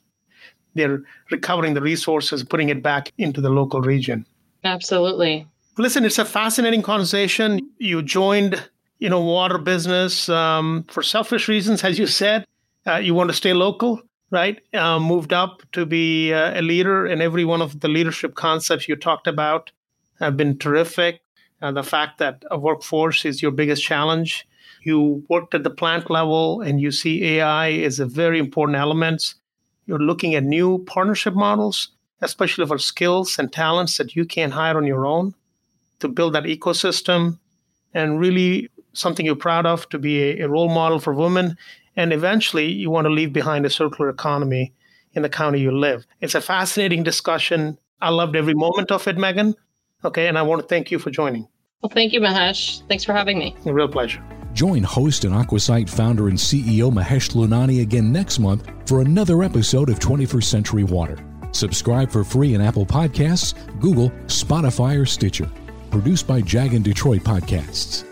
They're 0.74 1.03
recovering 1.30 1.74
the 1.74 1.80
resources, 1.80 2.44
putting 2.44 2.68
it 2.68 2.82
back 2.82 3.12
into 3.16 3.40
the 3.40 3.49
local 3.49 3.80
region. 3.80 4.26
Absolutely. 4.62 5.47
Listen, 5.78 6.05
it's 6.05 6.18
a 6.18 6.24
fascinating 6.24 6.82
conversation. 6.82 7.61
You 7.78 8.03
joined, 8.03 8.62
you 8.99 9.09
know, 9.09 9.20
water 9.20 9.59
business 9.59 10.28
um, 10.28 10.84
for 10.88 11.03
selfish 11.03 11.49
reasons, 11.49 11.84
as 11.84 11.99
you 11.99 12.07
said. 12.07 12.44
Uh, 12.86 12.97
you 12.97 13.14
want 13.14 13.28
to 13.30 13.36
stay 13.36 13.53
local, 13.53 14.01
right? 14.30 14.61
Uh, 14.72 14.99
moved 14.99 15.32
up 15.32 15.62
to 15.72 15.84
be 15.84 16.32
uh, 16.32 16.59
a 16.59 16.62
leader, 16.62 17.07
in 17.07 17.20
every 17.20 17.44
one 17.44 17.61
of 17.61 17.80
the 17.80 17.88
leadership 17.88 18.34
concepts 18.34 18.88
you 18.88 18.97
talked 18.97 19.26
about 19.26 19.72
have 20.20 20.36
been 20.36 20.57
terrific. 20.59 21.20
Uh, 21.61 21.72
the 21.72 21.82
fact 21.82 22.18
that 22.18 22.44
a 22.51 22.59
workforce 22.59 23.24
is 23.24 23.42
your 23.42 23.51
biggest 23.51 23.82
challenge 23.82 24.47
you 24.86 25.24
worked 25.28 25.53
at 25.53 25.64
the 25.64 25.70
plant 25.70 26.09
level 26.09 26.61
and 26.61 26.80
you 26.80 26.92
see 26.92 27.24
AI 27.24 27.72
as 27.72 27.99
a 27.99 28.07
very 28.07 28.38
important 28.38 28.78
element. 28.78 29.34
You're 29.86 29.99
looking 29.99 30.36
at 30.36 30.44
new 30.44 30.78
partnership 30.84 31.34
models, 31.34 31.88
especially 32.22 32.66
for 32.66 32.78
skills 32.78 33.36
and 33.36 33.53
talents 33.53 33.99
that 33.99 34.14
you 34.14 34.24
can't 34.24 34.53
hire 34.53 34.76
on 34.76 34.86
your 34.86 35.05
own 35.05 35.34
to 35.99 36.07
build 36.07 36.34
that 36.34 36.44
ecosystem 36.44 37.40
and 37.94 38.20
really 38.20 38.70
something 38.97 39.26
you're 39.26 39.36
proud 39.36 39.66
of, 39.66 39.88
to 39.90 39.99
be 39.99 40.22
a, 40.22 40.44
a 40.44 40.49
role 40.49 40.68
model 40.68 40.99
for 40.99 41.14
women, 41.14 41.57
and 41.97 42.12
eventually 42.12 42.70
you 42.70 42.90
want 42.90 43.07
to 43.07 43.12
leave 43.12 43.32
behind 43.32 43.64
a 43.66 43.70
circular 43.70 44.09
economy 44.11 44.72
in 45.12 45.22
the 45.22 45.28
county 45.28 45.61
you 45.61 45.72
live. 45.72 46.07
It's 46.20 46.34
a 46.34 46.40
fascinating 46.40 47.03
discussion. 47.03 47.78
I 48.01 48.11
loved 48.11 48.36
every 48.36 48.55
moment 48.55 48.92
of 48.92 49.07
it, 49.09 49.16
Megan. 49.16 49.55
Okay, 50.05 50.28
and 50.28 50.38
I 50.38 50.42
want 50.42 50.62
to 50.62 50.68
thank 50.68 50.90
you 50.90 50.99
for 50.99 51.11
joining. 51.11 51.49
Well, 51.82 51.90
thank 51.90 52.12
you, 52.12 52.20
Mahesh. 52.20 52.86
Thanks 52.88 53.05
for 53.05 53.12
having 53.12 53.38
me. 53.38 53.57
A 53.64 53.72
real 53.72 53.88
pleasure. 53.88 54.22
Join 54.53 54.82
host 54.82 55.24
and 55.24 55.34
Aquasight 55.34 55.88
founder 55.88 56.28
and 56.28 56.38
CEO 56.38 56.90
Mahesh 56.90 57.32
Lunani 57.34 57.82
again 57.82 58.11
next 58.11 58.38
month 58.38 58.70
for 58.86 59.01
another 59.01 59.42
episode 59.42 59.90
of 59.90 59.99
21st 59.99 60.44
Century 60.44 60.84
Water. 60.84 61.18
Subscribe 61.53 62.11
for 62.11 62.24
free 62.24 62.55
in 62.55 62.61
Apple 62.61 62.86
Podcasts, 62.86 63.55
Google, 63.80 64.11
Spotify, 64.26 65.01
or 65.01 65.07
Stitcher. 65.07 65.51
Produced 65.90 66.26
by 66.26 66.40
Jag 66.40 66.74
and 66.74 66.84
Detroit 66.84 67.22
Podcasts. 67.22 68.05